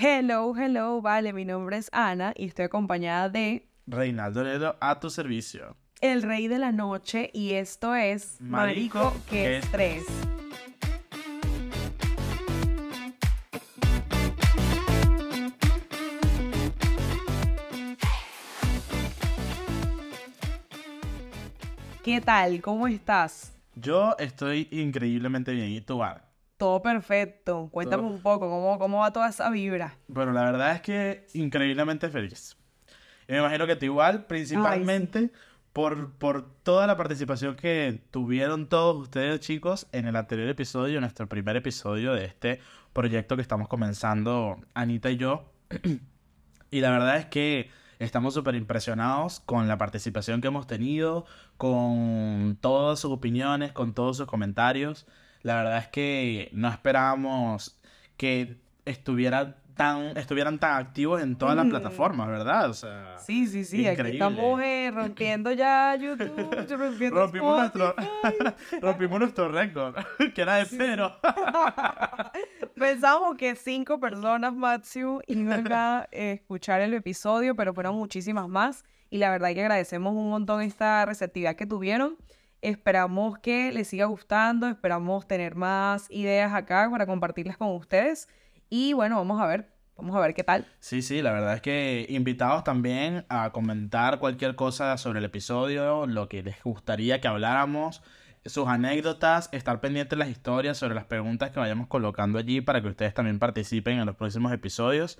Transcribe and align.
Hello, 0.00 0.54
hello, 0.56 1.02
vale, 1.02 1.32
mi 1.32 1.44
nombre 1.44 1.76
es 1.76 1.90
Ana 1.92 2.32
y 2.36 2.46
estoy 2.46 2.66
acompañada 2.66 3.28
de 3.28 3.66
Reinaldo 3.88 4.44
Ledo 4.44 4.76
a 4.78 5.00
tu 5.00 5.10
servicio. 5.10 5.76
El 6.00 6.22
Rey 6.22 6.46
de 6.46 6.60
la 6.60 6.70
Noche 6.70 7.32
y 7.34 7.54
esto 7.54 7.96
es 7.96 8.40
Marico, 8.40 8.98
Marico, 8.98 9.20
qué 9.28 9.42
qué 9.42 9.56
estrés. 9.56 10.04
¿Qué 22.04 22.20
tal? 22.20 22.60
¿Cómo 22.60 22.86
estás? 22.86 23.52
Yo 23.74 24.14
estoy 24.20 24.68
increíblemente 24.70 25.50
bien. 25.50 25.70
¿Y 25.70 25.80
tú, 25.80 26.04
Ana? 26.04 26.27
Todo 26.58 26.82
perfecto. 26.82 27.68
Cuéntame 27.72 28.02
Todo- 28.02 28.12
un 28.12 28.20
poco, 28.20 28.50
¿cómo, 28.50 28.78
¿cómo 28.78 28.98
va 28.98 29.12
toda 29.12 29.28
esa 29.28 29.48
vibra? 29.48 29.96
Bueno, 30.08 30.32
la 30.32 30.42
verdad 30.42 30.72
es 30.74 30.82
que 30.82 31.26
increíblemente 31.32 32.10
feliz. 32.10 32.56
Y 33.28 33.32
me 33.32 33.38
imagino 33.38 33.66
que 33.66 33.76
tú 33.76 33.84
igual, 33.86 34.26
principalmente 34.26 35.30
por, 35.72 36.12
por 36.14 36.50
toda 36.64 36.86
la 36.86 36.96
participación 36.96 37.54
que 37.54 38.02
tuvieron 38.10 38.68
todos 38.68 38.96
ustedes, 38.96 39.38
chicos, 39.40 39.86
en 39.92 40.06
el 40.08 40.16
anterior 40.16 40.48
episodio, 40.48 41.00
nuestro 41.00 41.28
primer 41.28 41.56
episodio 41.56 42.12
de 42.14 42.24
este 42.24 42.60
proyecto 42.92 43.36
que 43.36 43.42
estamos 43.42 43.68
comenzando, 43.68 44.58
Anita 44.74 45.10
y 45.10 45.16
yo. 45.16 45.50
Y 46.70 46.82
la 46.82 46.90
verdad 46.90 47.16
es 47.16 47.24
que 47.24 47.70
estamos 47.98 48.34
súper 48.34 48.54
impresionados 48.54 49.40
con 49.40 49.68
la 49.68 49.78
participación 49.78 50.42
que 50.42 50.48
hemos 50.48 50.66
tenido, 50.66 51.24
con 51.56 52.58
todas 52.60 53.00
sus 53.00 53.10
opiniones, 53.10 53.72
con 53.72 53.94
todos 53.94 54.18
sus 54.18 54.26
comentarios. 54.26 55.06
La 55.42 55.56
verdad 55.56 55.78
es 55.78 55.88
que 55.88 56.48
no 56.52 56.68
esperábamos 56.68 57.78
que 58.16 58.56
estuvieran 58.84 59.56
tan, 59.76 60.16
estuvieran 60.16 60.58
tan 60.58 60.74
activos 60.74 61.22
en 61.22 61.36
todas 61.36 61.54
las 61.54 61.66
Mm. 61.66 61.70
plataformas, 61.70 62.26
¿verdad? 62.26 62.68
O 62.68 62.74
sea, 62.74 63.16
Sí, 63.18 63.46
sí, 63.46 63.64
sí, 63.64 63.86
aquí 63.86 64.00
Increíble. 64.00 64.24
estamos 64.24 64.60
eh, 64.60 64.90
rompiendo 64.92 65.52
ya 65.52 65.94
YouTube, 65.94 66.50
rompiendo 66.68 67.20
rompimos 67.20 67.58
nuestro, 67.58 67.94
rompimos 68.80 69.20
nuestro 69.20 69.48
récord, 69.52 69.94
que 70.34 70.42
era 70.42 70.56
de 70.56 70.64
cero. 70.64 71.14
Pensamos 72.74 73.36
que 73.36 73.54
cinco 73.56 73.98
personas 74.00 74.52
máximo 74.54 75.20
iban 75.26 75.70
a 75.72 76.08
escuchar 76.10 76.80
el 76.80 76.94
episodio, 76.94 77.54
pero 77.56 77.72
fueron 77.74 77.96
muchísimas 77.96 78.48
más. 78.48 78.84
Y 79.10 79.18
la 79.18 79.30
verdad 79.30 79.52
que 79.54 79.60
agradecemos 79.62 80.12
un 80.14 80.28
montón 80.30 80.60
esta 80.62 81.04
receptividad 81.06 81.56
que 81.56 81.66
tuvieron. 81.66 82.16
Esperamos 82.60 83.38
que 83.38 83.70
les 83.72 83.88
siga 83.88 84.06
gustando, 84.06 84.66
esperamos 84.68 85.28
tener 85.28 85.54
más 85.54 86.10
ideas 86.10 86.52
acá 86.52 86.88
para 86.90 87.06
compartirlas 87.06 87.56
con 87.56 87.68
ustedes. 87.68 88.28
Y 88.68 88.92
bueno, 88.92 89.16
vamos 89.16 89.40
a 89.40 89.46
ver, 89.46 89.68
vamos 89.96 90.16
a 90.16 90.20
ver 90.20 90.34
qué 90.34 90.44
tal. 90.44 90.66
Sí, 90.80 91.02
sí, 91.02 91.22
la 91.22 91.32
verdad 91.32 91.54
es 91.54 91.60
que 91.60 92.06
invitados 92.08 92.64
también 92.64 93.24
a 93.28 93.50
comentar 93.50 94.18
cualquier 94.18 94.56
cosa 94.56 94.96
sobre 94.96 95.20
el 95.20 95.24
episodio, 95.24 96.06
lo 96.06 96.28
que 96.28 96.42
les 96.42 96.62
gustaría 96.62 97.20
que 97.20 97.28
habláramos, 97.28 98.02
sus 98.44 98.66
anécdotas, 98.66 99.48
estar 99.52 99.80
pendientes 99.80 100.10
de 100.10 100.24
las 100.24 100.30
historias, 100.30 100.78
sobre 100.78 100.94
las 100.94 101.04
preguntas 101.04 101.50
que 101.50 101.60
vayamos 101.60 101.86
colocando 101.86 102.38
allí 102.38 102.60
para 102.60 102.82
que 102.82 102.88
ustedes 102.88 103.14
también 103.14 103.38
participen 103.38 103.98
en 103.98 104.06
los 104.06 104.16
próximos 104.16 104.52
episodios. 104.52 105.18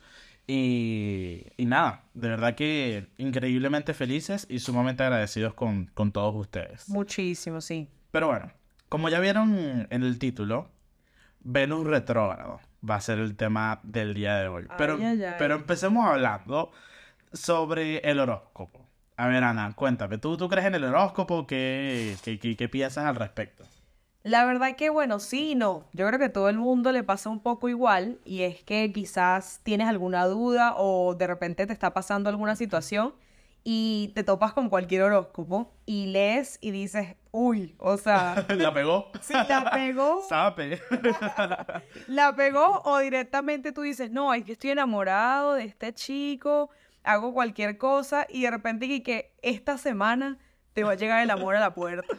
Y, 0.50 1.44
y 1.58 1.66
nada, 1.66 2.04
de 2.14 2.28
verdad 2.30 2.54
que 2.54 3.06
increíblemente 3.18 3.92
felices 3.92 4.46
y 4.48 4.60
sumamente 4.60 5.02
agradecidos 5.02 5.52
con, 5.52 5.90
con 5.92 6.10
todos 6.10 6.34
ustedes. 6.34 6.88
Muchísimo, 6.88 7.60
sí. 7.60 7.88
Pero 8.10 8.28
bueno, 8.28 8.50
como 8.88 9.10
ya 9.10 9.20
vieron 9.20 9.86
en 9.90 10.02
el 10.02 10.18
título, 10.18 10.70
Venus 11.40 11.86
retrógrado 11.86 12.60
va 12.88 12.94
a 12.96 13.00
ser 13.02 13.18
el 13.18 13.36
tema 13.36 13.80
del 13.82 14.14
día 14.14 14.36
de 14.38 14.48
hoy. 14.48 14.66
Pero, 14.78 14.94
Ay, 14.96 15.04
ay, 15.04 15.22
ay. 15.24 15.34
pero 15.38 15.54
empecemos 15.56 16.06
hablando 16.06 16.72
sobre 17.32 17.98
el 17.98 18.18
horóscopo. 18.18 18.86
A 19.18 19.28
ver, 19.28 19.44
Ana, 19.44 19.72
cuéntame, 19.74 20.16
¿tú, 20.16 20.38
tú 20.38 20.48
crees 20.48 20.66
en 20.66 20.76
el 20.76 20.84
horóscopo? 20.84 21.46
¿Qué, 21.46 22.16
qué, 22.24 22.38
qué- 22.38 22.56
qué 22.56 22.68
piensas 22.70 23.04
al 23.04 23.16
respecto? 23.16 23.64
La 24.24 24.44
verdad 24.44 24.76
que 24.76 24.90
bueno, 24.90 25.20
sí 25.20 25.52
y 25.52 25.54
no. 25.54 25.86
Yo 25.92 26.06
creo 26.06 26.18
que 26.18 26.26
a 26.26 26.32
todo 26.32 26.48
el 26.48 26.58
mundo 26.58 26.92
le 26.92 27.04
pasa 27.04 27.30
un 27.30 27.40
poco 27.40 27.68
igual 27.68 28.18
y 28.24 28.42
es 28.42 28.62
que 28.62 28.92
quizás 28.92 29.60
tienes 29.62 29.88
alguna 29.88 30.26
duda 30.26 30.74
o 30.76 31.14
de 31.14 31.26
repente 31.26 31.66
te 31.66 31.72
está 31.72 31.94
pasando 31.94 32.28
alguna 32.28 32.56
situación 32.56 33.14
y 33.64 34.12
te 34.14 34.24
topas 34.24 34.52
con 34.52 34.68
cualquier 34.68 35.02
horóscopo 35.02 35.72
y 35.86 36.06
lees 36.06 36.58
y 36.60 36.70
dices, 36.70 37.16
uy, 37.30 37.76
o 37.78 37.96
sea, 37.96 38.44
¿La 38.48 38.72
pegó? 38.72 39.10
si 39.20 39.34
la 39.34 39.70
pegó, 39.72 40.22
Sabe. 40.28 40.80
la 42.08 42.34
pegó 42.34 42.82
o 42.84 42.98
directamente 42.98 43.72
tú 43.72 43.82
dices, 43.82 44.10
no, 44.10 44.34
es 44.34 44.44
que 44.44 44.52
estoy 44.52 44.70
enamorado 44.70 45.54
de 45.54 45.64
este 45.64 45.92
chico, 45.94 46.70
hago 47.04 47.32
cualquier 47.32 47.78
cosa 47.78 48.26
y 48.28 48.42
de 48.42 48.50
repente 48.50 48.86
y 48.86 49.00
que 49.00 49.32
esta 49.42 49.78
semana 49.78 50.38
te 50.72 50.84
va 50.84 50.92
a 50.92 50.96
llegar 50.96 51.22
el 51.22 51.30
amor 51.30 51.56
a 51.56 51.60
la 51.60 51.74
puerta. 51.74 52.16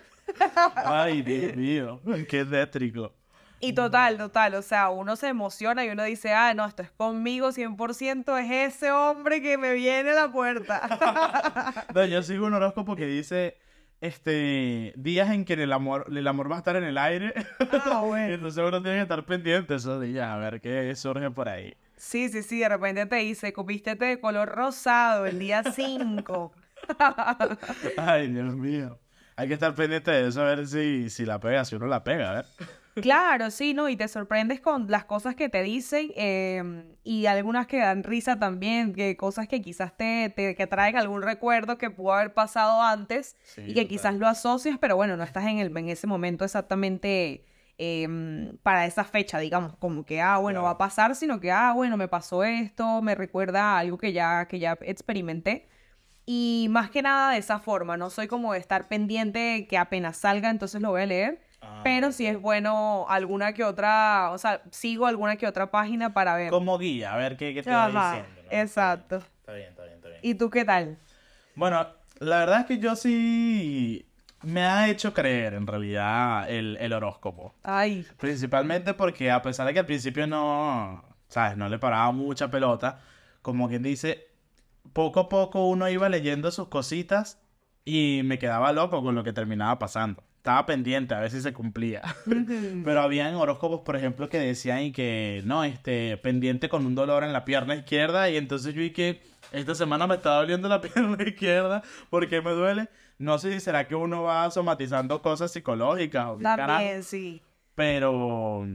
Ay, 0.76 1.22
Dios 1.22 1.56
mío, 1.56 2.02
qué 2.28 2.46
tétrico. 2.46 3.14
Y 3.62 3.74
total, 3.74 4.18
total, 4.18 4.56
o 4.56 4.62
sea, 4.62 4.90
uno 4.90 5.18
se 5.18 5.28
emociona 5.28 5.86
y 5.86 5.90
uno 5.90 6.04
dice, 6.04 6.34
ah, 6.34 6.54
no, 6.54 6.66
esto 6.66 6.82
es 6.82 6.92
conmigo 6.92 7.50
100%, 7.50 8.38
es 8.40 8.76
ese 8.76 8.92
hombre 8.92 9.42
que 9.42 9.58
me 9.58 9.74
viene 9.74 10.12
a 10.12 10.14
la 10.14 10.32
puerta. 10.32 11.84
No, 11.94 12.06
yo 12.06 12.24
sigo 12.24 12.46
un 12.46 12.54
horóscopo 12.54 12.96
que 12.96 13.06
dice, 13.06 13.58
este, 14.00 14.94
días 14.96 15.30
en 15.32 15.44
que 15.44 15.54
el 15.54 15.74
amor, 15.74 16.06
el 16.10 16.28
amor 16.28 16.50
va 16.50 16.56
a 16.56 16.60
estar 16.60 16.76
en 16.78 16.86
el 16.86 16.98
aire. 16.98 17.34
ah, 17.72 18.02
bueno. 18.06 18.36
Entonces 18.36 18.64
uno 18.66 18.82
tiene 18.82 18.98
que 18.98 19.04
estar 19.04 19.26
pendiente 19.26 19.76
esos 19.76 20.02
días, 20.02 20.28
a 20.28 20.38
ver 20.38 20.62
qué 20.62 20.96
surge 20.96 21.30
por 21.32 21.50
ahí. 21.50 21.76
Sí, 21.98 22.30
sí, 22.30 22.44
sí, 22.44 22.60
de 22.60 22.70
repente 22.70 23.06
te 23.08 23.18
dice, 23.18 23.54
vístete 23.66 24.06
de 24.06 24.22
color 24.22 24.50
rosado 24.50 25.26
el 25.26 25.38
día 25.38 25.64
5. 25.64 26.54
Ay, 27.98 28.28
Dios 28.30 28.56
mío. 28.56 28.98
Hay 29.40 29.48
que 29.48 29.54
estar 29.54 29.74
pendiente 29.74 30.12
de 30.12 30.28
eso, 30.28 30.42
a 30.42 30.46
ver 30.54 30.68
si, 30.68 31.10
si 31.10 31.26
la 31.26 31.40
pega, 31.40 31.64
si 31.64 31.76
uno 31.76 31.88
la 31.88 32.04
pega, 32.04 32.30
a 32.32 32.34
ver. 32.34 32.46
Claro, 32.96 33.50
sí, 33.50 33.74
¿no? 33.74 33.88
Y 33.88 33.96
te 33.96 34.10
sorprendes 34.10 34.60
con 34.60 34.92
las 34.92 35.06
cosas 35.06 35.34
que 35.36 35.48
te 35.48 35.64
dicen 35.64 36.12
em, 36.18 36.84
y 37.06 37.28
algunas 37.28 37.66
que 37.66 37.78
dan 37.80 38.04
risa 38.04 38.38
también, 38.40 38.94
que 38.94 39.16
cosas 39.16 39.48
que 39.48 39.62
quizás 39.62 39.96
te, 39.96 40.30
te 40.36 40.54
que 40.56 40.68
traen 40.68 40.98
algún 40.98 41.22
recuerdo 41.22 41.78
que 41.78 41.90
pudo 41.92 42.14
haber 42.14 42.34
pasado 42.34 42.82
antes 42.82 43.38
Sí, 43.44 43.62
y 43.62 43.74
que 43.74 43.84
total. 43.84 43.88
quizás 43.88 44.16
lo 44.16 44.28
asocias, 44.28 44.78
pero 44.82 44.98
bueno, 44.98 45.16
no 45.16 45.24
estás 45.24 45.46
en, 45.46 45.60
el, 45.60 45.78
en 45.78 45.88
ese 45.88 46.08
momento 46.08 46.44
exactamente 46.44 47.46
em, 47.78 48.58
para 48.64 48.86
esa 48.86 49.06
fecha, 49.06 49.40
digamos, 49.40 49.78
como 49.78 50.04
que, 50.04 50.20
ah, 50.20 50.38
bueno, 50.40 50.64
va 50.64 50.72
a 50.72 50.78
pasar, 50.78 51.16
sino 51.16 51.40
que, 51.40 51.52
ah, 51.54 51.72
bueno, 51.74 51.96
me 51.96 52.10
pasó 52.10 52.44
esto, 52.44 53.02
me 53.02 53.16
recuerda 53.16 53.76
a 53.76 53.80
algo 53.80 53.98
que 53.98 54.12
ya, 54.12 54.46
que 54.50 54.60
ya 54.60 54.78
experimenté. 54.82 55.70
Y 56.32 56.68
más 56.70 56.92
que 56.92 57.02
nada 57.02 57.32
de 57.32 57.40
esa 57.40 57.58
forma, 57.58 57.98
no 57.98 58.12
soy 58.12 58.28
como 58.28 58.54
de 58.54 58.60
estar 58.60 58.88
pendiente 58.88 59.66
que 59.68 59.80
apenas 59.80 60.16
salga, 60.16 60.52
entonces 60.52 60.80
lo 60.80 60.92
voy 60.92 61.02
a 61.02 61.08
leer. 61.08 61.42
Ah, 61.60 61.82
Pero 61.84 62.12
sí 62.12 62.28
es 62.28 62.40
bueno 62.40 63.08
alguna 63.10 63.54
que 63.54 63.64
otra, 63.64 64.30
o 64.30 64.38
sea, 64.38 64.62
sigo 64.70 65.08
alguna 65.08 65.38
que 65.38 65.48
otra 65.48 65.72
página 65.72 66.14
para 66.14 66.36
ver. 66.36 66.52
Como 66.52 66.78
guía, 66.78 67.16
a 67.16 67.18
ver 67.18 67.36
qué, 67.36 67.56
qué 67.56 67.64
te 67.64 67.72
va 67.72 67.88
diciendo. 67.88 68.42
¿no? 68.44 68.52
exacto. 68.52 69.16
Está 69.16 69.54
bien, 69.54 69.70
está 69.70 69.84
bien, 69.86 69.96
está 69.96 70.08
bien. 70.10 70.20
¿Y 70.22 70.36
tú 70.36 70.52
qué 70.52 70.64
tal? 70.66 71.00
Bueno, 71.56 71.88
la 72.20 72.38
verdad 72.38 72.60
es 72.60 72.66
que 72.68 72.78
yo 72.78 72.96
sí 72.96 74.06
me 74.44 74.62
ha 74.62 74.88
hecho 74.88 75.16
creer 75.16 75.56
en 75.56 75.66
realidad 75.66 76.48
el, 76.48 76.78
el 76.80 76.94
horóscopo. 76.94 77.56
Ay, 77.64 78.06
Principalmente 78.20 78.94
porque 78.94 79.32
a 79.32 79.42
pesar 79.42 79.66
de 79.66 79.74
que 79.74 79.80
al 79.80 79.88
principio 79.88 80.28
no, 80.28 81.04
¿sabes? 81.28 81.58
No 81.58 81.68
le 81.70 81.80
paraba 81.80 82.12
mucha 82.12 82.52
pelota, 82.52 83.00
como 83.42 83.68
quien 83.68 83.82
dice, 83.82 84.29
poco 84.94 85.20
a 85.20 85.30
poco 85.30 85.68
uno 85.68 85.90
iba 85.90 86.10
leyendo 86.10 86.52
sus 86.52 86.68
cositas 86.68 87.42
y 87.86 88.22
me 88.24 88.40
quedaba 88.40 88.72
loco 88.72 89.02
con 89.02 89.16
lo 89.16 89.24
que 89.24 89.34
terminaba 89.34 89.80
pasando. 89.80 90.24
Estaba 90.38 90.66
pendiente 90.66 91.14
a 91.14 91.20
ver 91.20 91.32
si 91.32 91.42
se 91.42 91.54
cumplía. 91.54 92.02
Pero 92.86 93.02
habían 93.02 93.36
horóscopos, 93.36 93.82
por 93.82 93.96
ejemplo, 93.96 94.30
que 94.30 94.40
decían 94.40 94.84
y 94.84 94.92
que 94.92 95.42
no, 95.46 95.64
este, 95.64 96.18
pendiente 96.18 96.70
con 96.70 96.86
un 96.86 96.96
dolor 96.96 97.24
en 97.24 97.34
la 97.34 97.44
pierna 97.44 97.76
izquierda. 97.76 98.30
Y 98.30 98.38
entonces 98.38 98.74
yo 98.74 98.82
vi 98.82 98.92
que 98.92 99.22
esta 99.52 99.76
semana 99.76 100.08
me 100.08 100.16
estaba 100.16 100.38
doliendo 100.38 100.70
la 100.70 100.80
pierna 100.82 101.22
izquierda. 101.24 101.84
¿Por 102.10 102.30
qué 102.30 102.42
me 102.42 102.52
duele? 102.52 102.90
No 103.18 103.38
sé 103.38 103.52
si 103.52 103.60
será 103.60 103.88
que 103.88 103.96
uno 103.96 104.24
va 104.24 104.50
somatizando 104.50 105.22
cosas 105.22 105.52
psicológicas 105.52 106.28
o 106.28 106.38
también, 106.38 107.04
sí. 107.04 107.42
Pero, 107.76 108.66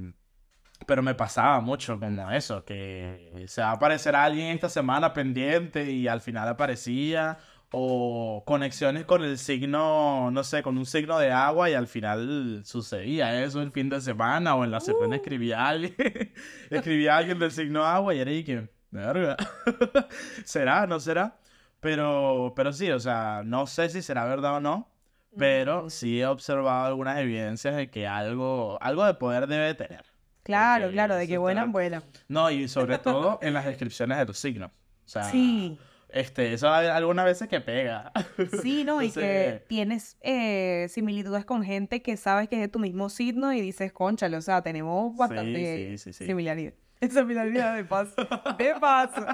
pero 0.87 1.03
me 1.03 1.15
pasaba 1.15 1.61
mucho 1.61 1.99
como 1.99 2.31
eso, 2.31 2.65
que 2.65 3.45
se 3.47 3.63
va 3.63 3.71
a 3.71 3.73
aparecer 3.73 4.15
alguien 4.17 4.49
esta 4.49 4.69
semana 4.69 5.13
pendiente 5.13 5.91
y 5.91 6.09
al 6.09 6.21
final 6.21 6.49
aparecía. 6.49 7.39
O 7.77 8.45
conexiones 8.47 9.05
con 9.05 9.25
el 9.25 9.37
signo, 9.37 10.31
no 10.31 10.45
sé, 10.45 10.63
con 10.63 10.79
un 10.79 10.87
signo 10.87 11.19
de 11.19 11.33
agua 11.33 11.71
y 11.71 11.75
al 11.75 11.89
final 11.89 12.63
sucedía 12.65 13.43
eso 13.43 13.63
el 13.63 13.73
fin 13.73 13.89
de 13.89 14.01
semana 14.01 14.55
o 14.55 14.63
en 14.65 14.71
la 14.71 14.79
semana 14.81 15.17
escribía 15.17 15.67
alguien, 15.67 15.97
escribía 16.71 17.17
alguien 17.17 17.41
del 17.41 17.51
signo 17.51 17.85
agua 17.85 18.15
y 18.15 18.21
era 18.21 18.31
y 18.31 18.45
que, 18.45 18.69
verga, 18.93 19.37
¿será? 20.45 20.87
¿No 20.87 21.01
será? 21.01 21.41
Pero, 21.81 22.53
pero 22.55 22.73
sí, 22.73 22.91
o 22.93 23.01
sea, 23.01 23.43
no 23.45 23.67
sé 23.67 23.89
si 23.89 24.03
será 24.03 24.25
verdad 24.25 24.57
o 24.57 24.61
no, 24.61 24.89
pero 25.37 25.91
sí 25.91 26.21
he 26.21 26.27
observado 26.27 26.87
algunas 26.87 27.19
evidencias 27.19 27.75
de 27.77 27.91
que 27.91 28.07
algo, 28.07 28.79
algo 28.81 29.05
de 29.05 29.15
poder 29.15 29.49
debe 29.49 29.75
tener. 29.75 30.14
Claro, 30.45 30.85
Porque 30.85 30.93
claro, 30.95 31.17
de 31.17 31.27
que 31.27 31.33
está- 31.35 31.65
vuelan. 31.67 32.03
No, 32.29 32.51
y 32.51 32.69
sobre 32.69 32.99
todo 32.99 33.39
en 33.43 33.53
las 33.55 33.65
descripciones 33.65 34.19
de 34.19 34.25
los 34.27 34.39
signos. 34.39 34.71
O 34.71 35.09
sea, 35.09 35.25
Sí. 35.25 35.77
este, 36.11 36.53
eso 36.53 36.73
algunas 36.73 37.25
veces 37.25 37.49
que 37.49 37.61
pega. 37.61 38.13
Sí, 38.63 38.85
¿no? 38.85 39.03
Y 39.03 39.11
que 39.11 39.65
tienes 39.69 40.17
eh, 40.21 40.87
similitudes 40.91 41.45
con 41.45 41.65
gente 41.65 42.03
que 42.03 42.17
sabes 42.17 42.49
que 42.49 42.55
es 42.57 42.61
de 42.63 42.69
tu 42.69 42.79
mismo 42.79 43.09
signo 43.09 43.53
y 43.53 43.61
dices, 43.61 43.93
conchale, 43.93 44.37
o 44.37 44.43
sea, 44.43 44.63
tenemos 44.63 45.17
bastante 45.17 45.97
sí, 45.97 45.99
sí, 45.99 46.13
sí. 46.13 46.27
similaridad. 46.27 46.75
Similaridad 47.11 47.75
de 47.75 47.85
paso. 47.85 48.15
De 48.57 48.75
paso. 48.81 49.27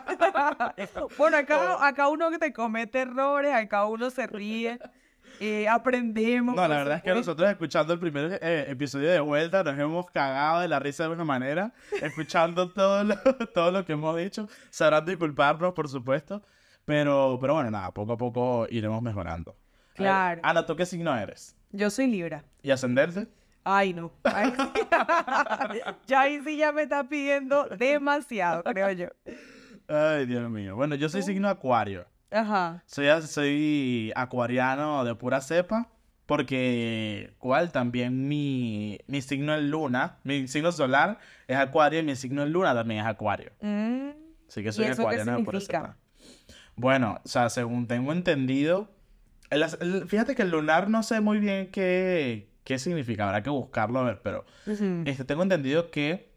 bueno, 1.19 1.37
acá, 1.37 1.87
acá 1.87 2.09
uno 2.09 2.31
que 2.31 2.39
te 2.39 2.53
comete 2.53 3.01
errores, 3.03 3.53
acá 3.55 3.85
uno 3.87 4.11
se 4.11 4.27
ríe, 4.27 4.79
eh, 5.41 5.67
aprendemos. 5.69 6.55
No, 6.55 6.69
la 6.69 6.77
verdad 6.77 6.97
es 6.99 7.03
que 7.03 7.15
nosotros 7.15 7.49
escuchando 7.49 7.95
el 7.95 7.99
primer 7.99 8.39
eh, 8.43 8.67
episodio 8.69 9.11
de 9.11 9.21
vuelta 9.21 9.65
nos 9.65 9.79
hemos 9.79 10.11
cagado 10.11 10.61
de 10.61 10.69
la 10.69 10.79
risa 10.79 11.05
de 11.05 11.07
alguna 11.09 11.25
manera, 11.25 11.73
escuchando 12.03 12.69
todo 12.73 13.03
lo, 13.05 13.17
todo 13.55 13.71
lo 13.71 13.85
que 13.87 13.95
hemos 13.95 14.17
dicho, 14.17 14.49
sabrán 14.69 15.07
disculparnos, 15.07 15.73
por 15.73 15.89
supuesto, 15.89 16.43
pero, 16.85 17.39
pero 17.41 17.55
bueno, 17.55 17.71
nada, 17.71 17.91
poco 17.91 18.13
a 18.13 18.17
poco 18.19 18.67
iremos 18.69 19.01
mejorando. 19.03 19.57
Claro. 19.95 20.41
Ana, 20.45 20.67
¿tú 20.67 20.77
qué 20.77 20.85
signo 20.85 21.17
eres? 21.17 21.57
Yo 21.73 21.89
soy 21.89 22.07
Libra. 22.07 22.45
¿Y 22.63 22.71
ascenderte? 22.71 23.27
Ay, 23.65 23.95
no. 23.95 24.13
Ay, 24.25 24.53
ya 26.07 26.21
ahí 26.21 26.41
sí 26.45 26.57
ya 26.57 26.73
me 26.73 26.83
está 26.83 27.09
pidiendo 27.09 27.65
demasiado, 27.65 28.63
creo 28.65 28.91
yo. 28.93 29.09
Ay, 29.89 30.27
Dios 30.27 30.51
mío. 30.51 30.77
Bueno, 30.77 30.95
yo 30.97 31.09
soy 31.09 31.23
signo 31.23 31.49
acuario. 31.49 32.07
Ajá. 32.31 32.83
Soy, 32.87 33.07
soy 33.27 34.13
acuariano 34.15 35.05
de 35.05 35.15
pura 35.15 35.41
cepa. 35.41 35.89
Porque, 36.27 37.35
¿cuál? 37.39 37.73
También 37.73 38.29
mi, 38.29 38.99
mi 39.09 39.21
signo 39.21 39.53
es 39.55 39.63
luna. 39.65 40.19
Mi 40.23 40.47
signo 40.47 40.71
solar 40.71 41.19
es 41.49 41.57
acuario 41.57 41.99
y 41.99 42.03
mi 42.05 42.15
signo 42.15 42.45
es 42.45 42.51
luna 42.51 42.73
también 42.73 43.01
es 43.01 43.07
acuario. 43.07 43.51
Mm, 43.61 44.11
Así 44.49 44.63
que 44.63 44.69
¿Y 44.69 44.73
soy 44.73 44.85
acuariano 44.87 45.37
de 45.39 45.45
pura 45.45 45.61
cepa. 45.61 45.97
Bueno, 46.77 47.21
o 47.25 47.29
sea, 47.29 47.51
según 47.51 47.87
tengo 47.89 48.13
entendido. 48.13 48.89
el 49.51 49.65
as- 49.65 49.79
el- 49.81 50.07
fíjate 50.07 50.37
que 50.37 50.43
el 50.43 50.51
lunar 50.51 50.89
no 50.89 51.03
sé 51.03 51.21
muy 51.21 51.41
bien 51.41 51.71
qué, 51.73 52.49
qué 52.63 52.79
significa. 52.79 53.27
Habrá 53.27 53.43
que 53.43 53.51
buscarlo 53.51 53.99
a 53.99 54.05
ver, 54.05 54.21
pero 54.23 54.45
ujú. 54.69 55.03
este, 55.07 55.25
tengo 55.25 55.43
entendido 55.43 55.91
que 55.91 56.31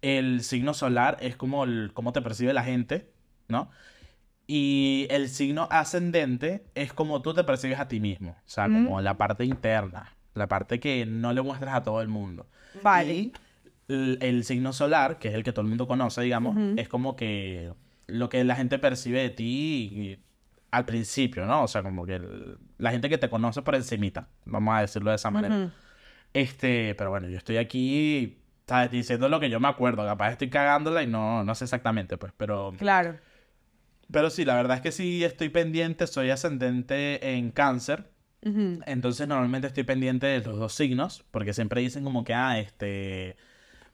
el 0.00 0.42
signo 0.42 0.72
solar 0.72 1.18
es 1.20 1.36
como 1.36 1.64
el, 1.64 1.90
cómo 1.92 2.14
te 2.14 2.22
percibe 2.22 2.54
la 2.54 2.64
gente, 2.64 3.12
¿no? 3.48 3.70
Y 4.52 5.06
el 5.10 5.28
signo 5.28 5.68
ascendente 5.70 6.64
es 6.74 6.92
como 6.92 7.22
tú 7.22 7.32
te 7.34 7.44
percibes 7.44 7.78
a 7.78 7.86
ti 7.86 8.00
mismo. 8.00 8.30
O 8.32 8.48
sea, 8.48 8.66
Mm. 8.66 8.84
como 8.86 9.00
la 9.00 9.16
parte 9.16 9.44
interna. 9.44 10.12
La 10.34 10.48
parte 10.48 10.80
que 10.80 11.06
no 11.06 11.32
le 11.32 11.40
muestras 11.40 11.72
a 11.72 11.84
todo 11.84 12.00
el 12.02 12.08
mundo. 12.08 12.48
Vale. 12.82 13.12
Y 13.14 13.32
el, 13.86 14.18
el 14.20 14.42
signo 14.44 14.72
solar, 14.72 15.20
que 15.20 15.28
es 15.28 15.34
el 15.34 15.44
que 15.44 15.52
todo 15.52 15.62
el 15.62 15.68
mundo 15.68 15.86
conoce, 15.86 16.22
digamos, 16.22 16.56
es 16.76 16.88
como 16.88 17.14
que 17.14 17.72
lo 18.08 18.28
que 18.28 18.42
la 18.42 18.56
gente 18.56 18.80
percibe 18.80 19.20
de 19.22 19.30
ti 19.30 20.18
al 20.72 20.84
principio, 20.84 21.46
¿no? 21.46 21.62
O 21.62 21.68
sea, 21.68 21.84
como 21.84 22.04
que 22.04 22.16
el- 22.16 22.58
la 22.78 22.90
gente 22.90 23.08
que 23.08 23.18
te 23.18 23.30
conoce 23.30 23.62
por 23.62 23.76
encimita, 23.76 24.26
vamos 24.46 24.74
a 24.76 24.80
decirlo 24.80 25.10
de 25.10 25.16
esa 25.16 25.30
manera. 25.30 25.70
Este, 26.32 26.94
pero 26.96 27.10
bueno, 27.10 27.28
yo 27.28 27.36
estoy 27.38 27.56
aquí, 27.56 28.38
¿sabes? 28.66 28.90
Diciendo 28.90 29.28
lo 29.28 29.38
que 29.38 29.48
yo 29.50 29.60
me 29.60 29.68
acuerdo. 29.68 30.04
Capaz 30.04 30.32
estoy 30.32 30.50
cagándola 30.50 31.02
y 31.04 31.06
no, 31.06 31.44
no 31.44 31.54
sé 31.54 31.64
exactamente, 31.64 32.16
pues. 32.16 32.32
Pero, 32.36 32.72
Claro. 32.78 33.16
Pero 34.10 34.30
sí, 34.30 34.44
la 34.44 34.56
verdad 34.56 34.76
es 34.76 34.82
que 34.82 34.92
sí 34.92 35.24
estoy 35.24 35.48
pendiente. 35.48 36.06
Soy 36.06 36.30
ascendente 36.30 37.36
en 37.36 37.50
cáncer. 37.50 38.10
Entonces 38.42 39.28
normalmente 39.28 39.66
estoy 39.66 39.84
pendiente 39.84 40.26
de 40.26 40.40
los 40.40 40.58
dos 40.58 40.74
signos. 40.74 41.24
Porque 41.30 41.52
siempre 41.52 41.80
dicen 41.80 42.04
como 42.04 42.24
que, 42.24 42.34
ah, 42.34 42.58
este... 42.58 43.36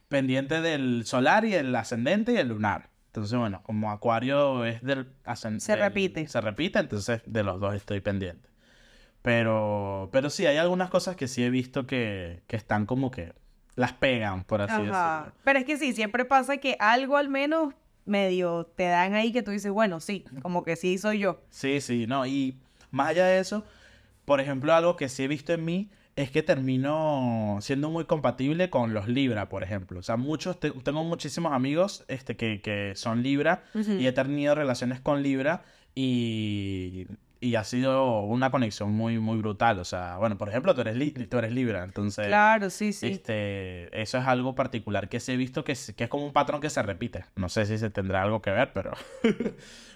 Pendiente 0.09 0.61
del 0.61 1.05
solar 1.05 1.45
y 1.45 1.55
el 1.55 1.75
ascendente 1.75 2.33
y 2.33 2.37
el 2.37 2.49
lunar. 2.49 2.91
Entonces, 3.09 3.37
bueno, 3.37 3.63
como 3.65 3.91
Acuario 3.91 4.65
es 4.65 4.83
del 4.83 5.09
ascendente... 5.25 5.65
Se 5.65 5.75
repite. 5.75 6.29
Se 6.29 6.41
repite, 6.41 6.79
entonces 6.79 7.23
de 7.27 7.43
los 7.43 7.59
dos 7.59 7.75
estoy 7.75 8.01
pendiente. 8.01 8.49
Pero, 9.23 10.09
pero 10.13 10.31
sí, 10.31 10.47
hay 10.47 10.59
algunas 10.59 10.91
cosas 10.91 11.17
que 11.17 11.27
sí 11.27 11.43
he 11.43 11.51
visto 11.51 11.87
que, 11.87 12.43
que 12.47 12.57
están 12.57 12.87
como 12.87 13.11
que 13.11 13.33
las 13.75 13.93
pegan, 13.93 14.45
por 14.45 14.63
así 14.63 14.75
Ajá. 14.75 14.83
decirlo. 14.83 15.41
Pero 15.43 15.59
es 15.59 15.65
que 15.65 15.77
sí, 15.77 15.93
siempre 15.93 16.25
pasa 16.25 16.59
que 16.59 16.77
algo 16.79 17.17
al 17.17 17.29
menos 17.29 17.75
medio 18.07 18.67
te 18.77 18.85
dan 18.85 19.15
ahí 19.15 19.33
que 19.33 19.43
tú 19.43 19.51
dices, 19.51 19.71
bueno, 19.71 20.01
sí, 20.01 20.25
como 20.43 20.63
que 20.65 20.77
sí 20.77 20.97
soy 20.99 21.19
yo. 21.21 21.41
Sí, 21.51 21.81
sí, 21.81 22.07
no. 22.07 22.27
Y 22.27 22.57
más 22.91 23.09
allá 23.09 23.27
de 23.27 23.39
eso, 23.41 23.65
por 24.25 24.41
ejemplo, 24.41 24.73
algo 24.75 24.97
que 24.97 25.09
sí 25.09 25.25
he 25.25 25.29
visto 25.29 25.53
en 25.53 25.65
mí 25.65 25.91
es 26.17 26.31
que 26.31 26.43
termino 26.43 27.59
siendo 27.61 27.91
muy 27.91 28.05
compatible 28.07 28.71
con 28.71 28.95
los 28.95 29.07
Libra, 29.07 29.49
por 29.51 29.63
ejemplo. 29.63 30.01
O 30.01 30.03
sea, 30.03 30.17
muchos, 30.17 30.59
te- 30.59 30.71
tengo 30.71 31.05
muchísimos 31.05 31.53
amigos 31.53 32.05
este, 32.09 32.37
que, 32.37 32.63
que 32.63 32.93
son 32.97 33.23
Libra 33.23 33.65
y 34.01 34.07
he 34.07 34.13
tenido 34.13 34.55
relaciones 34.55 35.01
con 35.01 35.23
Libra 35.23 35.63
y, 35.95 37.07
y 37.47 37.57
ha 37.57 37.65
sido 37.65 38.21
una 38.23 38.51
conexión 38.51 38.93
muy, 38.93 39.19
muy 39.19 39.39
brutal. 39.39 39.79
O 39.79 39.85
sea, 39.85 40.17
bueno, 40.19 40.37
por 40.37 40.49
ejemplo, 40.49 40.75
tú 40.75 40.81
eres, 40.83 40.97
li- 40.97 41.11
tú 41.13 41.39
eres 41.39 41.53
Libra, 41.53 41.85
entonces... 41.85 42.27
Claro, 42.27 42.71
sí, 42.71 42.93
sí. 42.93 43.07
Este, 43.09 44.01
eso 44.03 44.19
es 44.19 44.27
algo 44.27 44.55
particular 44.55 45.09
que 45.09 45.21
sí 45.21 45.33
he 45.33 45.37
visto 45.37 45.65
que 45.65 45.73
es, 45.73 45.93
que 45.97 46.05
es 46.05 46.11
como 46.11 46.27
un 46.27 46.33
patrón 46.33 46.61
que 46.61 46.71
se 46.71 46.83
repite. 46.83 47.25
No 47.37 47.49
sé 47.49 47.67
si 47.67 47.79
se 47.79 47.91
tendrá 47.91 48.23
algo 48.23 48.43
que 48.43 48.51
ver, 48.51 48.73
pero... 48.73 48.93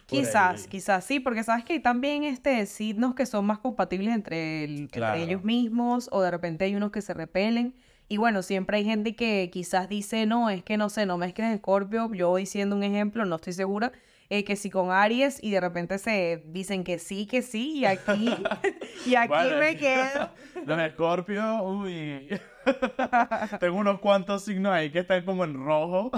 Quizás, 0.07 0.63
ahí. 0.65 0.69
quizás 0.69 1.05
sí, 1.05 1.21
porque 1.21 1.45
sabes 1.45 1.65
que 1.65 1.75
hay 1.75 1.81
también 1.81 2.25
este 2.25 2.67
signos 2.67 3.15
que 3.15 3.27
son 3.27 3.47
más 3.47 3.59
compatibles 3.59 4.13
entre, 4.15 4.65
el- 4.65 4.81
entre 4.93 5.23
ellos 5.23 5.45
mismos 5.45 6.09
o 6.11 6.21
de 6.21 6.31
repente 6.33 6.65
hay 6.65 6.75
unos 6.75 6.91
que 6.91 7.01
se 7.01 7.15
repelen. 7.15 7.75
Y 8.09 8.17
bueno, 8.17 8.43
siempre 8.43 8.79
hay 8.79 8.85
gente 8.85 9.15
que 9.15 9.51
quizás 9.53 9.89
dice, 9.89 10.27
no, 10.27 10.51
es 10.51 10.65
que 10.65 10.77
no 10.77 10.89
sé, 10.89 11.07
no 11.07 11.17
mezcles 11.17 11.57
Scorpio. 11.59 12.13
Yo 12.13 12.29
voy 12.29 12.45
siendo 12.45 12.75
un 12.75 12.83
ejemplo, 12.83 13.25
no 13.25 13.37
estoy 13.37 13.53
segura. 13.53 13.93
Eh, 14.31 14.45
que 14.45 14.55
sí 14.55 14.71
con 14.71 14.93
Aries 14.93 15.43
y 15.43 15.51
de 15.51 15.61
repente 15.61 15.99
se 15.99 16.43
dicen 16.47 16.85
que 16.85 17.01
sí, 17.01 17.27
que 17.27 17.43
sí, 17.43 17.81
y 17.81 17.85
aquí, 17.85 18.33
y 19.07 19.17
aquí 19.17 19.29
Bueno, 19.29 19.57
me 19.59 19.77
quedo. 19.77 20.31
Los 20.67 20.79
escorpios, 20.79 21.61
uy. 21.63 22.29
Tengo 23.61 23.77
unos 23.77 23.99
cuantos 23.99 24.45
signos 24.45 24.73
ahí 24.73 24.91
que 24.91 25.01
están 25.01 25.25
como 25.25 25.45
en 25.45 25.55
rojo. 25.55 26.13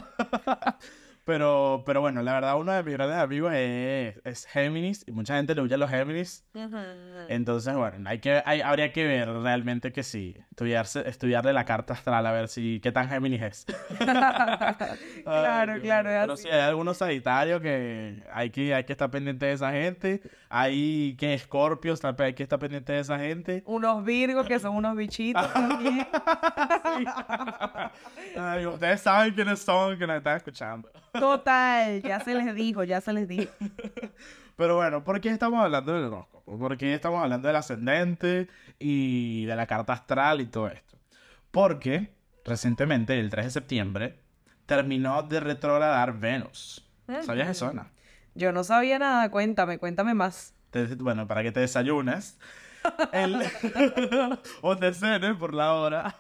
Pero, 1.25 1.85
pero 1.87 2.01
bueno, 2.01 2.21
la 2.23 2.33
verdad, 2.33 2.57
uno 2.59 2.73
de 2.73 2.83
mis 2.83 2.95
grandes 2.95 3.17
amigos 3.19 3.53
es, 3.55 4.17
es 4.25 4.45
Géminis 4.47 5.05
y 5.07 5.13
mucha 5.13 5.37
gente 5.37 5.55
le 5.55 5.63
huye 5.63 5.75
a 5.75 5.79
los 5.79 5.89
Géminis. 5.89 6.45
Entonces, 7.29 7.77
bueno, 7.77 8.09
hay 8.11 8.19
que, 8.19 8.43
hay, 8.45 8.61
habría 8.61 8.93
que 8.93 9.07
ver 9.07 9.29
realmente 9.29 9.93
que 9.93 10.03
sí. 10.03 10.37
Estudiarse, 10.51 11.09
estudiarle 11.09 11.53
la 11.53 11.65
carta 11.65 11.93
astral 11.95 12.27
a 12.27 12.33
ver 12.33 12.49
si 12.49 12.81
qué 12.81 12.91
tan 12.91 13.09
Géminis 13.09 13.43
es. 13.43 13.67
Claro, 15.25 15.75
Ay, 15.75 15.81
claro, 15.81 16.09
mío. 16.09 16.19
es 16.19 16.23
Pero 16.23 16.33
así. 16.33 16.43
sí, 16.43 16.49
hay 16.49 16.61
algunos 16.61 16.97
Sagitarios 16.97 17.61
que 17.61 18.23
hay 18.33 18.51
que, 18.51 18.75
hay 18.75 18.85
que 18.85 18.93
estar 18.93 19.11
pendiente 19.11 19.47
de 19.47 19.52
esa 19.52 19.71
gente. 19.71 20.21
Hay 20.49 21.14
que 21.17 21.35
Escorpios, 21.35 22.00
también 22.00 22.29
hay 22.29 22.35
que 22.35 22.43
estar 22.43 22.59
pendiente 22.59 22.93
de 22.93 23.00
esa 23.00 23.19
gente. 23.19 23.62
Unos 23.67 24.05
Virgos 24.05 24.47
que 24.47 24.59
son 24.59 24.75
unos 24.75 24.97
bichitos 24.97 25.52
también. 25.52 26.07
Ay, 28.37 28.67
ustedes 28.67 29.00
saben 29.00 29.35
quiénes 29.35 29.61
son 29.61 29.99
que 29.99 30.07
nos 30.07 30.17
están 30.17 30.37
escuchando. 30.37 30.91
Total, 31.12 32.02
ya 32.02 32.21
se 32.21 32.35
les 32.35 32.54
dijo, 32.54 32.85
ya 32.85 33.00
se 33.00 33.12
les 33.12 33.28
dijo. 33.28 33.52
Pero 34.57 34.76
bueno, 34.76 35.04
¿por 35.04 35.21
qué 35.21 35.31
estamos 35.31 35.62
hablando 35.62 35.92
del 35.92 36.04
horóscopo? 36.04 36.59
¿Por 36.59 36.76
qué 36.76 36.95
estamos 36.95 37.23
hablando 37.23 37.49
del 37.49 37.57
ascendente 37.57 38.49
y 38.78 39.45
de 39.45 39.57
la 39.57 39.66
carta 39.66 39.92
astral 39.92 40.40
y 40.40 40.47
todo 40.47 40.69
esto? 40.69 40.99
Porque 41.50 42.14
recientemente, 42.45 43.19
el 43.19 43.31
3 43.31 43.47
de 43.47 43.50
septiembre, 43.50 44.19
terminó 44.66 45.23
de 45.23 45.40
retrogradar 45.40 46.19
Venus. 46.19 46.87
¿Sabías 47.23 47.49
eso, 47.49 47.69
Ana? 47.69 47.90
Yo 48.35 48.52
no 48.52 48.64
sabía 48.64 48.99
nada, 48.99 49.31
cuéntame, 49.31 49.78
cuéntame 49.78 50.14
más. 50.14 50.54
Bueno, 50.99 51.26
para 51.26 51.42
que 51.42 51.52
te 51.52 51.61
desayunes. 51.61 52.38
El... 53.12 53.42
o 54.62 54.76
te 54.76 54.95
cenes 54.95 55.37
por 55.37 55.52
la 55.52 55.75
hora. 55.75 56.16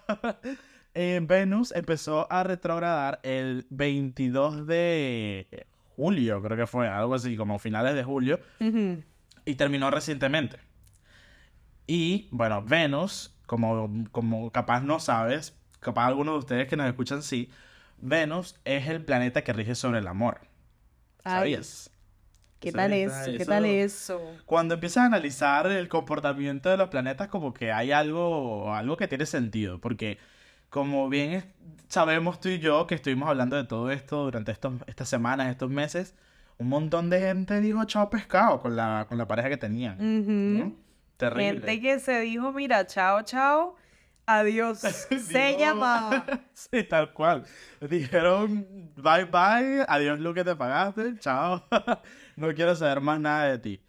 Eh, 0.94 1.20
Venus 1.22 1.72
empezó 1.74 2.30
a 2.30 2.42
retrogradar 2.42 3.20
el 3.22 3.66
22 3.70 4.66
de 4.66 5.66
julio, 5.96 6.42
creo 6.42 6.56
que 6.56 6.66
fue, 6.66 6.88
algo 6.88 7.14
así, 7.14 7.36
como 7.36 7.58
finales 7.58 7.94
de 7.94 8.04
julio, 8.04 8.40
y 9.44 9.54
terminó 9.54 9.90
recientemente. 9.90 10.58
Y 11.86 12.28
bueno, 12.30 12.62
Venus, 12.62 13.34
como, 13.46 13.90
como 14.12 14.50
capaz 14.50 14.82
no 14.82 15.00
sabes, 15.00 15.56
capaz 15.80 16.06
algunos 16.06 16.34
de 16.34 16.38
ustedes 16.40 16.68
que 16.68 16.76
nos 16.76 16.86
escuchan 16.86 17.22
sí, 17.22 17.50
Venus 17.98 18.56
es 18.64 18.88
el 18.88 19.04
planeta 19.04 19.42
que 19.42 19.52
rige 19.52 19.74
sobre 19.74 19.98
el 20.00 20.06
amor. 20.06 20.40
Ay, 21.24 21.32
¿Sabías? 21.54 21.90
¿Qué 22.60 22.70
tal 22.72 22.92
está- 22.92 23.22
eso? 23.22 23.30
¿Qué 23.36 23.42
eso- 23.42 23.50
tal 23.50 23.64
eso? 23.64 24.20
Cuando 24.46 24.74
empiezas 24.74 24.98
a 25.02 25.06
analizar 25.06 25.66
el 25.66 25.88
comportamiento 25.88 26.68
de 26.68 26.76
los 26.76 26.88
planetas, 26.90 27.28
como 27.28 27.52
que 27.52 27.72
hay 27.72 27.92
algo, 27.92 28.72
algo 28.74 28.96
que 28.96 29.08
tiene 29.08 29.26
sentido, 29.26 29.80
porque 29.80 30.18
como 30.72 31.10
bien 31.10 31.44
sabemos 31.88 32.40
tú 32.40 32.48
y 32.48 32.58
yo 32.58 32.86
que 32.86 32.94
estuvimos 32.94 33.28
hablando 33.28 33.56
de 33.56 33.64
todo 33.64 33.90
esto 33.90 34.24
durante 34.24 34.52
estos, 34.52 34.72
estas 34.86 35.06
semanas, 35.06 35.50
estos 35.50 35.68
meses, 35.68 36.14
un 36.56 36.70
montón 36.70 37.10
de 37.10 37.20
gente 37.20 37.60
dijo 37.60 37.84
chao 37.84 38.08
pescado 38.08 38.62
con 38.62 38.74
la, 38.74 39.04
con 39.06 39.18
la 39.18 39.28
pareja 39.28 39.50
que 39.50 39.58
tenían. 39.58 39.96
Ujú. 39.96 40.64
¿no? 40.64 40.76
Terrible. 41.18 41.44
Gente 41.44 41.80
que 41.82 41.98
se 41.98 42.20
dijo, 42.20 42.52
mira, 42.52 42.86
chao, 42.86 43.20
chao, 43.20 43.76
Adiós. 44.24 44.78
Se 45.28 45.58
llama. 45.58 46.24
sí, 46.54 46.84
tal 46.84 47.12
cual. 47.12 47.44
Dijeron 47.82 48.66
bye 48.96 49.26
bye, 49.26 49.84
adiós 49.86 50.20
lo 50.20 50.32
que 50.32 50.42
te 50.42 50.56
pagaste, 50.56 51.18
chao. 51.18 51.62
no 52.36 52.54
quiero 52.54 52.74
saber 52.74 53.02
más 53.02 53.20
nada 53.20 53.48
de 53.48 53.58
ti. 53.58 53.84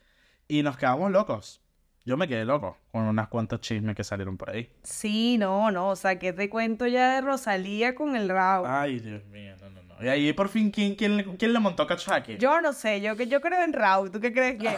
Y 0.50 0.64
nos 0.64 0.76
quedamos 0.76 1.12
locos. 1.12 1.63
Yo 2.06 2.18
me 2.18 2.28
quedé 2.28 2.44
loco 2.44 2.78
con 2.92 3.04
unas 3.04 3.30
cuantos 3.30 3.62
chismes 3.62 3.96
que 3.96 4.04
salieron 4.04 4.38
por 4.38 4.50
ahí. 4.50 4.70
Sí, 4.84 5.38
no, 5.38 5.72
no. 5.72 5.90
O 5.90 5.96
sea, 5.96 6.20
¿qué 6.20 6.34
te 6.34 6.50
cuento 6.50 6.86
ya 6.86 7.16
de 7.16 7.22
Rosalía 7.22 7.96
con 7.96 8.18
el 8.18 8.28
rabo? 8.28 8.66
Ay, 8.68 9.00
Dios 9.00 9.24
mío, 9.28 9.56
no, 9.62 9.70
no, 9.70 9.84
no. 9.84 10.04
Y 10.04 10.10
ahí 10.10 10.34
por 10.34 10.50
fin, 10.50 10.70
¿quién, 10.70 10.96
quién, 10.96 11.16
le- 11.16 11.38
quién 11.38 11.54
le 11.54 11.60
montó 11.60 11.88
cacho 11.88 12.14
aquí? 12.14 12.36
Yo 12.38 12.60
no 12.60 12.74
sé, 12.74 13.00
yo, 13.00 13.16
que 13.16 13.28
yo 13.28 13.40
creo 13.40 13.64
en 13.64 13.72
Raúl. 13.72 14.12
¿Tú 14.12 14.20
qué 14.20 14.34
crees 14.34 14.60
que? 14.60 14.70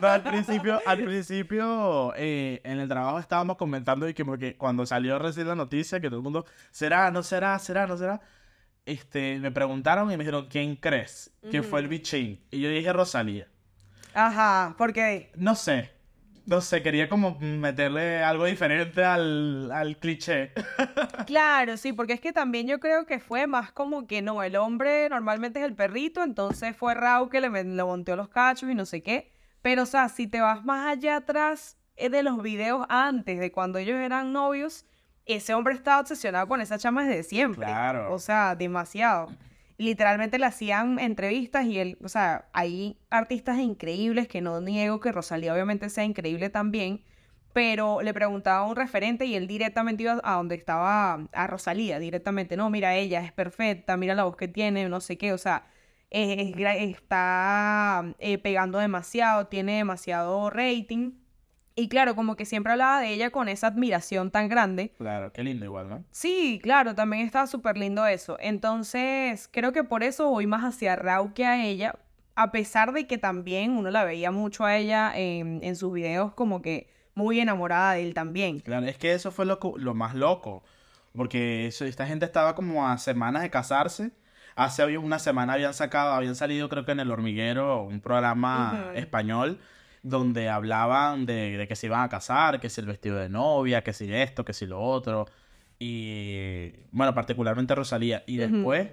No, 0.00 0.08
al 0.08 0.22
principio, 0.22 0.80
al 0.86 1.02
principio 1.04 2.12
eh, 2.16 2.60
en 2.64 2.78
el 2.80 2.88
trabajo 2.88 3.18
estábamos 3.18 3.56
comentando 3.56 4.08
y 4.08 4.14
que 4.14 4.56
cuando 4.56 4.86
salió 4.86 5.18
recién 5.18 5.48
la 5.48 5.54
noticia, 5.54 6.00
que 6.00 6.08
todo 6.08 6.18
el 6.18 6.22
mundo, 6.24 6.44
¿será, 6.70 7.10
no 7.10 7.22
será, 7.22 7.58
será, 7.58 7.86
no 7.86 7.96
será? 7.96 8.20
Este, 8.84 9.38
me 9.40 9.50
preguntaron 9.50 10.06
y 10.10 10.16
me 10.16 10.24
dijeron, 10.24 10.46
¿quién 10.48 10.76
crees 10.76 11.32
que 11.50 11.62
fue 11.62 11.80
el 11.80 11.88
bichín? 11.88 12.40
Y 12.50 12.60
yo 12.60 12.68
dije 12.70 12.92
Rosalía. 12.92 13.48
Ajá, 14.16 14.74
porque 14.78 15.30
No 15.36 15.54
sé, 15.54 15.90
no 16.46 16.60
sé, 16.60 16.82
quería 16.82 17.08
como 17.08 17.38
meterle 17.40 18.22
algo 18.22 18.46
diferente 18.46 19.04
al, 19.04 19.70
al 19.70 19.98
cliché. 19.98 20.52
Claro, 21.26 21.76
sí, 21.76 21.92
porque 21.92 22.12
es 22.14 22.20
que 22.20 22.32
también 22.32 22.66
yo 22.68 22.78
creo 22.78 23.04
que 23.04 23.18
fue 23.18 23.46
más 23.46 23.72
como 23.72 24.06
que 24.06 24.22
no, 24.22 24.42
el 24.42 24.56
hombre 24.56 25.08
normalmente 25.08 25.58
es 25.58 25.66
el 25.66 25.74
perrito, 25.74 26.22
entonces 26.22 26.76
fue 26.76 26.94
Raúl 26.94 27.28
que 27.28 27.40
le, 27.40 27.50
le 27.50 27.84
monteó 27.84 28.16
los 28.16 28.28
cachos 28.28 28.70
y 28.70 28.74
no 28.74 28.86
sé 28.86 29.02
qué. 29.02 29.32
Pero, 29.60 29.82
o 29.82 29.86
sea, 29.86 30.08
si 30.08 30.28
te 30.28 30.40
vas 30.40 30.64
más 30.64 30.86
allá 30.86 31.16
atrás 31.16 31.76
eh, 31.96 32.08
de 32.08 32.22
los 32.22 32.40
videos 32.42 32.86
antes 32.88 33.38
de 33.40 33.50
cuando 33.50 33.78
ellos 33.78 33.96
eran 33.98 34.32
novios, 34.32 34.86
ese 35.26 35.52
hombre 35.54 35.74
estaba 35.74 36.00
obsesionado 36.00 36.46
con 36.46 36.60
esa 36.60 36.78
chama 36.78 37.04
desde 37.04 37.24
siempre. 37.24 37.66
Claro. 37.66 38.12
O 38.14 38.18
sea, 38.20 38.54
demasiado. 38.54 39.28
Literalmente 39.78 40.38
le 40.38 40.46
hacían 40.46 40.98
entrevistas 40.98 41.66
y 41.66 41.78
él, 41.78 41.98
o 42.02 42.08
sea, 42.08 42.48
hay 42.54 42.98
artistas 43.10 43.58
increíbles 43.58 44.26
que 44.26 44.40
no 44.40 44.60
niego 44.62 45.00
que 45.00 45.12
Rosalía 45.12 45.52
obviamente 45.52 45.90
sea 45.90 46.04
increíble 46.04 46.48
también, 46.48 47.04
pero 47.52 48.00
le 48.02 48.14
preguntaba 48.14 48.60
a 48.60 48.66
un 48.68 48.76
referente 48.76 49.26
y 49.26 49.34
él 49.34 49.46
directamente 49.46 50.02
iba 50.04 50.18
a 50.24 50.34
donde 50.36 50.54
estaba 50.54 51.14
a 51.32 51.46
Rosalía, 51.46 51.98
directamente, 51.98 52.56
no, 52.56 52.70
mira, 52.70 52.96
ella 52.96 53.20
es 53.22 53.32
perfecta, 53.32 53.96
mira 53.98 54.14
la 54.14 54.24
voz 54.24 54.36
que 54.36 54.48
tiene, 54.48 54.88
no 54.88 55.00
sé 55.00 55.18
qué, 55.18 55.32
o 55.34 55.38
sea, 55.38 55.66
es- 56.10 56.54
está 56.56 58.14
eh, 58.18 58.38
pegando 58.38 58.78
demasiado, 58.78 59.46
tiene 59.48 59.76
demasiado 59.78 60.48
rating. 60.50 61.12
Y 61.78 61.88
claro, 61.88 62.16
como 62.16 62.36
que 62.36 62.46
siempre 62.46 62.72
hablaba 62.72 63.00
de 63.00 63.12
ella 63.12 63.30
con 63.30 63.48
esa 63.50 63.66
admiración 63.66 64.30
tan 64.30 64.48
grande. 64.48 64.94
Claro, 64.96 65.30
qué 65.32 65.44
lindo 65.44 65.66
igual, 65.66 65.90
¿no? 65.90 66.04
Sí, 66.10 66.58
claro, 66.62 66.94
también 66.94 67.26
estaba 67.26 67.46
súper 67.46 67.76
lindo 67.76 68.06
eso. 68.06 68.38
Entonces, 68.40 69.48
creo 69.52 69.72
que 69.72 69.84
por 69.84 70.02
eso 70.02 70.28
voy 70.30 70.46
más 70.46 70.64
hacia 70.64 70.96
Rau 70.96 71.34
que 71.34 71.44
a 71.44 71.62
ella, 71.64 71.94
a 72.34 72.50
pesar 72.50 72.92
de 72.92 73.06
que 73.06 73.18
también 73.18 73.72
uno 73.72 73.90
la 73.90 74.04
veía 74.04 74.30
mucho 74.30 74.64
a 74.64 74.76
ella 74.76 75.12
en, 75.14 75.60
en 75.62 75.76
sus 75.76 75.92
videos 75.92 76.32
como 76.32 76.62
que 76.62 76.88
muy 77.14 77.40
enamorada 77.40 77.92
de 77.92 78.04
él 78.06 78.14
también. 78.14 78.60
Claro, 78.60 78.86
es 78.86 78.96
que 78.96 79.12
eso 79.12 79.30
fue 79.30 79.44
lo, 79.46 79.58
lo 79.76 79.94
más 79.94 80.14
loco. 80.14 80.62
Porque 81.14 81.66
eso- 81.66 81.84
esta 81.84 82.06
gente 82.06 82.24
estaba 82.24 82.54
como 82.54 82.88
a 82.88 82.96
semanas 82.98 83.42
de 83.42 83.50
casarse. 83.50 84.10
Hace 84.54 84.96
una 84.98 85.18
semana 85.18 85.54
habían 85.54 85.74
sacado, 85.74 86.12
habían 86.14 86.34
salido 86.36 86.68
creo 86.70 86.84
que 86.86 86.92
en 86.92 87.00
El 87.00 87.10
Hormiguero, 87.10 87.82
un 87.82 88.00
programa 88.00 88.92
español, 88.94 89.58
donde 90.06 90.48
hablaban 90.48 91.26
de, 91.26 91.58
de 91.58 91.68
que 91.68 91.74
se 91.74 91.86
iban 91.86 92.02
a 92.02 92.08
casar, 92.08 92.60
que 92.60 92.70
si 92.70 92.80
el 92.80 92.86
vestido 92.86 93.16
de 93.16 93.28
novia, 93.28 93.82
que 93.82 93.92
si 93.92 94.12
esto, 94.12 94.44
que 94.44 94.52
si 94.52 94.66
lo 94.66 94.80
otro. 94.80 95.26
Y 95.78 96.72
bueno, 96.92 97.12
particularmente 97.14 97.74
Rosalía. 97.74 98.22
Y 98.26 98.36
después, 98.36 98.88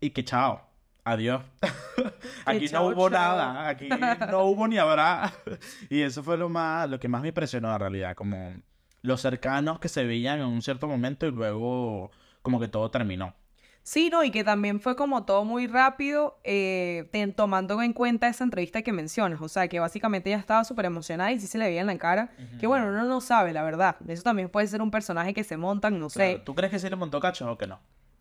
y 0.00 0.10
que 0.10 0.24
chao, 0.24 0.62
adiós. 1.04 1.42
aquí 2.46 2.68
chao, 2.68 2.90
no 2.90 2.96
hubo 2.96 3.10
chao. 3.10 3.36
nada, 3.36 3.68
aquí 3.68 3.88
no 3.88 4.44
hubo 4.46 4.68
ni 4.68 4.78
habrá. 4.78 5.32
y 5.90 6.00
eso 6.02 6.22
fue 6.22 6.38
lo 6.38 6.48
más, 6.48 6.88
lo 6.88 7.00
que 7.00 7.08
más 7.08 7.22
me 7.22 7.28
impresionó 7.28 7.72
en 7.72 7.80
realidad, 7.80 8.14
como 8.14 8.54
los 9.02 9.20
cercanos 9.20 9.80
que 9.80 9.88
se 9.88 10.04
veían 10.04 10.38
en 10.38 10.46
un 10.46 10.62
cierto 10.62 10.86
momento 10.86 11.26
y 11.26 11.32
luego 11.32 12.12
como 12.40 12.60
que 12.60 12.68
todo 12.68 12.90
terminó. 12.90 13.34
Sí, 13.84 14.10
no, 14.10 14.22
y 14.22 14.30
que 14.30 14.44
también 14.44 14.78
fue 14.80 14.94
como 14.94 15.24
todo 15.24 15.44
muy 15.44 15.66
rápido, 15.66 16.38
eh, 16.44 17.08
ten- 17.10 17.32
tomando 17.34 17.82
en 17.82 17.92
cuenta 17.92 18.28
esa 18.28 18.44
entrevista 18.44 18.82
que 18.82 18.92
mencionas. 18.92 19.40
O 19.40 19.48
sea, 19.48 19.66
que 19.66 19.80
básicamente 19.80 20.30
ella 20.30 20.38
estaba 20.38 20.62
súper 20.64 20.84
emocionada 20.84 21.32
y 21.32 21.40
sí 21.40 21.46
se 21.48 21.58
le 21.58 21.64
veía 21.66 21.80
en 21.80 21.88
la 21.88 21.98
cara. 21.98 22.30
Que 22.60 22.66
bueno, 22.68 22.86
uno 22.88 23.04
no 23.04 23.20
sabe, 23.20 23.52
la 23.52 23.62
verdad. 23.64 23.96
Eso 24.06 24.22
también 24.22 24.48
puede 24.48 24.68
ser 24.68 24.82
un 24.82 24.90
personaje 24.92 25.34
que 25.34 25.42
se 25.42 25.56
montan, 25.56 25.98
no 25.98 26.08
sé. 26.10 26.40
¿Tú 26.44 26.54
crees 26.54 26.70
que 26.70 26.78
sí 26.78 26.88
le 26.88 26.94
montó 26.96 27.18
cacho 27.20 27.50
o 27.50 27.58
que 27.58 27.66
no? 27.66 27.80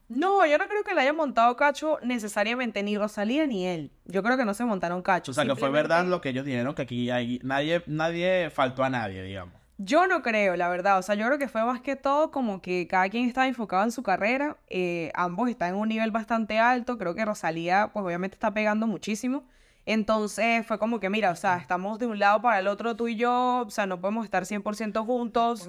No, 0.09 0.45
yo 0.45 0.57
no 0.57 0.67
creo 0.67 0.83
que 0.83 0.93
le 0.93 1.01
haya 1.01 1.13
montado 1.13 1.55
cacho 1.55 1.97
necesariamente 2.03 2.83
ni 2.83 2.97
Rosalía 2.97 3.45
ni 3.47 3.65
él. 3.67 3.91
Yo 4.05 4.23
creo 4.23 4.35
que 4.37 4.43
no 4.45 4.53
se 4.53 4.65
montaron 4.65 5.01
cacho. 5.01 5.31
O 5.31 5.33
sea, 5.33 5.45
que 5.45 5.55
fue 5.55 5.69
verdad 5.69 6.05
lo 6.05 6.19
que 6.21 6.29
ellos 6.29 6.43
dijeron, 6.43 6.73
que 6.75 6.81
aquí 6.81 7.09
hay, 7.11 7.39
nadie, 7.43 7.81
nadie 7.87 8.49
faltó 8.49 8.83
a 8.83 8.89
nadie, 8.89 9.23
digamos. 9.23 9.60
Yo 9.83 10.05
no 10.05 10.21
creo, 10.21 10.55
la 10.55 10.69
verdad. 10.69 11.00
O 11.00 11.01
sea, 11.01 11.15
yo 11.15 11.25
creo 11.25 11.39
que 11.39 11.47
fue 11.47 11.63
más 11.63 11.81
que 11.81 11.95
todo 11.95 12.29
como 12.31 12.61
que 12.61 12.88
cada 12.88 13.09
quien 13.09 13.27
estaba 13.27 13.47
enfocado 13.47 13.83
en 13.83 13.91
su 13.91 14.03
carrera. 14.03 14.57
eh, 14.69 15.11
ambos 15.15 15.50
están 15.50 15.69
en 15.69 15.75
un 15.75 15.89
nivel 15.89 16.11
bastante 16.11 16.59
alto. 16.59 16.97
Creo 17.00 17.15
que 17.15 17.25
Rosalía, 17.25 17.89
pues 17.91 18.05
obviamente 18.05 18.35
está 18.35 18.53
pegando 18.53 18.85
muchísimo. 18.85 19.43
Entonces 19.85 20.65
fue 20.67 20.77
como 20.77 21.00
que, 21.00 21.09
mira, 21.09 21.31
o 21.31 21.35
sea, 21.35 21.57
estamos 21.57 21.97
de 21.97 22.05
un 22.05 22.19
lado 22.19 22.41
para 22.41 22.59
el 22.59 22.67
otro 22.67 22.95
tú 22.95 23.07
y 23.07 23.15
yo. 23.15 23.63
O 23.65 23.69
sea, 23.71 23.88
no 23.88 24.00
podemos 24.00 24.25
estar 24.25 24.45
100% 24.45 25.03
juntos. 25.05 25.67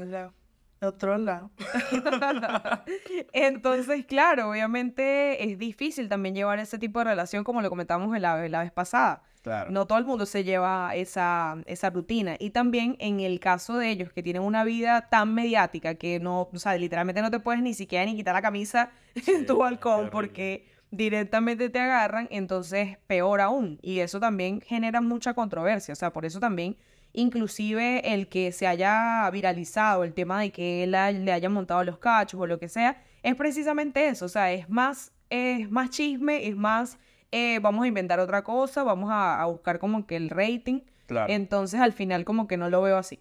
Otro 0.83 1.17
lado. 1.17 1.51
Entonces, 3.33 4.05
claro, 4.07 4.51
obviamente 4.51 5.51
es 5.51 5.59
difícil 5.59 6.09
también 6.09 6.35
llevar 6.35 6.59
ese 6.59 6.79
tipo 6.79 6.99
de 6.99 7.05
relación 7.07 7.45
como 7.45 7.63
lo 7.63 7.71
comentamos 7.71 8.15
en 8.15 8.23
la, 8.23 8.49
la 8.49 8.61
vez 8.63 8.73
pasada. 8.73 9.23
Claro. 9.43 9.71
No 9.73 9.87
todo 9.87 9.99
el 9.99 10.05
mundo 10.05 10.25
se 10.25 10.45
lleva 10.45 10.95
esa, 10.95 11.57
esa 11.67 11.91
rutina. 11.91 12.37
Y 12.39 12.51
también 12.51 12.97
en 13.01 13.19
el 13.21 13.41
caso 13.41 13.77
de 13.77 13.91
ellos 13.91 14.13
que 14.13 14.23
tienen 14.23 14.43
una 14.43 14.63
vida 14.63 15.09
tan 15.11 15.35
mediática 15.35 15.97
que 15.97 16.21
no, 16.21 16.49
o 16.53 16.59
sea, 16.59 16.77
literalmente 16.77 17.23
no 17.23 17.31
te 17.31 17.41
puedes 17.41 17.61
ni 17.61 17.75
siquiera 17.75 18.05
ni 18.05 18.15
quitar 18.15 18.35
la 18.35 18.43
camisa 18.43 18.91
en 19.27 19.45
tu 19.47 19.59
balcón 19.59 20.11
porque 20.11 20.67
directamente 20.93 21.71
te 21.71 21.81
agarran, 21.81 22.29
entonces 22.31 22.99
peor 23.09 23.41
aún. 23.41 23.79
Y 23.83 23.99
eso 23.99 24.21
también 24.21 24.61
genera 24.61 25.01
mucha 25.01 25.35
controversia. 25.35 25.93
O 25.93 25.97
sea, 25.97 26.13
por 26.13 26.25
eso 26.25 26.39
también, 26.39 26.77
inclusive 27.13 28.13
el 28.15 28.29
que 28.29 28.53
se 28.53 28.67
haya 28.67 29.29
viralizado 29.33 30.05
el 30.05 30.13
tema 30.13 30.41
de 30.41 30.53
que 30.53 30.85
él 30.85 30.95
ha- 30.95 31.11
le 31.11 31.33
haya 31.33 31.49
montado 31.49 31.83
los 31.83 31.99
cachos 31.99 32.41
o 32.41 32.47
lo 32.47 32.59
que 32.59 32.69
sea, 32.69 33.03
es 33.23 33.35
precisamente 33.35 34.07
eso. 34.09 34.27
O 34.27 34.29
sea, 34.29 34.53
es 34.53 34.69
más, 34.69 35.13
es 35.31 35.71
más 35.71 35.91
chisme, 35.91 36.47
es 36.47 36.55
más 36.57 36.99
eh, 37.33 37.59
vamos 37.61 37.85
a 37.85 37.89
inventar 37.89 38.21
otra 38.21 38.45
cosa, 38.45 38.85
vamos 38.85 39.11
a, 39.11 39.43
a 39.43 39.47
buscar 39.47 39.79
como 39.81 40.07
que 40.07 40.17
el 40.17 40.31
rating. 40.31 40.83
Claro. 41.07 41.33
Entonces 41.33 41.81
al 41.81 41.93
final 41.93 42.25
como 42.25 42.47
que 42.47 42.57
no 42.57 42.71
lo 42.71 42.81
veo 42.81 42.97
así. 42.97 43.19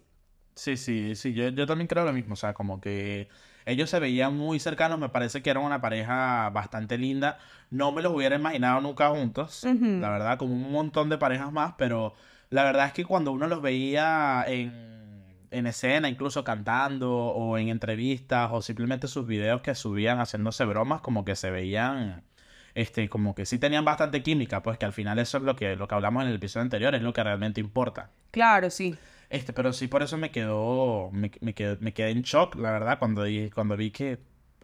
Sí, 0.54 0.76
sí, 0.76 1.14
sí, 1.16 1.32
yo, 1.32 1.48
yo 1.48 1.66
también 1.66 1.88
creo 1.88 2.04
lo 2.04 2.12
mismo, 2.12 2.34
o 2.34 2.36
sea, 2.36 2.52
como 2.52 2.80
que 2.80 3.28
ellos 3.64 3.88
se 3.88 3.98
veían 3.98 4.36
muy 4.36 4.58
cercanos, 4.60 4.98
me 4.98 5.08
parece 5.08 5.42
que 5.42 5.48
eran 5.48 5.64
una 5.64 5.80
pareja 5.80 6.50
bastante 6.50 6.98
linda, 6.98 7.38
no 7.70 7.90
me 7.90 8.02
los 8.02 8.12
hubiera 8.12 8.36
imaginado 8.36 8.80
nunca 8.82 9.08
juntos, 9.08 9.64
la 9.64 10.10
verdad, 10.10 10.36
como 10.36 10.52
un 10.52 10.70
montón 10.70 11.08
de 11.08 11.16
parejas 11.16 11.50
más, 11.52 11.74
pero 11.78 12.12
la 12.50 12.64
verdad 12.64 12.86
es 12.86 12.92
que 12.92 13.06
cuando 13.06 13.32
uno 13.32 13.46
los 13.46 13.62
veía 13.62 14.44
en, 14.46 15.24
en 15.50 15.66
escena, 15.66 16.10
incluso 16.10 16.44
cantando 16.44 17.10
o 17.10 17.56
en 17.56 17.70
entrevistas 17.70 18.50
o 18.52 18.60
simplemente 18.60 19.08
sus 19.08 19.26
videos 19.26 19.62
que 19.62 19.74
subían 19.74 20.18
haciéndose 20.18 20.66
bromas, 20.66 21.00
como 21.00 21.24
que 21.24 21.34
se 21.34 21.50
veían... 21.50 22.24
Este, 22.74 23.08
como 23.08 23.34
que 23.34 23.44
sí 23.44 23.58
tenían 23.58 23.84
bastante 23.84 24.22
química, 24.22 24.62
pues 24.62 24.78
que 24.78 24.86
al 24.86 24.92
final 24.94 25.18
eso 25.18 25.38
es 25.38 25.44
lo 25.44 25.56
que, 25.56 25.76
lo 25.76 25.86
que 25.88 25.94
hablamos 25.94 26.22
en 26.22 26.30
el 26.30 26.36
episodio 26.36 26.62
anterior, 26.62 26.94
es 26.94 27.02
lo 27.02 27.12
que 27.12 27.22
realmente 27.22 27.60
importa. 27.60 28.10
Claro, 28.30 28.70
sí. 28.70 28.96
Este, 29.28 29.52
pero 29.52 29.72
sí, 29.72 29.88
por 29.88 30.02
eso 30.02 30.16
me 30.18 30.30
quedó, 30.30 31.10
me, 31.12 31.30
me 31.40 31.54
quedé, 31.54 31.76
me 31.80 31.92
quedé 31.92 32.10
en 32.10 32.22
shock, 32.22 32.54
la 32.56 32.70
verdad, 32.72 32.98
cuando, 32.98 33.24
cuando 33.54 33.76
vi 33.76 33.90
que, 33.90 34.18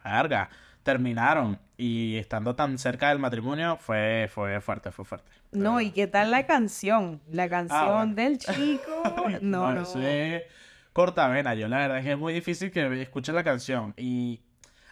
verga, 0.04 0.48
terminaron 0.82 1.58
y 1.76 2.16
estando 2.16 2.54
tan 2.54 2.78
cerca 2.78 3.10
del 3.10 3.18
matrimonio, 3.18 3.76
fue, 3.78 4.28
fue 4.32 4.60
fuerte, 4.60 4.90
fue 4.90 5.04
fuerte. 5.04 5.30
No, 5.52 5.80
¿y 5.80 5.90
qué 5.90 6.06
tal 6.06 6.30
la 6.30 6.46
canción? 6.46 7.20
La 7.30 7.48
canción 7.48 7.78
Ah, 7.80 7.96
bueno. 7.98 8.14
del 8.14 8.38
chico. 8.38 9.02
No, 9.42 9.72
no. 9.74 9.82
eso 9.82 10.00
es 10.00 10.42
cortavena, 10.94 11.54
yo 11.54 11.68
la 11.68 11.78
verdad 11.78 11.98
es 11.98 12.04
que 12.04 12.12
es 12.12 12.18
muy 12.18 12.32
difícil 12.32 12.70
que 12.70 13.02
escuches 13.02 13.34
la 13.34 13.44
canción 13.44 13.94
y 13.96 14.40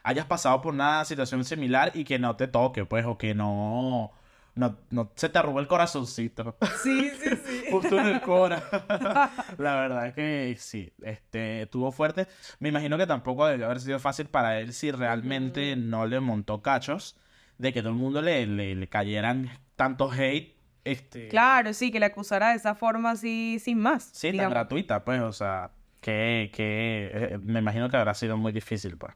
hayas 0.07 0.27
pasado 0.27 0.63
por 0.63 0.73
una 0.73 1.05
situación 1.05 1.45
similar 1.45 1.91
y 1.95 2.05
que 2.05 2.19
no 2.19 2.37
te 2.37 2.47
toque, 2.47 2.85
pues, 2.85 3.05
o 3.05 3.19
que 3.19 3.35
no, 3.35 4.13
no, 4.55 4.79
no 4.91 5.11
se 5.17 5.29
te 5.29 5.39
arrugue 5.39 5.61
el 5.61 5.67
corazoncito. 5.67 6.57
Sí, 6.83 7.11
sí, 7.11 7.31
sí. 7.45 7.65
Justo 7.73 7.99
en 7.99 8.07
el 8.07 8.21
cora. 8.21 8.63
La 9.59 9.75
verdad 9.77 10.07
es 10.07 10.15
que 10.15 10.57
sí, 10.59 10.93
este, 11.03 11.63
estuvo 11.63 11.91
fuerte. 11.91 12.29
Me 12.61 12.69
imagino 12.69 12.97
que 12.97 13.07
tampoco 13.07 13.47
debió 13.47 13.67
haber 13.67 13.81
sido 13.81 13.99
fácil 13.99 14.27
para 14.27 14.61
él 14.61 14.73
si 14.73 14.93
realmente 14.93 15.75
no 15.75 16.07
le 16.07 16.21
montó 16.21 16.63
cachos 16.63 17.17
de 17.59 17.73
que 17.73 17.81
todo 17.81 17.91
el 17.91 17.97
mundo 17.99 18.23
le, 18.23 18.47
le, 18.47 18.77
le 18.77 18.89
cayeran 18.89 19.51
tanto 19.75 20.11
hate. 20.13 20.55
Este, 20.85 21.27
Claro, 21.27 21.73
sí, 21.75 21.91
que 21.91 21.99
le 21.99 22.07
acusara 22.07 22.51
de 22.51 22.57
esa 22.57 22.77
forma 22.77 23.11
así, 23.11 23.59
sin 23.59 23.81
más. 23.81 24.05
Sí, 24.13 24.29
tan 24.29 24.33
digamos. 24.35 24.51
gratuita, 24.55 25.05
pues, 25.05 25.21
o 25.21 25.33
sea, 25.33 25.73
que, 26.01 26.53
que 26.55 27.11
eh, 27.13 27.39
me 27.43 27.59
imagino 27.59 27.89
que 27.91 27.97
habrá 27.97 28.15
sido 28.15 28.37
muy 28.37 28.53
difícil, 28.53 28.97
pues. 28.97 29.13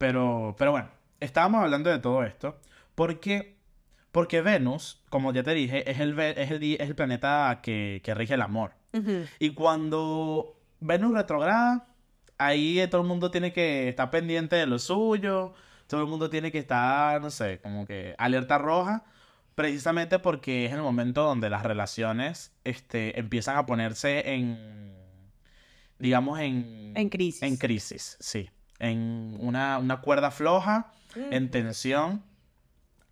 Pero, 0.00 0.56
pero 0.56 0.70
bueno, 0.70 0.88
estábamos 1.20 1.62
hablando 1.62 1.90
de 1.90 1.98
todo 1.98 2.24
esto 2.24 2.58
porque, 2.94 3.58
porque 4.12 4.40
Venus, 4.40 5.02
como 5.10 5.30
ya 5.30 5.42
te 5.42 5.52
dije, 5.52 5.90
es 5.90 6.00
el, 6.00 6.18
es 6.18 6.50
el, 6.50 6.62
es 6.62 6.88
el 6.88 6.94
planeta 6.94 7.60
que, 7.62 8.00
que 8.02 8.14
rige 8.14 8.32
el 8.32 8.40
amor. 8.40 8.72
Y 9.38 9.50
cuando 9.50 10.56
Venus 10.80 11.12
retrograda, 11.12 11.86
ahí 12.38 12.82
todo 12.90 13.02
el 13.02 13.08
mundo 13.08 13.30
tiene 13.30 13.52
que 13.52 13.90
estar 13.90 14.10
pendiente 14.10 14.56
de 14.56 14.64
lo 14.64 14.78
suyo, 14.78 15.52
todo 15.86 16.00
el 16.00 16.06
mundo 16.06 16.30
tiene 16.30 16.50
que 16.50 16.60
estar, 16.60 17.20
no 17.20 17.30
sé, 17.30 17.60
como 17.60 17.84
que 17.84 18.14
alerta 18.16 18.56
roja, 18.56 19.04
precisamente 19.54 20.18
porque 20.18 20.64
es 20.64 20.72
el 20.72 20.80
momento 20.80 21.24
donde 21.24 21.50
las 21.50 21.62
relaciones 21.62 22.54
este, 22.64 23.20
empiezan 23.20 23.58
a 23.58 23.66
ponerse 23.66 24.32
en, 24.32 24.96
digamos, 25.98 26.40
en, 26.40 26.94
En 26.96 27.10
crisis. 27.10 27.42
en 27.42 27.58
crisis, 27.58 28.16
sí, 28.18 28.48
en 28.80 29.36
una, 29.38 29.78
una 29.78 30.00
cuerda 30.00 30.30
floja, 30.30 30.92
Mm. 31.16 31.32
en 31.32 31.50
tensión. 31.50 32.22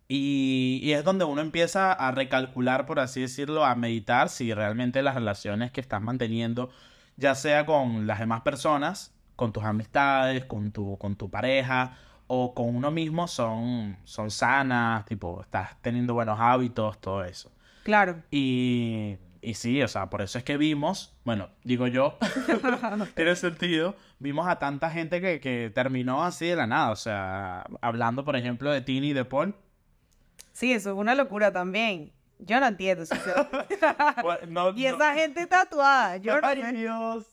Y, 0.07 0.79
y 0.81 0.93
es 0.93 1.03
donde 1.03 1.25
uno 1.25 1.41
empieza 1.41 1.91
a 1.91 2.11
recalcular, 2.11 2.85
por 2.85 2.99
así 2.99 3.21
decirlo, 3.21 3.63
a 3.65 3.75
meditar 3.75 4.29
si 4.29 4.53
realmente 4.53 5.03
las 5.03 5.15
relaciones 5.15 5.71
que 5.71 5.81
estás 5.81 6.01
manteniendo, 6.01 6.69
ya 7.17 7.35
sea 7.35 7.65
con 7.65 8.07
las 8.07 8.19
demás 8.19 8.41
personas, 8.41 9.13
con 9.35 9.51
tus 9.53 9.63
amistades, 9.63 10.45
con 10.45 10.71
tu, 10.71 10.97
con 10.97 11.15
tu 11.15 11.29
pareja 11.29 11.97
o 12.27 12.53
con 12.55 12.75
uno 12.75 12.89
mismo, 12.89 13.27
son, 13.27 13.97
son 14.03 14.31
sanas, 14.31 15.05
tipo, 15.05 15.41
estás 15.41 15.75
teniendo 15.81 16.13
buenos 16.13 16.39
hábitos, 16.39 16.99
todo 16.99 17.23
eso. 17.23 17.51
Claro. 17.83 18.21
Y, 18.31 19.17
y 19.41 19.53
sí, 19.53 19.81
o 19.81 19.87
sea, 19.87 20.09
por 20.09 20.21
eso 20.21 20.37
es 20.37 20.43
que 20.43 20.57
vimos, 20.57 21.15
bueno, 21.23 21.49
digo 21.63 21.87
yo, 21.87 22.17
tiene 23.15 23.35
sentido, 23.35 23.95
vimos 24.19 24.47
a 24.47 24.59
tanta 24.59 24.89
gente 24.89 25.21
que, 25.21 25.39
que 25.39 25.71
terminó 25.73 26.23
así 26.23 26.47
de 26.47 26.55
la 26.55 26.67
nada, 26.67 26.91
o 26.91 26.95
sea, 26.95 27.65
hablando, 27.81 28.25
por 28.25 28.35
ejemplo, 28.35 28.71
de 28.71 28.81
Tini 28.81 29.09
y 29.09 29.13
de 29.13 29.25
Paul. 29.25 29.55
Sí, 30.53 30.73
eso 30.73 30.91
es 30.91 30.97
una 30.97 31.15
locura 31.15 31.51
también. 31.53 32.11
Yo 32.39 32.59
no 32.59 32.67
entiendo. 32.67 33.03
Bueno, 34.23 34.39
no- 34.47 34.69
y 34.69 34.83
no- 34.83 34.95
esa 34.95 35.13
gente 35.13 35.45
tatuada. 35.47 36.17
Yo 36.17 36.39
no 36.39 36.47
¡Ay. 36.47 36.61
Dios! 36.73 37.25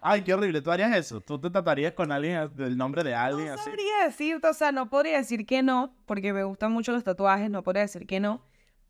Ay, 0.00 0.22
qué 0.22 0.34
horrible, 0.34 0.60
¿tú 0.60 0.70
harías 0.70 0.94
eso? 0.96 1.20
¿Tú 1.20 1.38
te 1.40 1.50
tratarías 1.50 1.92
con 1.92 2.12
alguien 2.12 2.50
del 2.54 2.76
nombre 2.76 3.02
de 3.02 3.14
alguien 3.14 3.48
No 3.48 3.54
así? 3.54 3.64
sabría 3.64 4.04
decir, 4.06 4.40
o 4.44 4.52
sea, 4.52 4.70
no 4.72 4.88
podría 4.90 5.16
decir 5.18 5.46
que 5.46 5.62
no, 5.62 5.94
porque 6.06 6.32
me 6.32 6.44
gustan 6.44 6.72
mucho 6.72 6.92
los 6.92 7.02
tatuajes, 7.04 7.50
no 7.50 7.62
podría 7.62 7.82
decir 7.82 8.06
que 8.06 8.20
no. 8.20 8.42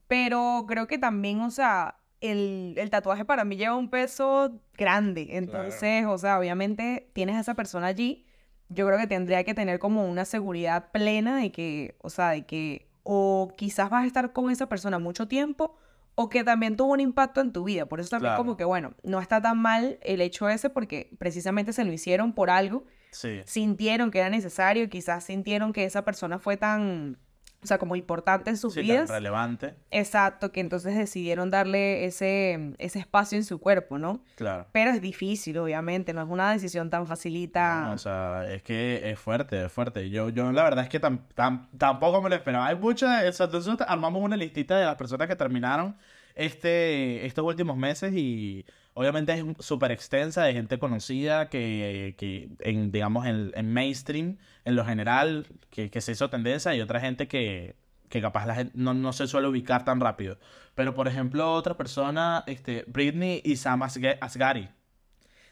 Pero 0.09 0.65
creo 0.69 0.87
que 0.87 0.99
también, 0.99 1.41
o 1.41 1.51
sea, 1.51 1.97
el, 2.21 2.75
el 2.77 2.91
tatuaje 2.91 3.25
para 3.25 3.45
mí 3.45 3.57
lleva 3.57 3.75
un 3.77 3.89
peso 3.91 4.61
grande. 4.77 5.29
Entonces, 5.31 6.07
o 6.07 6.19
sea, 6.19 6.39
obviamente 6.39 7.09
tienes 7.13 7.37
a 7.37 7.41
esa 7.41 7.55
persona 7.55 7.87
allí. 7.89 8.25
Yo 8.69 8.87
creo 8.87 8.99
que 8.99 9.07
tendría 9.07 9.45
que 9.45 9.55
tener 9.55 9.79
como 9.79 10.09
una 10.09 10.25
seguridad 10.25 10.91
plena 10.91 11.37
de 11.37 11.53
que, 11.53 11.97
o 12.03 12.11
sea, 12.11 12.31
de 12.31 12.47
que 12.47 12.89
o 13.03 13.53
quizás 13.57 13.91
vas 13.91 14.05
a 14.05 14.07
estar 14.07 14.33
con 14.33 14.51
esa 14.51 14.69
persona 14.69 14.99
mucho 14.99 15.29
tiempo 15.29 15.77
o 16.15 16.29
que 16.31 16.45
también 16.45 16.77
tuvo 16.77 16.93
un 16.93 17.01
impacto 17.01 17.41
en 17.43 17.53
tu 17.53 17.65
vida. 17.65 17.87
Por 17.87 18.01
eso 18.01 18.09
también 18.11 18.31
Claro. 18.31 18.43
como 18.45 18.57
que, 18.57 18.65
bueno, 18.65 18.95
no 19.03 19.21
está 19.21 19.43
tan 19.43 19.59
mal 19.59 19.99
el 20.03 20.21
hecho 20.23 20.49
ese 20.49 20.71
porque 20.71 21.11
precisamente 21.19 21.73
se 21.73 21.85
lo 21.85 21.93
hicieron 21.93 22.33
por 22.33 22.51
algo 22.51 22.85
Sí. 23.11 23.43
sintieron 23.45 24.11
que 24.11 24.19
era 24.21 24.31
necesario, 24.31 24.89
quizás 24.89 25.25
sintieron 25.25 25.73
que 25.73 25.85
esa 25.85 26.05
persona 26.05 26.39
fue 26.39 26.57
tan, 26.57 27.19
o 27.65 27.67
sea, 27.67 27.79
como 27.79 27.97
importante 27.97 28.51
en 28.51 28.57
sus 28.57 28.75
Sí, 28.75 28.81
tan 28.81 28.89
vidas. 28.89 29.11
relevante, 29.11 29.75
Exacto, 29.91 30.53
que 30.53 30.61
entonces 30.61 30.95
decidieron 30.97 31.51
darle 31.51 32.05
ese, 32.05 32.75
ese 32.79 32.99
espacio 32.99 33.37
en 33.39 33.45
su 33.45 33.59
cuerpo, 33.59 33.99
¿no? 33.99 34.21
claro. 34.37 34.67
Pero 34.71 34.91
es 34.91 35.01
difícil, 35.01 35.59
obviamente, 35.59 36.13
no 36.13 36.23
es 36.23 36.29
una 36.29 36.53
decisión 36.53 36.91
tan 36.91 37.07
facilita. 37.07 37.87
No, 37.87 37.93
o 37.93 37.99
sea, 37.99 38.45
es 38.53 38.63
que 38.63 39.11
es 39.11 39.19
fuerte, 39.19 39.65
es 39.65 39.73
fuerte. 39.73 40.11
Yo, 40.11 40.29
yo 40.29 40.53
la 40.53 40.63
verdad 40.63 40.85
es 40.85 40.91
que 40.91 41.01
tam- 41.01 41.21
tam- 41.35 41.67
tampoco 41.79 42.21
me 42.23 42.29
lo 42.29 42.37
esperaba. 42.37 42.67
Hay 42.67 42.77
muchas, 42.77 43.25
o 43.27 43.33
sea, 43.33 43.47
entonces 43.47 43.75
armamos 43.89 44.23
una 44.23 44.37
listita 44.37 44.79
de 44.79 44.85
las 44.85 44.97
personas 44.97 45.27
que 45.27 45.37
terminaron 45.37 45.97
este, 46.35 47.25
estos 47.27 47.45
últimos 47.45 47.77
meses 47.77 48.13
y 48.15 48.65
obviamente 48.95 49.33
es 49.35 49.45
súper 49.61 49.93
extensa 49.93 50.45
de 50.45 50.53
gente 50.55 50.79
conocida 50.79 51.49
que, 51.51 52.15
que 52.19 52.49
en, 52.61 52.91
digamos, 52.93 53.27
en, 53.27 53.53
en 53.55 53.73
mainstream, 53.73 54.39
en 54.65 54.77
lo 54.77 54.85
general, 54.85 55.47
que, 55.71 55.91
que 55.91 56.01
se 56.01 56.13
hizo 56.13 56.31
tendencia 56.31 56.75
y 56.75 56.81
otra 56.81 57.01
gente 57.01 57.29
que, 57.29 57.77
que 58.09 58.21
capaz 58.21 58.47
la 58.47 58.55
gente 58.55 58.73
no, 58.77 58.95
no 58.95 59.13
se 59.13 59.27
suele 59.27 59.49
ubicar 59.49 59.85
tan 59.85 60.01
rápido. 60.01 60.39
Pero, 60.75 60.95
por 60.95 61.09
ejemplo, 61.09 61.53
otra 61.53 61.77
persona, 61.77 62.45
este, 62.47 62.85
Britney 62.87 63.41
y 63.45 63.57
Sam 63.57 63.83
Asghari. 63.83 64.69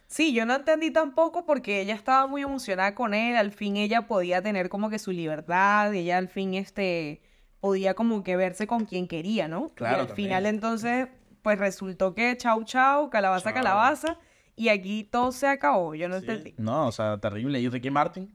Sí, 0.07 0.35
yo 0.35 0.44
no 0.44 0.55
entendí 0.55 0.90
tampoco 0.90 1.46
porque 1.46 1.81
ella 1.81 1.94
estaba 1.94 2.26
muy 2.26 2.42
emocionada 2.42 2.94
con 2.94 3.14
él, 3.14 3.37
al 3.37 3.50
fin 3.50 3.76
ella 3.76 4.07
podía 4.07 4.42
tener 4.42 4.68
como 4.68 4.90
que 4.90 4.98
su 4.98 5.11
libertad, 5.11 5.92
ella 5.94 6.18
al 6.18 6.28
fin 6.28 6.55
este 6.55 7.22
podía 7.61 7.94
como 7.94 8.22
que 8.22 8.37
verse 8.37 8.66
con 8.66 8.85
quien 8.85 9.09
quería, 9.09 9.48
¿no? 9.48 9.74
Y 9.74 9.74
Claro, 9.74 10.00
al 10.00 10.07
también. 10.09 10.28
final 10.28 10.46
entonces 10.46 11.09
pues 11.42 11.59
resultó 11.59 12.14
que 12.14 12.37
chau 12.37 12.64
chau, 12.64 13.11
calabaza 13.11 13.52
calabaza 13.52 14.18
y 14.57 14.68
aquí 14.68 15.05
todo 15.05 15.33
se 15.33 15.46
acabó, 15.48 15.94
yo 15.94 16.09
no 16.09 16.18
Sí. 16.20 16.26
entendí. 16.26 16.55
No, 16.59 16.87
o 16.87 16.92
sea, 16.92 17.18
terrible. 17.18 17.61
¿Y 17.61 17.68
Ricky 17.68 17.90
Martin? 17.90 18.33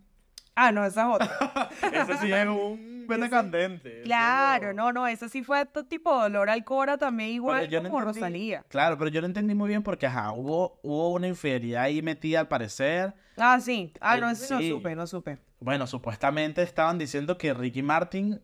Ah, 0.55 0.71
no, 0.71 0.83
esa 0.85 1.03
es 1.07 1.15
otra. 1.15 1.29
Ese 1.93 2.17
sí 2.17 2.31
es 2.31 2.47
un 2.47 3.05
vete 3.07 3.29
candente. 3.29 4.01
Claro, 4.03 4.73
no, 4.73 4.91
no, 4.91 5.05
esa 5.07 5.29
sí 5.29 5.43
fue 5.43 5.65
todo 5.67 5.85
tipo 5.85 6.11
dolor 6.19 6.49
al 6.49 6.63
cora 6.63 6.97
también 6.97 7.29
igual 7.29 7.69
no 7.71 7.83
como 7.83 7.99
entendí- 7.99 8.03
Rosalía. 8.03 8.65
Claro, 8.67 8.97
pero 8.97 9.09
yo 9.11 9.21
no 9.21 9.27
entendí 9.27 9.53
muy 9.53 9.69
bien 9.69 9.83
porque, 9.83 10.07
ajá, 10.07 10.31
hubo, 10.33 10.79
hubo 10.81 11.11
una 11.13 11.27
infidelidad 11.27 11.83
ahí 11.83 12.01
metida 12.01 12.39
al 12.39 12.47
parecer. 12.47 13.13
Ah, 13.37 13.59
sí. 13.61 13.93
Ah, 14.01 14.17
no, 14.17 14.29
Eh, 14.29 14.33
eso 14.33 14.57
sí. 14.59 14.69
no 14.71 14.75
supe, 14.77 14.95
no 14.95 15.05
supe. 15.07 15.37
Bueno, 15.59 15.85
supuestamente 15.85 16.63
estaban 16.63 16.97
diciendo 16.97 17.37
que 17.37 17.53
Ricky 17.53 17.83
Martin, 17.83 18.41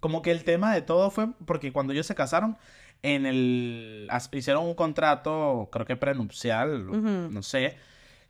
como 0.00 0.22
que 0.22 0.30
el 0.30 0.44
tema 0.44 0.72
de 0.72 0.82
todo 0.82 1.10
fue 1.10 1.28
porque 1.44 1.72
cuando 1.72 1.92
ellos 1.92 2.06
se 2.06 2.14
casaron, 2.14 2.56
en 3.02 3.26
el, 3.26 4.08
hicieron 4.32 4.64
un 4.64 4.74
contrato, 4.74 5.68
creo 5.72 5.86
que 5.86 5.96
prenupcial, 5.96 7.32
no 7.32 7.42
sé, 7.42 7.76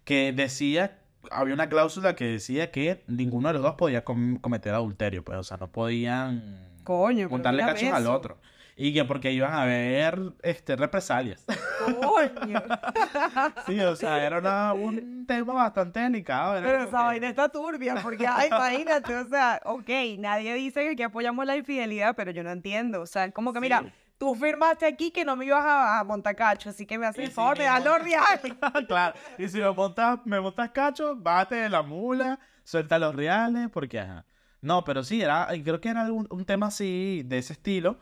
que 0.05 0.33
decía, 0.33 0.99
había 1.31 1.55
una 1.55 1.69
cláusula 1.69 2.15
que 2.15 2.25
decía 2.27 2.71
que 2.71 3.03
ninguno 3.07 3.49
de 3.49 3.55
los 3.55 3.63
dos 3.63 3.75
podía 3.77 4.05
com- 4.05 4.37
cometer 4.39 4.75
adulterio, 4.75 5.25
pues, 5.25 5.39
o 5.39 5.43
sea, 5.43 5.57
no 5.57 5.69
podían 5.71 6.67
Coño, 6.85 7.29
mira 7.29 7.67
cachos 7.67 7.83
al 7.93 8.07
otro. 8.07 8.39
Y 8.81 8.95
que 8.95 9.05
porque 9.05 9.33
iban 9.33 9.53
a 9.53 9.63
haber 9.63 10.21
este, 10.43 10.77
represalias. 10.77 11.45
Coño. 11.85 12.63
Sí, 13.67 13.79
o 13.81 13.97
sea, 13.97 14.25
era 14.25 14.39
una- 14.39 14.73
un 14.73 15.27
tema 15.27 15.53
bastante 15.55 16.01
delicado. 16.01 16.57
era 16.57 16.67
Pero 16.67 16.85
esa 16.85 17.03
vaina 17.03 17.29
está 17.29 17.49
turbia, 17.49 17.97
porque, 18.03 18.27
ay, 18.27 18.47
imagínate, 18.49 19.15
o 19.17 19.29
sea, 19.29 19.61
ok, 19.65 19.89
nadie 20.19 20.55
dice 20.55 20.83
que 20.85 20.91
aquí 20.91 21.03
apoyamos 21.03 21.45
la 21.45 21.57
infidelidad, 21.57 22.15
pero 22.17 22.31
yo 22.31 22.43
no 22.45 22.51
entiendo, 22.53 23.01
o 23.01 23.07
sea, 23.07 23.31
como 23.33 23.53
que, 23.53 23.61
mira. 23.61 23.85
Tú 24.19 24.35
firmaste 24.35 24.85
aquí 24.85 25.11
que 25.11 25.25
no 25.25 25.37
me 25.37 25.47
ibas 25.47 25.65
a, 25.65 26.01
a 26.01 26.05
montar 26.05 26.35
cacho, 26.37 26.71
así 26.71 26.85
que 26.87 26.99
me 26.99 27.07
haces 27.07 27.25
el 27.27 27.31
favor 27.31 27.57
me 27.59 27.65
darlo 27.65 27.93
montas- 27.99 28.43
real. 28.73 28.87
claro. 28.87 29.15
Y 29.39 29.49
si 29.49 29.59
me 29.61 29.71
montas, 29.71 30.19
me 30.25 30.41
montas 30.41 30.71
cacho, 30.71 31.15
bájate 31.17 31.55
de 31.57 31.69
la 31.69 31.83
mula, 31.83 32.39
suelta 32.65 32.99
los 32.99 33.15
reales, 33.15 33.69
porque 33.73 34.01
ajá. 34.01 34.25
No, 34.61 34.83
pero 34.83 35.05
sí, 35.05 35.23
era, 35.23 35.47
creo 35.63 35.81
que 35.81 35.89
era 35.89 36.13
un, 36.13 36.27
un 36.31 36.45
tema 36.45 36.67
así, 36.67 37.23
de 37.25 37.39
ese 37.39 37.53
estilo. 37.53 37.97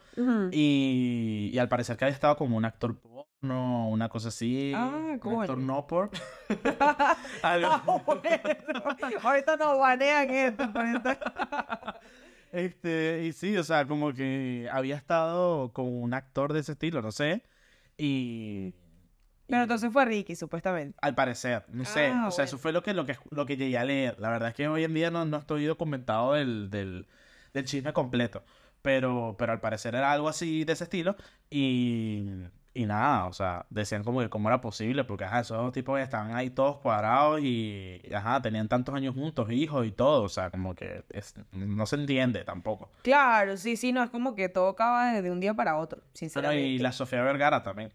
Y, 0.53 1.51
y 1.53 1.59
al 1.59 1.69
parecer 1.69 1.99
que 1.99 2.07
había 2.07 2.15
estado 2.15 2.35
como 2.39 2.57
un 2.57 2.65
actor 2.65 2.99
porno, 2.99 3.89
una 3.91 4.09
cosa 4.09 4.29
así. 4.29 4.73
Ah, 4.75 5.19
un 5.23 5.41
actor 5.43 5.59
no 5.59 5.87
por. 5.87 6.11
Algo- 7.43 7.69
Ah, 7.71 7.83
bueno. 8.07 8.23
Ahorita 9.23 9.57
nos 9.59 9.79
banean 9.79 10.31
esto, 10.31 10.63
esto. 10.65 11.11
Este, 12.57 13.25
y 13.27 13.35
sí, 13.35 13.55
o 13.59 13.65
sea, 13.65 13.87
como 13.87 14.15
que 14.15 14.67
había 14.73 14.97
estado 14.97 15.75
con 15.75 15.87
un 15.93 16.15
actor 16.15 16.55
de 16.55 16.61
ese 16.61 16.73
estilo, 16.73 17.03
no 17.03 17.13
sé. 17.13 17.43
Y. 17.99 18.73
Pero 19.47 19.65
entonces 19.65 19.93
fue 19.93 20.07
Ricky, 20.07 20.35
supuestamente. 20.37 20.99
Al 21.03 21.15
parecer, 21.15 21.67
no 21.69 21.85
sé. 21.85 22.07
Ah, 22.07 22.29
o 22.29 22.31
sea, 22.31 22.47
eso 22.47 22.57
bueno. 22.57 22.63
fue 22.63 22.73
lo 22.73 22.83
que, 22.83 22.95
lo 22.95 23.05
que, 23.05 23.19
lo 23.31 23.45
que 23.45 23.59
llegué 23.59 23.77
a 23.77 23.85
leer. 23.85 24.19
La 24.19 24.31
verdad 24.31 24.49
es 24.49 24.55
que 24.55 24.69
hoy 24.69 24.85
en 24.85 24.95
día 24.95 25.11
no, 25.11 25.27
no 25.27 25.37
estoy 25.37 25.67
documentado 25.67 26.33
del, 26.33 26.71
del, 26.71 27.07
del 27.53 27.65
chisme 27.67 27.93
completo. 27.93 28.43
Pero, 28.81 29.37
pero 29.39 29.53
al 29.53 29.61
parecer 29.61 29.95
era 29.95 30.11
algo 30.11 30.29
así 30.31 30.65
de 30.65 30.73
ese 30.73 30.85
estilo. 30.85 31.15
Y, 31.51 32.25
y 32.77 32.87
nada, 32.87 33.27
o 33.27 33.33
sea, 33.33 33.65
decían 33.71 34.05
como 34.05 34.21
que 34.21 34.29
cómo 34.29 34.49
era 34.49 34.61
posible, 34.61 35.05
porque 35.05 35.25
ajá, 35.25 35.41
esos 35.41 35.57
dos 35.57 35.73
tipos 35.73 35.99
estaban 35.99 36.35
ahí 36.35 36.51
todos 36.51 36.77
cuadrados 36.79 37.41
y 37.43 38.01
ajá, 38.15 38.43
tenían 38.43 38.69
tantos 38.69 38.95
años 38.95 39.15
juntos, 39.15 39.51
hijos 39.51 39.87
y 39.87 39.93
todo. 39.93 40.23
O 40.25 40.29
sea, 40.29 40.51
como 40.51 40.75
que 40.75 41.05
es- 41.11 41.35
no 41.53 41.87
se 41.87 41.97
entiende 41.97 42.45
tampoco. 42.45 42.91
Claro, 43.03 43.57
sí, 43.57 43.77
sí, 43.77 43.93
no, 43.93 44.03
es 44.03 44.11
como 44.11 44.35
que 44.35 44.49
todo 44.49 44.69
acaba 44.69 45.13
de, 45.13 45.31
un 45.31 45.41
día 45.41 45.55
para 45.55 45.77
otro, 45.79 46.03
sinceramente. 46.13 46.63
y 46.63 46.79
la 46.79 46.93
Sofía 46.93 47.23
Vergara 47.23 47.63
también. 47.63 47.93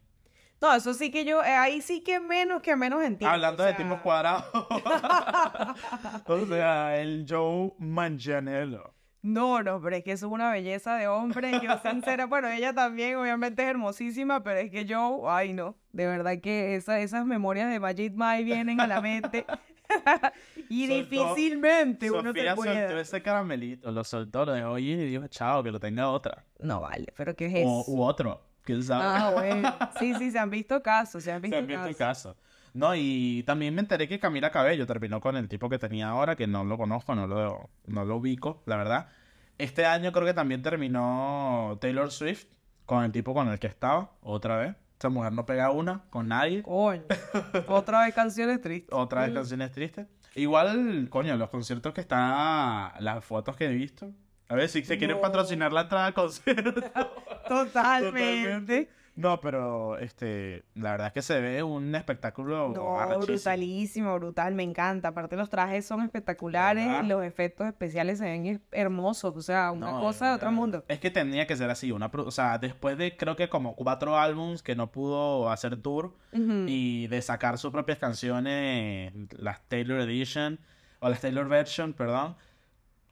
No, 0.60 0.74
eso 0.76 0.94
sí 0.94 1.10
que 1.12 1.26
yo, 1.26 1.44
eh, 1.44 1.56
ahí 1.56 1.82
sí 1.82 2.02
que 2.02 2.20
menos 2.20 2.62
que 2.62 2.76
menos 2.76 3.04
entiendo. 3.04 3.34
Hablando 3.34 3.64
o 3.64 3.66
de 3.66 3.74
tipos 3.74 4.00
cuadrados. 4.02 4.46
o 6.26 6.46
sea, 6.46 7.00
el 7.00 7.26
Joe 7.28 7.74
Manganiello. 7.80 8.94
No, 9.24 9.62
no, 9.62 9.80
pero 9.82 9.96
es 9.96 10.04
que 10.04 10.14
es 10.14 10.24
una 10.24 10.52
belleza 10.52 10.96
de 10.96 11.08
hombre. 11.08 11.52
Yo 11.62 11.78
sincera, 11.84 12.26
bueno, 12.26 12.48
ella 12.48 12.74
también 12.74 13.16
obviamente 13.18 13.62
es 13.64 13.70
hermosísima, 13.70 14.42
pero 14.44 14.60
es 14.60 14.72
que 14.72 14.86
yo, 14.86 15.30
ay 15.30 15.54
no, 15.54 15.76
de 15.92 16.08
verdad 16.08 16.40
que 16.42 16.76
esa- 16.76 17.00
esas 17.00 17.26
memorias 17.26 17.70
de 17.70 17.80
Majid 17.80 18.14
Mai 18.14 18.44
vienen 18.44 18.82
a 18.82 18.88
la 18.88 19.00
mente. 19.02 19.46
y 20.70 20.88
Soltó- 20.88 20.96
difícilmente 21.36 22.10
uno 22.12 22.30
Sofía 22.30 22.44
se 22.44 22.48
soltó 22.56 22.62
puede. 22.64 23.02
ese 23.02 23.22
caramelito, 23.22 23.92
lo 23.92 24.04
soltó, 24.04 24.46
lo 24.46 24.54
dejó 24.54 24.78
ir 24.80 25.00
y 25.00 25.06
dijo, 25.12 25.28
chao, 25.28 25.62
que 25.64 25.72
lo 25.72 25.80
tenga 25.80 26.10
otra. 26.10 26.44
No 26.60 26.82
vale, 26.82 27.08
pero 27.16 27.36
¿qué 27.36 27.46
es 27.48 27.54
O, 27.68 27.82
eso? 27.82 27.92
u 27.92 28.02
otro, 28.02 28.42
quién 28.64 28.82
sabe. 28.84 29.04
Ah, 29.06 29.32
bueno. 29.34 29.76
Sí, 30.00 30.14
sí, 30.16 30.32
se 30.32 30.40
han 30.40 30.50
visto 30.50 30.82
casos, 30.82 31.24
se 31.24 31.32
han 31.32 31.42
visto 31.42 31.56
Se 31.58 31.60
han 31.60 31.68
visto 31.68 31.82
casos. 31.98 31.98
caso. 31.98 32.38
No, 32.74 32.96
y 32.96 33.44
también 33.46 33.76
me 33.76 33.82
enteré 33.82 34.08
que 34.08 34.20
Camila 34.20 34.50
Cabello 34.52 34.88
terminó 34.88 35.20
con 35.20 35.36
el 35.36 35.50
tipo 35.50 35.68
que 35.70 35.78
tenía 35.78 36.10
ahora, 36.10 36.36
que 36.36 36.48
no 36.48 36.64
lo 36.64 36.78
conozco, 36.78 37.16
no 37.16 37.28
lo, 37.28 37.70
no 37.88 38.06
lo 38.06 38.16
ubico, 38.18 38.64
la 38.66 38.78
verdad. 38.78 39.10
Este 39.58 39.86
año 39.86 40.12
creo 40.12 40.26
que 40.26 40.34
también 40.34 40.62
terminó 40.62 41.78
Taylor 41.82 42.12
Swift 42.12 42.46
con 42.86 43.04
el 43.04 43.12
tipo 43.12 43.34
con 43.34 43.48
el 43.50 43.60
que 43.60 43.68
estaba, 43.68 44.12
otra 44.22 44.58
vez. 44.58 44.76
Esta 44.94 45.10
mujer 45.10 45.34
no 45.34 45.46
pega 45.46 45.72
una 45.72 46.04
con 46.10 46.28
nadie. 46.28 46.62
Coño. 46.64 47.04
Otra 47.68 48.06
vez 48.06 48.14
canciones 48.14 48.62
tristes. 48.62 48.90
Otra 48.94 49.22
vez 49.24 49.34
canciones 49.34 49.72
tristes. 49.72 50.06
Igual, 50.36 51.08
coño, 51.10 51.36
los 51.38 51.50
conciertos 51.50 51.92
que 51.94 52.02
están, 52.02 52.92
las 53.00 53.26
fotos 53.26 53.56
que 53.58 53.66
he 53.66 53.74
visto. 53.74 54.12
A 54.48 54.54
ver, 54.56 54.70
si 54.70 54.84
se 54.84 54.98
quieren 55.00 55.18
No. 55.18 55.22
patrocinar 55.22 55.74
la 55.74 55.82
entrada 55.82 56.06
al 56.06 56.14
concierto. 56.14 56.74
Totalmente. 57.48 58.90
No, 59.22 59.40
pero 59.40 59.98
este, 60.00 60.64
la 60.76 60.92
verdad 60.92 61.08
es 61.08 61.14
que 61.14 61.22
se 61.22 61.40
ve 61.40 61.62
un 61.64 61.94
espectáculo 61.96 62.70
No, 62.76 63.20
brutalísimo, 63.20 64.16
brutal, 64.18 64.56
me 64.56 64.64
encanta. 64.64 65.10
Aparte 65.10 65.36
los 65.36 65.50
trajes 65.50 65.86
son 65.86 66.02
espectaculares, 66.02 66.86
¿Verdad? 66.88 67.04
los 67.06 67.24
efectos 67.24 67.68
especiales 67.68 68.18
se 68.18 68.26
ven 68.26 68.46
her- 68.46 68.62
hermosos, 68.72 69.36
o 69.36 69.42
sea, 69.42 69.72
una 69.72 69.92
No, 69.92 70.00
cosa 70.00 70.30
de 70.30 70.36
otro 70.36 70.52
mundo. 70.52 70.84
Es 70.88 71.00
que 71.00 71.12
tenía 71.12 71.46
que 71.48 71.56
ser 71.56 71.70
así, 71.70 71.92
una, 71.92 72.08
o 72.08 72.32
sea, 72.32 72.58
después 72.58 72.98
de 72.98 73.16
creo 73.16 73.36
que 73.36 73.50
como 73.50 73.76
cuatro 73.76 74.18
álbums 74.18 74.64
que 74.64 74.76
no 74.76 74.92
pudo 74.92 75.50
hacer 75.52 75.78
tour 75.82 76.16
y 76.34 77.08
de 77.08 77.22
sacar 77.22 77.58
sus 77.58 77.72
propias 77.72 77.98
canciones, 78.00 79.14
las 79.38 79.62
Taylor 79.68 80.00
Edition 80.02 80.60
o 81.00 81.10
las 81.10 81.22
Taylor 81.22 81.48
Version, 81.48 81.94
perdón, 81.94 82.36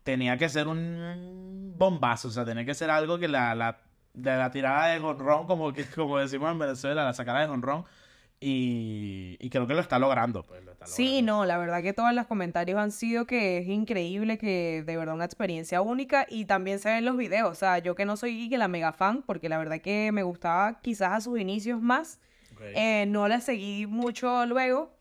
tenía 0.04 0.38
que 0.38 0.50
ser 0.50 0.68
un 0.68 1.74
bombazo, 1.78 2.30
o 2.30 2.32
sea, 2.32 2.46
tenía 2.46 2.66
que 2.66 2.74
ser 2.74 2.90
algo 2.90 3.20
que 3.20 3.28
la, 3.28 3.54
la 3.56 3.78
de 4.14 4.36
la 4.38 4.52
tirada 4.52 4.88
de 4.88 5.00
jonrón, 5.00 5.48
como 5.48 5.74
que 5.74 5.86
como 5.90 6.18
decimos 6.20 6.52
en 6.52 6.60
Venezuela, 6.60 7.04
la 7.04 7.14
sacada 7.14 7.42
de 7.42 7.48
jonrón 7.48 7.86
y, 8.40 9.38
y 9.40 9.50
creo 9.50 9.68
que 9.68 9.74
lo 9.76 9.82
está 9.82 10.00
logrando, 10.00 10.46
pues 10.46 10.64
lo 10.64 10.72
está 10.74 10.86
Sí, 10.86 11.22
logrando. 11.22 11.22
no, 11.22 11.46
la 11.46 11.58
verdad 11.58 11.84
que 11.84 11.94
todos 11.94 12.14
los 12.14 12.26
comentarios 12.26 12.80
han 12.80 12.92
sido 12.92 13.26
que 13.28 13.58
es 13.60 13.68
increíble, 13.68 14.38
que 14.38 14.84
de 14.86 14.98
verdad 14.98 15.14
una 15.16 15.26
experiencia 15.26 15.82
única 15.82 16.26
y 16.30 16.46
también 16.46 16.80
se 16.80 16.90
ven 16.90 17.06
los 17.06 17.18
videos, 17.18 17.52
o 17.52 17.56
sea, 17.56 17.80
yo 17.80 17.96
que 17.96 18.06
no 18.06 18.18
soy 18.18 18.50
que 18.50 18.58
la 18.58 18.68
mega 18.70 18.94
fan, 18.94 19.22
porque 19.24 19.50
la 19.50 19.58
verdad 19.58 19.82
que 19.82 20.12
me 20.12 20.24
gustaba 20.24 20.80
quizás 20.82 21.12
a 21.12 21.22
sus 21.22 21.40
inicios 21.40 21.82
más, 21.82 22.20
eh, 22.74 23.06
no 23.08 23.28
la 23.28 23.42
seguí 23.42 23.88
mucho 23.88 24.46
luego, 24.46 24.99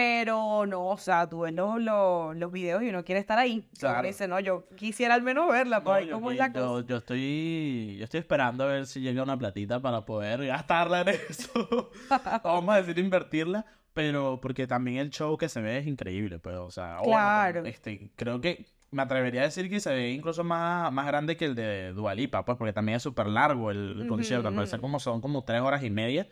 pero 0.00 0.64
no, 0.66 0.86
o 0.88 0.96
sea, 0.96 1.28
tú 1.28 1.40
ves 1.40 1.52
los, 1.52 1.78
los, 1.80 2.34
los 2.34 2.50
videos 2.50 2.82
y 2.82 2.88
uno 2.88 3.04
quiere 3.04 3.20
estar 3.20 3.38
ahí. 3.38 3.66
Claro. 3.78 4.06
dice, 4.06 4.26
no, 4.26 4.40
yo 4.40 4.66
quisiera 4.76 5.14
al 5.14 5.22
menos 5.22 5.50
verla 5.50 5.84
para 5.84 5.96
No, 5.96 6.00
ver 6.00 6.08
yo, 6.08 6.14
cómo 6.14 6.30
es 6.30 6.36
yo- 6.38 6.42
la 6.42 6.52
cosa. 6.52 6.86
yo 6.86 6.96
estoy, 6.96 7.96
yo 7.98 8.04
estoy 8.04 8.20
esperando 8.20 8.64
a 8.64 8.68
ver 8.68 8.86
si 8.86 9.00
llega 9.00 9.22
una 9.22 9.36
platita 9.38 9.80
para 9.80 10.04
poder 10.06 10.46
gastarla 10.46 11.02
en 11.02 11.08
eso. 11.28 11.90
Vamos 12.44 12.74
a 12.74 12.78
decir 12.82 12.98
invertirla, 12.98 13.66
pero 13.92 14.38
porque 14.40 14.66
también 14.66 14.96
el 14.98 15.10
show 15.10 15.36
que 15.36 15.48
se 15.50 15.60
ve 15.60 15.78
es 15.78 15.86
increíble, 15.86 16.38
pues, 16.38 16.56
o 16.56 16.70
sea, 16.70 16.96
bueno, 17.00 17.10
Claro. 17.12 17.64
este, 17.66 18.10
creo 18.16 18.40
que 18.40 18.66
me 18.92 19.02
atrevería 19.02 19.42
a 19.42 19.44
decir 19.44 19.68
que 19.68 19.80
se 19.80 19.90
ve 19.92 20.10
incluso 20.12 20.42
más, 20.44 20.90
más 20.92 21.06
grande 21.06 21.36
que 21.36 21.44
el 21.44 21.54
de 21.54 21.92
Dua 21.92 22.14
Lipa, 22.14 22.44
pues, 22.44 22.56
porque 22.58 22.72
también 22.72 22.96
es 22.96 23.02
súper 23.02 23.26
largo 23.26 23.70
el, 23.70 24.00
el 24.00 24.08
concierto, 24.08 24.48
al 24.48 24.54
parecer 24.54 24.78
ujú. 24.78 24.82
como 24.86 24.98
son 24.98 25.20
como 25.20 25.44
tres 25.44 25.60
horas 25.60 25.82
y 25.84 25.90
media. 25.90 26.26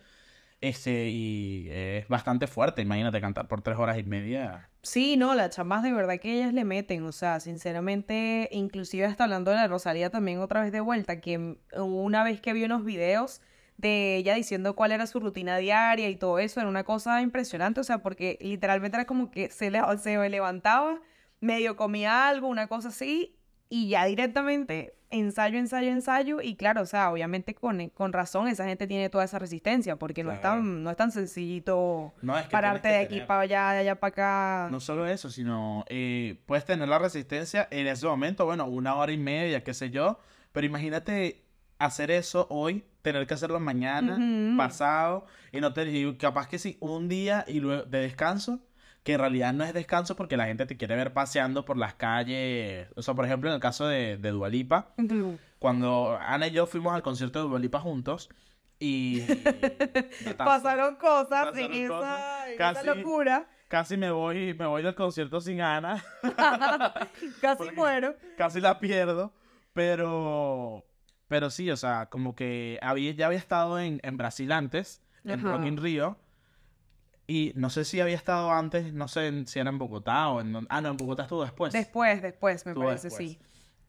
Este, 0.61 1.07
y 1.07 1.69
es 1.71 2.07
bastante 2.09 2.45
fuerte, 2.45 2.81
imagínate 2.81 3.21
cantar 3.21 3.47
por 3.47 3.61
tres 3.61 3.77
horas 3.77 3.97
y 3.97 4.03
media. 4.03 4.69
Sí, 4.81 5.15
no, 5.15 5.33
las 5.33 5.55
chambas 5.55 5.83
de 5.83 5.93
verdad 5.93 6.19
que 6.19 6.33
ellas 6.33 6.53
le 6.53 6.65
meten, 6.65 7.03
o 7.05 7.13
sea, 7.13 7.39
sinceramente, 7.39 8.49
inclusive 8.51 9.05
hasta 9.05 9.23
hablando 9.23 9.51
de 9.51 9.57
la 9.57 9.67
Rosalía 9.67 10.09
también 10.09 10.39
otra 10.39 10.61
vez 10.61 10.71
de 10.71 10.81
vuelta, 10.81 11.21
que 11.21 11.57
una 11.73 12.23
vez 12.23 12.41
que 12.41 12.53
vi 12.53 12.65
unos 12.65 12.83
videos 12.83 13.41
de 13.77 14.17
ella 14.17 14.35
diciendo 14.35 14.75
cuál 14.75 14.91
era 14.91 15.07
su 15.07 15.21
rutina 15.21 15.57
diaria 15.57 16.09
y 16.09 16.17
todo 16.17 16.39
eso, 16.39 16.59
era 16.59 16.67
una 16.67 16.83
cosa 16.83 17.21
impresionante, 17.21 17.79
o 17.79 17.83
sea, 17.85 17.99
porque 17.99 18.37
literalmente 18.41 18.97
era 18.97 19.05
como 19.05 19.31
que 19.31 19.49
se, 19.51 19.71
le, 19.71 19.81
se 19.97 20.29
levantaba, 20.29 20.99
medio 21.39 21.77
comía 21.77 22.27
algo, 22.27 22.47
una 22.49 22.67
cosa 22.67 22.89
así, 22.89 23.37
y 23.69 23.87
ya 23.87 24.03
directamente 24.05 24.98
ensayo, 25.11 25.57
ensayo, 25.57 25.89
ensayo, 25.91 26.41
y 26.41 26.55
claro, 26.55 26.81
o 26.81 26.85
sea, 26.85 27.11
obviamente 27.11 27.55
con, 27.55 27.89
con 27.89 28.13
razón 28.13 28.47
esa 28.47 28.65
gente 28.65 28.85
tiene 28.87 29.09
toda 29.09 29.23
esa 29.23 29.39
resistencia, 29.39 29.95
porque 29.97 30.23
no, 30.23 30.31
es 30.31 30.41
tan, 30.41 30.83
no 30.83 30.91
es 30.91 30.97
tan 30.97 31.11
sencillito 31.11 32.13
No, 32.21 32.37
es 32.37 32.45
que 32.45 32.51
pararte 32.51 32.87
de 32.89 32.97
aquí 32.97 33.13
tener- 33.15 33.27
para 33.27 33.41
allá, 33.41 33.71
de 33.71 33.77
allá 33.79 33.99
para 33.99 34.09
acá. 34.09 34.67
No 34.71 34.79
solo 34.79 35.05
eso, 35.07 35.29
sino 35.29 35.83
eh, 35.89 36.39
puedes 36.45 36.65
tener 36.65 36.87
la 36.87 36.99
resistencia 36.99 37.67
en 37.71 37.87
ese 37.87 38.05
momento, 38.05 38.45
bueno, 38.45 38.65
una 38.67 38.95
hora 38.95 39.11
y 39.11 39.17
media, 39.17 39.63
qué 39.63 39.73
sé 39.73 39.89
yo, 39.89 40.19
pero 40.51 40.65
imagínate 40.67 41.43
hacer 41.79 42.11
eso 42.11 42.45
hoy, 42.49 42.83
tener 43.01 43.25
que 43.25 43.33
hacerlo 43.33 43.59
mañana, 43.59 44.17
pasado, 44.57 45.25
y 45.51 45.61
no 45.61 45.73
te, 45.73 45.89
y 45.89 46.15
capaz 46.17 46.47
que 46.47 46.59
sí, 46.59 46.77
un 46.81 47.07
día 47.07 47.45
y 47.47 47.61
luego 47.61 47.83
de 47.83 48.01
descanso, 48.01 48.59
que 49.09 49.15
en 49.15 49.21
realidad 49.21 49.53
no 49.53 49.63
es 49.63 49.73
descanso 49.73 50.15
porque 50.15 50.37
la 50.37 50.45
gente 50.45 50.67
te 50.67 50.77
quiere 50.77 50.95
ver 50.95 51.13
paseando 51.13 51.65
por 51.65 51.77
las 51.77 51.95
calles, 51.95 52.89
o 52.95 53.01
sea, 53.01 53.15
por 53.15 53.25
ejemplo, 53.25 53.49
en 53.49 53.55
el 53.55 53.59
caso 53.59 53.87
de, 53.87 54.17
de 54.17 54.29
Dua 54.29 54.49
Lipa, 54.49 54.93
cuando 55.57 56.15
Ana 56.21 56.45
y 56.45 56.51
yo 56.51 56.67
fuimos 56.67 56.93
al 56.93 57.01
concierto 57.01 57.41
de 57.41 57.49
Dua 57.49 57.57
Lipa 57.57 57.79
juntos, 57.79 58.29
y... 58.77 59.21
Pasaron 60.37 60.97
cosas 60.97 61.27
Pasaron 61.27 61.57
en, 61.57 61.87
cosas. 61.87 62.49
esa, 62.49 62.81
en 62.81 62.85
locura. 62.85 63.49
Casi 63.67 63.97
me 63.97 64.11
voy, 64.11 64.53
me 64.53 64.67
voy 64.67 64.83
del 64.83 64.93
concierto 64.93 65.41
sin 65.41 65.59
Ana. 65.59 66.03
Casi 67.41 67.71
muero. 67.71 68.15
casi 68.37 68.61
la 68.61 68.79
pierdo, 68.79 69.33
pero 69.73 70.85
pero 71.27 71.49
sí, 71.49 71.71
o 71.71 71.77
sea, 71.77 72.09
como 72.11 72.35
que 72.35 72.77
había, 72.83 73.11
ya 73.13 73.25
había 73.25 73.39
estado 73.39 73.79
en, 73.79 73.99
en 74.03 74.17
Brasil 74.17 74.51
antes, 74.51 75.01
en 75.23 75.39
Ajá. 75.39 75.57
Rock 75.57 75.65
in 75.65 75.77
Rio, 75.77 76.19
y 77.29 77.51
no 77.55 77.69
sé 77.69 77.85
si 77.85 77.99
había 78.01 78.15
estado 78.15 78.51
antes, 78.51 78.91
no 78.93 79.07
sé 79.07 79.45
si 79.45 79.59
era 79.59 79.69
en 79.69 79.77
Bogotá 79.77 80.29
o 80.29 80.41
en 80.41 80.65
ah, 80.69 80.81
no, 80.81 80.89
en 80.89 80.97
Bogotá 80.97 81.23
estuvo 81.23 81.43
después. 81.43 81.71
Después, 81.71 82.21
después, 82.21 82.65
me 82.65 82.71
Estuvo 82.71 82.85
parece, 82.85 83.07
después. 83.09 83.29
sí. 83.31 83.39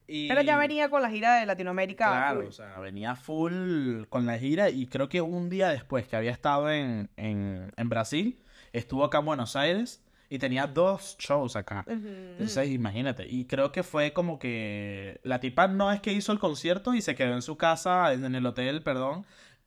Y- 0.07 0.29
Pero 0.29 0.43
ya 0.43 0.59
venía 0.59 0.89
con 0.91 1.03
la 1.03 1.09
gira 1.09 1.37
de 1.37 1.47
Latinoamérica. 1.47 2.07
Claro, 2.09 2.41
full. 2.41 2.49
o 2.49 2.53
sea, 2.53 2.79
venía 2.81 3.15
full 3.17 4.05
con 4.09 4.27
la 4.27 4.39
gira 4.39 4.69
y 4.69 4.87
creo 4.87 5.09
que 5.09 5.21
un 5.21 5.49
día 5.49 5.69
después 5.69 6.07
que 6.09 6.17
había 6.17 6.33
estado 6.33 6.71
en, 6.71 7.09
en, 7.17 7.73
en 7.77 7.89
Brasil, 7.89 8.43
estuvo 8.73 9.05
acá 9.05 9.19
en 9.21 9.25
Buenos 9.27 9.55
Aires 9.57 10.03
y 10.29 10.39
tenía 10.39 10.67
dos 10.67 11.17
shows 11.19 11.57
acá. 11.57 11.85
Entonces, 11.89 12.69
imagínate. 12.71 13.27
Y 13.29 13.47
creo 13.47 13.73
que 13.73 13.83
fue 13.83 14.13
como 14.13 14.39
que 14.39 15.21
la 15.23 15.41
tipa 15.41 15.67
no 15.69 15.91
es 15.93 16.01
que 16.01 16.13
hizo 16.13 16.33
el 16.33 16.39
concierto 16.39 16.93
y 16.95 17.03
se 17.03 17.15
quedó 17.15 17.35
en 17.35 17.43
su 17.43 17.57
casa, 17.57 18.13
en 18.13 18.35
el 18.35 18.47
hotel, 18.47 18.83
perdón, 18.83 19.25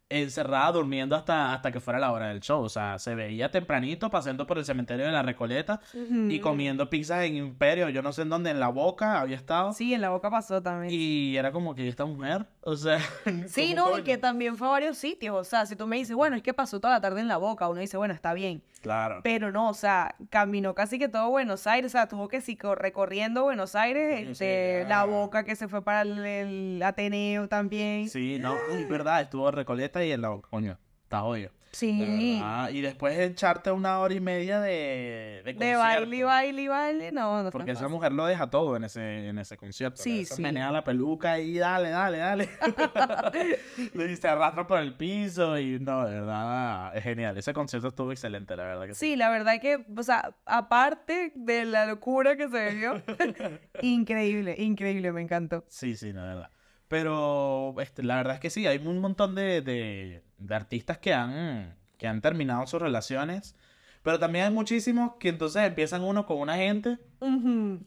encerrada 0.10 0.72
durmiendo 0.72 1.16
hasta, 1.16 1.54
hasta 1.54 1.72
que 1.72 1.80
fuera 1.80 2.00
la 2.00 2.12
hora 2.12 2.28
del 2.28 2.40
show. 2.40 2.62
O 2.62 2.70
sea, 2.70 3.00
se 3.00 3.16
veía 3.16 3.50
tempranito 3.50 4.10
pasando 4.10 4.46
por 4.46 4.58
el 4.58 4.66
cementerio 4.66 5.06
de 5.06 5.12
la 5.12 5.24
Recoleta 5.24 5.80
y 5.94 6.40
comiendo 6.40 6.90
pizzas 6.90 7.24
en 7.24 7.36
Imperio, 7.36 7.90
yo 7.90 8.02
no 8.02 8.12
sé 8.12 8.24
en 8.24 8.30
dónde, 8.30 8.52
en 8.52 8.60
la 8.60 8.70
boca 8.70 9.20
había 9.20 9.36
estado. 9.36 9.74
Sí, 9.74 9.94
en 9.94 10.02
la 10.02 10.10
boca 10.10 10.30
pasó 10.30 10.62
también. 10.62 10.94
Y 10.94 11.36
era 11.38 11.52
como 11.52 11.74
que 11.76 11.88
esta 11.88 12.06
mujer, 12.06 12.46
o 12.62 12.76
sea, 12.76 13.00
Sí, 13.48 13.76
¿cómo 13.76 13.92
no, 13.92 14.00
y 14.00 14.04
que 14.04 14.18
también 14.18 14.56
fue 14.58 14.68
a 14.68 14.72
varios 14.72 14.98
sitios. 14.98 15.36
O 15.36 15.44
sea, 15.44 15.66
si 15.66 15.76
tú 15.76 15.88
me 15.88 15.98
dices, 15.98 16.16
bueno, 16.16 16.36
es 16.36 16.44
que 16.44 16.54
pasó 16.54 16.80
toda 16.80 16.94
la 16.94 17.02
tarde 17.02 17.22
en 17.22 17.28
la 17.28 17.38
boca, 17.38 17.68
uno 17.68 17.80
dice, 17.80 17.98
bueno, 17.98 18.14
está 18.14 18.34
bien. 18.34 18.62
Claro. 18.84 19.22
Pero 19.24 19.50
no, 19.54 19.70
o 19.70 19.74
sea, 19.74 20.14
caminó 20.30 20.76
casi 20.76 21.00
que 21.00 21.08
todo 21.08 21.30
Buenos 21.30 21.66
Aires, 21.68 21.90
o 21.90 21.94
sea, 21.94 22.10
tuvo 22.10 22.28
que 22.28 22.42
sí, 22.42 22.60
recorriendo 22.76 23.44
Buenos 23.44 23.76
Aires, 23.76 24.26
sí, 24.26 24.32
este, 24.32 24.86
la 24.90 25.06
boca 25.06 25.46
que 25.46 25.56
se 25.56 25.70
fue 25.70 25.82
para 25.82 26.02
el, 26.02 26.26
el 26.26 26.84
Ateneo 26.84 27.48
también. 27.48 28.10
Sí, 28.10 28.40
no, 28.40 28.56
es 28.72 28.90
verdad, 28.90 29.22
estuvo 29.22 29.50
Recoleta 29.52 30.04
y 30.04 30.12
en 30.12 30.22
la 30.22 30.30
boca, 30.30 30.50
coño, 30.50 30.78
está 31.04 31.24
hoyo. 31.24 31.50
Sí. 31.74 32.40
Y 32.72 32.82
después 32.82 33.18
echarte 33.18 33.72
una 33.72 34.00
hora 34.00 34.14
y 34.14 34.20
media 34.20 34.62
de, 34.62 35.42
de, 35.44 35.54
De 35.54 35.76
baile, 35.76 36.24
baile, 36.24 36.70
baile, 36.70 37.12
no, 37.12 37.42
no 37.44 37.50
Porque 37.50 37.72
esa 37.72 37.82
fácil. 37.82 37.94
mujer 37.96 38.12
lo 38.12 38.26
deja 38.28 38.50
todo 38.50 38.76
en 38.78 38.84
ese, 38.84 39.28
en 39.30 39.40
ese 39.40 39.58
concierto. 39.58 40.02
Sí, 40.02 40.24
sí. 40.24 40.42
Menea 40.42 40.72
la 40.72 40.84
peluca 40.84 41.40
y 41.40 41.58
dale, 41.58 41.90
dale, 41.90 42.20
dale. 42.20 42.50
Le 43.94 44.16
se 44.16 44.28
arrastra 44.28 44.68
por 44.68 44.80
el 44.80 44.96
piso 44.96 45.58
y 45.58 45.80
no, 45.80 46.06
de 46.06 46.14
verdad, 46.14 46.96
es 46.96 47.04
genial. 47.04 47.38
Ese 47.38 47.54
concierto 47.54 47.88
estuvo 47.88 48.12
excelente, 48.12 48.56
la 48.56 48.64
verdad 48.64 48.86
que 48.86 48.94
sí. 48.94 49.00
Sí, 49.00 49.16
la 49.16 49.30
verdad 49.32 49.60
que, 49.60 49.84
o 49.98 50.04
sea, 50.04 50.36
aparte 50.46 51.32
de 51.36 51.66
la 51.66 51.88
locura 51.88 52.38
que 52.38 52.48
se 52.50 52.76
vio, 52.76 53.02
increíble, 53.82 54.56
increíble, 54.60 55.12
me 55.12 55.22
encantó. 55.22 55.66
Sí, 55.68 55.96
sí, 55.96 56.14
la 56.14 56.24
verdad. 56.24 56.50
Pero 56.88 57.74
este, 57.80 58.04
la 58.04 58.18
verdad 58.18 58.36
es 58.36 58.40
que 58.40 58.52
sí, 58.52 58.68
hay 58.68 58.78
un 58.78 59.00
montón 59.00 59.34
de, 59.34 59.62
de, 59.62 60.24
de 60.44 60.56
artistas 60.56 60.98
que 60.98 61.14
han, 61.14 61.76
que 61.98 62.08
han 62.08 62.22
terminado 62.22 62.66
sus 62.68 62.82
relaciones. 62.82 63.56
Pero 64.02 64.20
también 64.20 64.46
hay 64.46 64.52
muchísimos 64.52 65.14
que 65.20 65.30
entonces 65.30 65.64
empiezan 65.64 66.04
uno 66.04 66.26
con 66.26 66.38
una 66.38 66.58
gente 66.58 66.98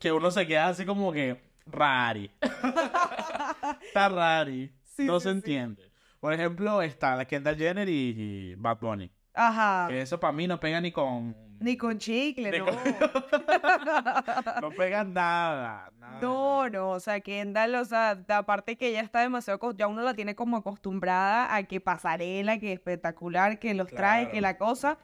que 0.00 0.12
uno 0.12 0.30
se 0.30 0.46
queda 0.46 0.68
así 0.68 0.86
como 0.86 1.12
que, 1.12 1.42
rari. 1.66 2.30
está 3.86 4.08
rari. 4.08 4.72
Sí, 4.84 5.04
no 5.04 5.20
sí, 5.20 5.24
se 5.24 5.30
sí. 5.32 5.36
entiende. 5.36 5.90
Por 6.20 6.32
ejemplo, 6.32 6.80
está 6.80 7.14
la 7.16 7.26
Kendall 7.26 7.56
Jenner 7.56 7.88
y, 7.88 7.92
y 7.92 8.54
Bad 8.54 8.78
Bunny. 8.80 9.10
Ajá. 9.36 9.86
Que 9.88 10.00
eso 10.00 10.18
para 10.18 10.32
mí 10.32 10.46
no 10.48 10.58
pega 10.58 10.80
ni 10.80 10.90
con... 10.90 11.36
Ni 11.60 11.76
con 11.76 11.96
chicle, 11.98 12.50
Ni 12.50 12.58
no. 12.58 12.66
con- 12.66 12.76
no 14.60 14.70
pega 14.70 15.04
nada. 15.04 15.90
nada. 15.98 16.18
No, 16.20 16.68
no, 16.68 16.90
o 16.90 17.00
sea, 17.00 17.20
Kendall, 17.20 17.74
o 17.76 17.84
sea, 17.84 18.18
aparte 18.28 18.76
que 18.76 18.88
ella 18.88 19.00
está 19.00 19.20
demasiado, 19.20 19.58
ya 19.74 19.86
uno 19.86 20.02
la 20.02 20.14
tiene 20.14 20.34
como 20.34 20.56
acostumbrada 20.58 21.54
a 21.54 21.62
que 21.62 21.80
pasarela, 21.80 22.58
que 22.58 22.72
espectacular, 22.72 23.58
que 23.58 23.74
los 23.74 23.88
trae, 23.88 24.26
que 24.26 24.38
Claro. 24.38 24.42
la 24.42 24.58
cosa, 24.58 24.98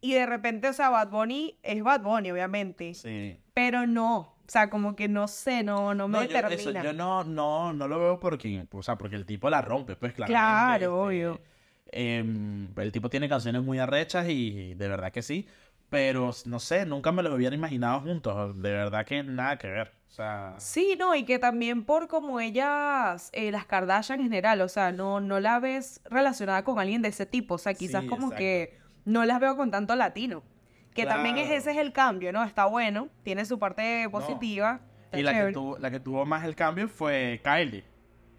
y 0.00 0.12
de 0.14 0.26
repente, 0.26 0.68
o 0.68 0.72
sea, 0.74 0.90
Bad 0.90 1.08
Bunny 1.10 1.58
es 1.62 1.82
Bad 1.82 2.02
Bunny, 2.02 2.30
obviamente, 2.30 2.92
Sí. 2.94 3.38
pero 3.54 3.86
no, 3.86 4.16
o 4.18 4.34
sea, 4.46 4.68
como 4.68 4.96
que 4.96 5.08
no 5.08 5.26
sé, 5.28 5.62
no, 5.62 5.94
no 5.94 6.06
me 6.08 6.18
No, 6.18 6.24
yo, 6.24 6.38
eso, 6.48 6.70
yo 6.70 6.92
no, 6.92 7.24
no, 7.24 7.72
no 7.72 7.88
lo 7.88 7.98
veo 7.98 8.20
porque, 8.20 8.66
o 8.70 8.82
sea, 8.82 8.96
porque 8.96 9.16
el 9.16 9.24
tipo 9.24 9.48
la 9.48 9.62
rompe, 9.62 9.96
pues 9.96 10.12
claro. 10.12 10.28
Claro, 10.30 11.02
obvio. 11.04 11.40
El 11.96 12.92
tipo 12.92 13.08
tiene 13.10 13.28
canciones 13.28 13.62
muy 13.62 13.78
arrechas 13.78 14.26
y 14.28 14.74
de 14.74 14.88
verdad 14.88 15.12
que 15.12 15.22
sí, 15.22 15.46
pero 15.90 16.30
no 16.46 16.58
sé, 16.58 16.86
nunca 16.86 17.12
me 17.12 17.22
los 17.22 17.32
hubiera 17.34 17.54
imaginado 17.54 18.00
juntos, 18.00 18.60
de 18.60 18.70
verdad 18.72 19.06
que 19.06 19.22
nada 19.22 19.56
que 19.58 19.68
ver. 19.68 19.92
O 20.08 20.10
sea, 20.14 20.54
Sí, 20.58 20.96
no, 20.98 21.14
y 21.14 21.24
que 21.24 21.38
también 21.38 21.84
por 21.84 22.06
como 22.08 22.38
ellas, 22.40 23.30
eh, 23.32 23.50
las 23.50 23.66
Kardashian 23.66 24.20
en 24.20 24.26
general, 24.26 24.60
o 24.60 24.68
sea, 24.68 24.92
no, 24.92 25.20
no 25.20 25.40
la 25.40 25.58
ves 25.60 26.00
relacionada 26.04 26.62
con 26.64 26.78
alguien 26.78 27.02
de 27.02 27.08
ese 27.08 27.26
tipo, 27.26 27.54
o 27.54 27.58
sea, 27.58 27.74
quizás 27.74 28.02
Sí, 28.02 28.08
como 28.08 28.26
exacto. 28.26 28.38
que 28.38 28.78
no 29.04 29.24
las 29.24 29.40
veo 29.40 29.56
con 29.56 29.70
tanto 29.70 29.94
latino. 29.96 30.42
Que 30.94 31.06
también 31.06 31.36
es, 31.38 31.50
ese 31.50 31.72
es 31.72 31.76
el 31.78 31.92
cambio, 31.92 32.32
¿no? 32.32 32.44
Está 32.44 32.66
bueno, 32.66 33.08
tiene 33.24 33.44
su 33.44 33.58
parte 33.58 34.08
positiva. 34.10 34.80
y 35.12 35.22
la 35.22 35.32
que, 35.32 35.38
chévere. 35.38 35.52
tuvo, 35.52 35.78
la 35.78 35.90
que 35.90 35.98
tuvo 36.00 36.24
más 36.24 36.44
el 36.44 36.54
cambio 36.54 36.88
fue 36.88 37.40
Kylie. 37.42 37.82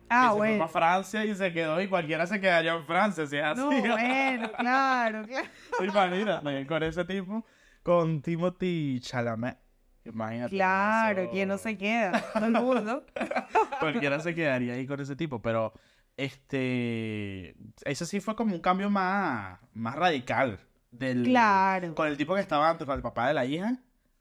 Ah, 0.09 0.27
que 0.27 0.33
se 0.33 0.37
fue 0.37 0.57
para 0.57 0.67
Francia 0.69 1.25
y 1.25 1.35
se 1.35 1.51
quedó 1.53 1.81
y 1.81 1.87
cualquiera 1.87 2.27
se 2.27 2.39
quedaría 2.39 2.73
en 2.73 2.85
Francia, 2.85 3.25
si 3.25 3.37
es 3.37 3.43
así. 3.43 3.59
No, 3.61 3.67
bueno, 3.95 4.51
claro, 4.57 5.23
claro. 5.25 5.47
¿Te 5.79 5.85
imaginas? 5.85 6.67
Con 6.67 6.83
ese 6.83 7.05
tipo, 7.05 7.45
con 7.83 8.21
Timothy 8.21 8.99
Chalamet. 9.01 9.57
Imagínate. 10.05 10.51
Claro, 10.55 11.21
eso- 11.23 11.31
¿quién 11.31 11.47
no 11.49 11.57
se 11.57 11.77
queda? 11.77 12.23
Todo 12.33 12.45
el 12.45 12.51
mundo. 12.51 13.05
Cualquiera 13.79 14.19
se 14.19 14.35
quedaría 14.35 14.73
ahí 14.73 14.85
con 14.85 14.99
ese 14.99 15.15
tipo, 15.15 15.41
pero 15.41 15.73
este, 16.17 17.55
eso 17.85 18.05
sí 18.05 18.19
fue 18.19 18.35
como 18.35 18.53
un 18.55 18.61
cambio 18.61 18.89
más, 18.89 19.59
más 19.73 19.95
radical 19.95 20.59
del, 20.91 21.23
Claro. 21.23 21.95
con 21.95 22.07
el 22.07 22.17
tipo 22.17 22.35
que 22.35 22.41
estaba 22.41 22.69
antes, 22.69 22.85
con 22.85 22.95
el 22.95 23.01
papá 23.01 23.27
de 23.27 23.33
la 23.33 23.45
hija, 23.45 23.77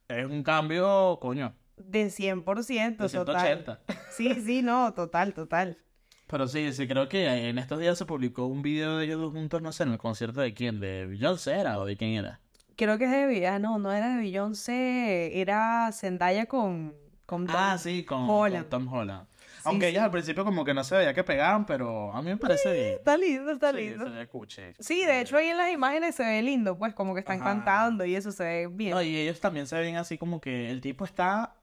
es 0.08 0.24
un 0.26 0.42
cambio, 0.42 1.18
coño, 1.20 1.54
De 1.76 2.06
100%, 2.06 2.96
de 2.96 3.08
total. 3.08 3.40
180. 3.40 3.80
Sí, 4.10 4.34
sí, 4.44 4.62
no, 4.62 4.92
total, 4.94 5.34
total. 5.34 5.78
Pero 6.26 6.48
sí, 6.48 6.72
sí, 6.72 6.88
creo 6.88 7.08
que 7.08 7.48
en 7.48 7.58
estos 7.58 7.78
días 7.78 7.98
se 7.98 8.06
publicó 8.06 8.46
un 8.46 8.62
video 8.62 8.96
de 8.98 9.04
ellos 9.04 9.20
dos 9.20 9.32
juntos, 9.32 9.60
no 9.60 9.72
sé, 9.72 9.82
en 9.82 9.92
el 9.92 9.98
concierto 9.98 10.40
de 10.40 10.54
quién, 10.54 10.80
de 10.80 11.06
Beyoncé 11.06 11.52
era 11.58 11.78
o 11.78 11.84
de 11.84 11.96
quién 11.96 12.12
era. 12.12 12.40
Creo 12.76 12.96
que 12.98 13.04
es 13.04 13.10
de 13.10 13.26
Beyoncé, 13.26 13.58
no, 13.60 13.78
no 13.78 13.92
era 13.92 14.16
de 14.16 14.22
Beyoncé, 14.22 15.40
era 15.40 15.90
Zendaya 15.92 16.46
con, 16.46 16.94
con 17.26 17.46
Ah, 17.50 17.76
sí, 17.78 18.04
con, 18.04 18.28
Holland. 18.28 18.68
con 18.68 18.84
Tom 18.86 18.92
Holland. 18.92 19.26
Sí, 19.36 19.60
Aunque 19.70 19.86
sí. 19.86 19.90
ellas 19.92 20.04
al 20.04 20.10
principio 20.10 20.44
como 20.44 20.64
que 20.64 20.74
no 20.74 20.82
se 20.84 20.96
veía 20.96 21.14
que 21.14 21.24
pegaban, 21.24 21.64
pero 21.66 22.12
a 22.12 22.20
mí 22.22 22.30
me 22.30 22.36
parece 22.36 22.72
bien. 22.72 22.94
Está 22.94 23.16
lindo, 23.16 23.50
está 23.50 23.72
lindo. 23.72 24.04
se 24.04 24.10
ve 24.10 24.26
cuche. 24.26 24.74
Sí, 24.78 25.04
de 25.06 25.20
hecho 25.20 25.36
ahí 25.36 25.48
en 25.48 25.56
las 25.56 25.72
imágenes 25.72 26.14
se 26.14 26.24
ve 26.24 26.42
lindo, 26.42 26.76
pues 26.76 26.94
como 26.94 27.14
que 27.14 27.20
están 27.20 27.36
Ajá. 27.40 27.50
cantando 27.50 28.04
y 28.04 28.14
eso 28.16 28.30
se 28.32 28.44
ve 28.44 28.66
bien. 28.70 28.90
No, 28.92 29.02
y 29.02 29.16
ellos 29.16 29.40
también 29.40 29.66
se 29.66 29.78
ven 29.78 29.96
así 29.96 30.18
como 30.18 30.40
que 30.40 30.70
el 30.70 30.80
tipo 30.80 31.04
está 31.04 31.54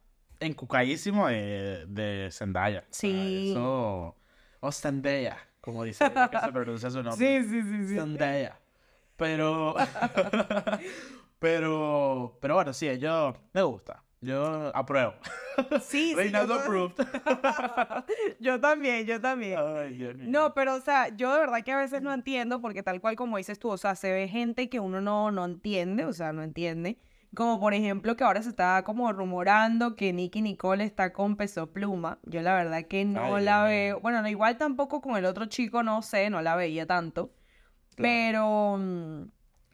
encucadísimo 0.42 1.28
de, 1.28 1.86
de 1.88 2.30
Zendaya. 2.32 2.80
O 2.80 2.84
sea, 2.84 2.92
Sí. 2.92 3.52
Eso. 3.52 4.16
O 4.60 4.72
Zendaya, 4.72 5.38
como 5.62 5.84
dice 5.84 6.06
que 6.32 6.40
se 6.40 6.52
pronuncia 6.52 6.90
su 6.92 7.02
nombre. 7.02 7.42
sí, 7.44 7.50
sí, 7.50 7.62
sí, 7.64 7.88
sí. 7.88 7.96
Zendaya. 7.96 8.60
Pero. 9.16 9.76
pero. 11.40 12.38
Pero 12.42 12.56
bueno, 12.56 12.74
sí, 12.74 12.98
yo. 13.00 13.34
Me 13.54 13.62
gusta. 13.62 14.04
Yo 14.24 14.72
apruebo. 14.76 15.16
Sí, 15.82 16.14
sí, 16.18 16.32
yo, 16.32 16.54
approved. 16.54 16.94
yo 18.40 18.60
también, 18.60 19.08
yo 19.08 19.20
también. 19.20 19.58
Ay, 19.58 19.96
Dios 19.96 20.16
mío. 20.16 20.28
No, 20.30 20.54
pero 20.54 20.76
o 20.76 20.80
sea, 20.80 21.10
yo 21.16 21.34
de 21.34 21.40
verdad 21.40 21.64
que 21.64 21.72
a 21.72 21.78
veces 21.78 22.04
no 22.04 22.14
entiendo 22.14 22.62
porque 22.62 22.84
tal 22.84 23.02
cual 23.02 23.16
como 23.16 23.38
dices 23.38 23.58
tú, 23.58 23.70
o 23.70 23.78
sea, 23.78 23.96
se 23.96 24.12
ve 24.12 24.28
gente 24.28 24.70
que 24.70 24.80
uno 24.80 25.02
no, 25.02 25.32
no 25.32 25.44
entiende, 25.46 26.06
o 26.06 26.14
sea, 26.14 26.34
no 26.34 26.44
entiende. 26.44 27.00
Como 27.34 27.60
por 27.62 27.74
ejemplo 27.74 28.18
que 28.18 28.24
ahora 28.26 28.42
se 28.44 28.50
está 28.50 28.84
como 28.84 29.12
rumorando 29.14 29.96
que 29.96 30.12
Nicky 30.12 30.42
Nicole 30.42 30.84
está 30.84 31.14
con 31.14 31.38
Peso 31.38 31.72
Pluma. 31.72 32.20
Yo 32.24 32.42
la 32.42 32.54
verdad 32.56 32.84
que 32.86 33.06
no 33.06 33.36
Ay, 33.36 33.46
la 33.46 33.64
veo. 33.64 34.00
Bueno, 34.02 34.22
no, 34.22 34.28
igual 34.28 34.58
tampoco 34.58 35.00
con 35.02 35.16
el 35.16 35.24
otro 35.26 35.46
chico, 35.46 35.82
no 35.82 36.02
sé, 36.02 36.30
no 36.30 36.42
la 36.42 36.56
veía 36.58 36.86
tanto. 36.86 37.32
Pero, 37.96 38.78
mm, 38.78 39.24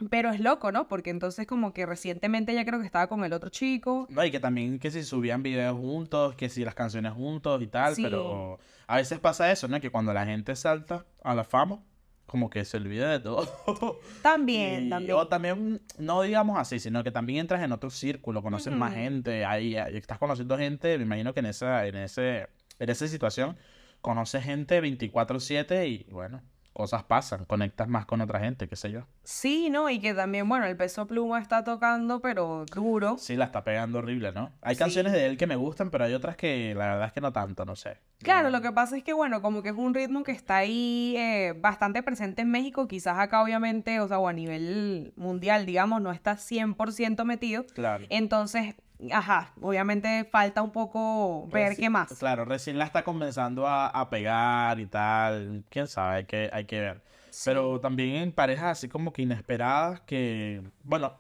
pero 0.10 0.30
es 0.30 0.40
loco, 0.40 0.72
¿no? 0.72 0.88
Porque 0.88 1.10
entonces 1.10 1.48
como 1.48 1.74
que 1.74 1.86
recientemente 1.86 2.54
ya 2.54 2.66
creo 2.66 2.80
que 2.80 2.86
estaba 2.86 3.08
con 3.08 3.24
el 3.24 3.34
otro 3.34 3.50
chico. 3.50 4.06
No, 4.10 4.24
y 4.24 4.30
que 4.32 4.40
también 4.40 4.78
que 4.80 4.92
si 4.92 5.04
subían 5.04 5.42
videos 5.42 5.78
juntos, 5.78 6.36
que 6.36 6.50
si 6.50 6.64
las 6.64 6.76
canciones 6.76 7.14
juntos 7.14 7.62
y 7.62 7.68
tal, 7.68 7.96
Sí. 7.96 8.04
pero 8.04 8.60
a 8.86 8.96
veces 8.98 9.20
pasa 9.20 9.52
eso, 9.52 9.68
¿no? 9.68 9.80
Que 9.82 9.90
cuando 9.90 10.14
la 10.14 10.26
gente 10.26 10.56
salta 10.56 11.06
a 11.24 11.34
la 11.34 11.44
fama, 11.44 11.80
como 12.28 12.50
que 12.52 12.64
se 12.66 12.78
olvida 12.78 13.10
de 13.10 13.20
todo. 13.20 13.48
También, 14.22 14.88
Y- 14.88 14.90
también. 14.90 15.18
O 15.18 15.28
también, 15.28 15.82
no 15.98 16.22
digamos 16.22 16.60
así, 16.60 16.80
sino 16.80 17.04
que 17.04 17.10
también 17.12 17.40
entras 17.40 17.64
en 17.64 17.72
otro 17.72 17.90
círculo, 17.90 18.44
conoces 18.44 18.72
más 18.74 18.92
Ujú. 18.92 19.00
gente, 19.00 19.46
ahí 19.46 19.76
ahí 19.78 19.98
estás 19.98 20.20
conociendo 20.20 20.58
gente, 20.58 20.98
me 20.98 21.06
imagino 21.06 21.34
que 21.34 21.40
en 21.40 21.46
esa, 21.48 21.88
en 21.88 21.96
ese, 21.96 22.48
en 22.80 22.90
esa 22.90 23.08
situación 23.08 23.58
conoces 24.02 24.44
gente 24.44 24.80
24/7 24.82 25.88
y 25.88 26.06
bueno, 26.12 26.42
cosas 26.78 27.04
pasan, 27.04 27.46
conectas 27.46 27.88
más 27.88 28.06
con 28.06 28.22
otra 28.22 28.40
gente, 28.40 28.68
qué 28.68 28.76
sé 28.76 28.92
yo. 28.92 29.02
Sí, 29.24 29.72
¿no? 29.72 29.90
Y 29.90 29.98
que 29.98 30.14
también, 30.14 30.48
bueno, 30.48 30.66
el 30.68 30.78
Peso 30.78 31.08
Pluma 31.08 31.40
está 31.40 31.64
tocando, 31.64 32.22
pero 32.22 32.66
duro. 32.72 33.18
Sí, 33.18 33.36
la 33.36 33.46
está 33.46 33.64
pegando 33.64 33.98
horrible, 33.98 34.32
¿no? 34.32 34.52
Hay 34.62 34.76
Sí. 34.76 34.80
canciones 34.80 35.12
de 35.14 35.26
él 35.26 35.38
que 35.38 35.48
me 35.48 35.56
gustan, 35.56 35.90
pero 35.90 36.04
hay 36.06 36.14
otras 36.14 36.38
que 36.38 36.76
la 36.76 36.86
verdad 36.90 37.08
es 37.08 37.14
que 37.14 37.22
no 37.22 37.34
tanto, 37.34 37.66
no 37.66 37.76
sé. 37.76 37.98
Claro, 38.20 38.52
lo 38.52 38.62
que 38.62 38.72
pasa 38.72 38.96
es 38.96 39.04
que, 39.04 39.14
bueno, 39.14 39.42
como 39.42 39.64
que 39.64 39.70
es 39.70 39.76
un 39.76 39.96
ritmo 39.96 40.24
que 40.24 40.32
está 40.34 40.58
ahí 40.58 41.16
eh, 41.18 41.56
bastante 41.60 42.04
presente 42.04 42.44
en 42.44 42.52
México, 42.52 42.88
quizás 42.88 43.18
acá 43.18 43.42
obviamente, 43.42 44.00
o 44.00 44.08
sea, 44.08 44.20
o 44.20 44.28
a 44.28 44.34
nivel 44.34 45.14
mundial, 45.16 45.66
digamos, 45.66 46.00
no 46.00 46.12
está 46.12 46.38
100% 46.38 47.26
metido. 47.26 47.66
Claro. 47.74 48.06
Entonces, 48.10 48.76
ajá, 49.12 49.54
obviamente 49.62 50.26
falta 50.32 50.62
un 50.62 50.72
poco 50.72 51.48
ver 51.50 51.74
Reci- 51.74 51.78
qué 51.78 51.90
más. 51.90 52.14
Claro, 52.20 52.46
recién 52.46 52.78
la 52.78 52.86
está 52.86 53.04
comenzando 53.04 53.68
a, 53.68 53.88
a 53.88 54.10
pegar 54.10 54.80
y 54.80 54.86
tal. 54.88 55.64
Quién 55.70 55.88
sabe, 55.88 56.18
hay 56.18 56.26
que, 56.26 56.50
hay 56.52 56.66
que 56.66 56.80
ver. 56.80 57.02
Pero 57.44 57.80
también 57.80 58.16
en 58.16 58.32
parejas 58.32 58.78
así 58.78 58.90
como 58.90 59.14
que 59.14 59.22
inesperadas 59.22 60.02
que, 60.02 60.64
bueno, 60.84 61.18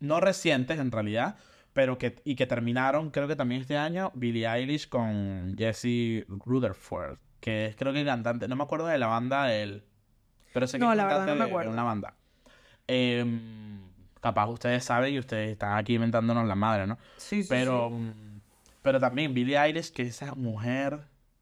no 0.00 0.20
recientes 0.20 0.78
en 0.78 0.90
realidad, 0.90 1.36
pero 1.72 1.98
que, 1.98 2.20
y 2.24 2.34
que 2.34 2.46
terminaron, 2.46 3.10
creo 3.10 3.28
que 3.28 3.36
también 3.36 3.60
este 3.62 3.76
año, 3.76 4.10
Billie 4.14 4.46
Eilish 4.48 4.88
con 4.88 5.54
Jesse 5.56 6.24
Rutherford, 6.28 7.18
que 7.40 7.66
es 7.66 7.76
creo 7.76 7.92
que 7.92 8.04
cantante, 8.04 8.48
no 8.48 8.56
me 8.56 8.64
acuerdo 8.64 8.86
de 8.86 8.98
la 8.98 9.06
banda 9.06 9.44
de 9.44 9.62
él, 9.62 9.84
pero 10.52 10.66
sé 10.66 10.78
que 10.78 10.84
No, 10.84 10.92
es 10.92 10.96
la 10.96 11.04
verdad 11.06 11.20
cantante 11.26 11.30
no 11.32 11.36
me 11.36 11.44
de- 11.44 11.46
de 11.46 11.50
acuerdo. 11.50 11.72
una 11.72 11.82
banda. 11.84 12.14
Em, 12.88 13.71
capaz 14.22 14.46
ustedes 14.48 14.84
saben 14.84 15.12
y 15.12 15.18
ustedes 15.18 15.50
están 15.52 15.76
aquí 15.76 15.96
inventándonos 15.96 16.46
la 16.46 16.54
madre, 16.54 16.86
¿no? 16.86 16.96
Sí, 17.18 17.42
sí, 17.42 17.48
Pero, 17.50 17.88
sí. 17.90 17.94
mm, 17.96 18.40
pero 18.80 18.98
también 19.00 19.34
Billie 19.34 19.58
Eilish, 19.58 19.92
que 19.92 20.02
esa 20.02 20.34
mujer, 20.34 21.00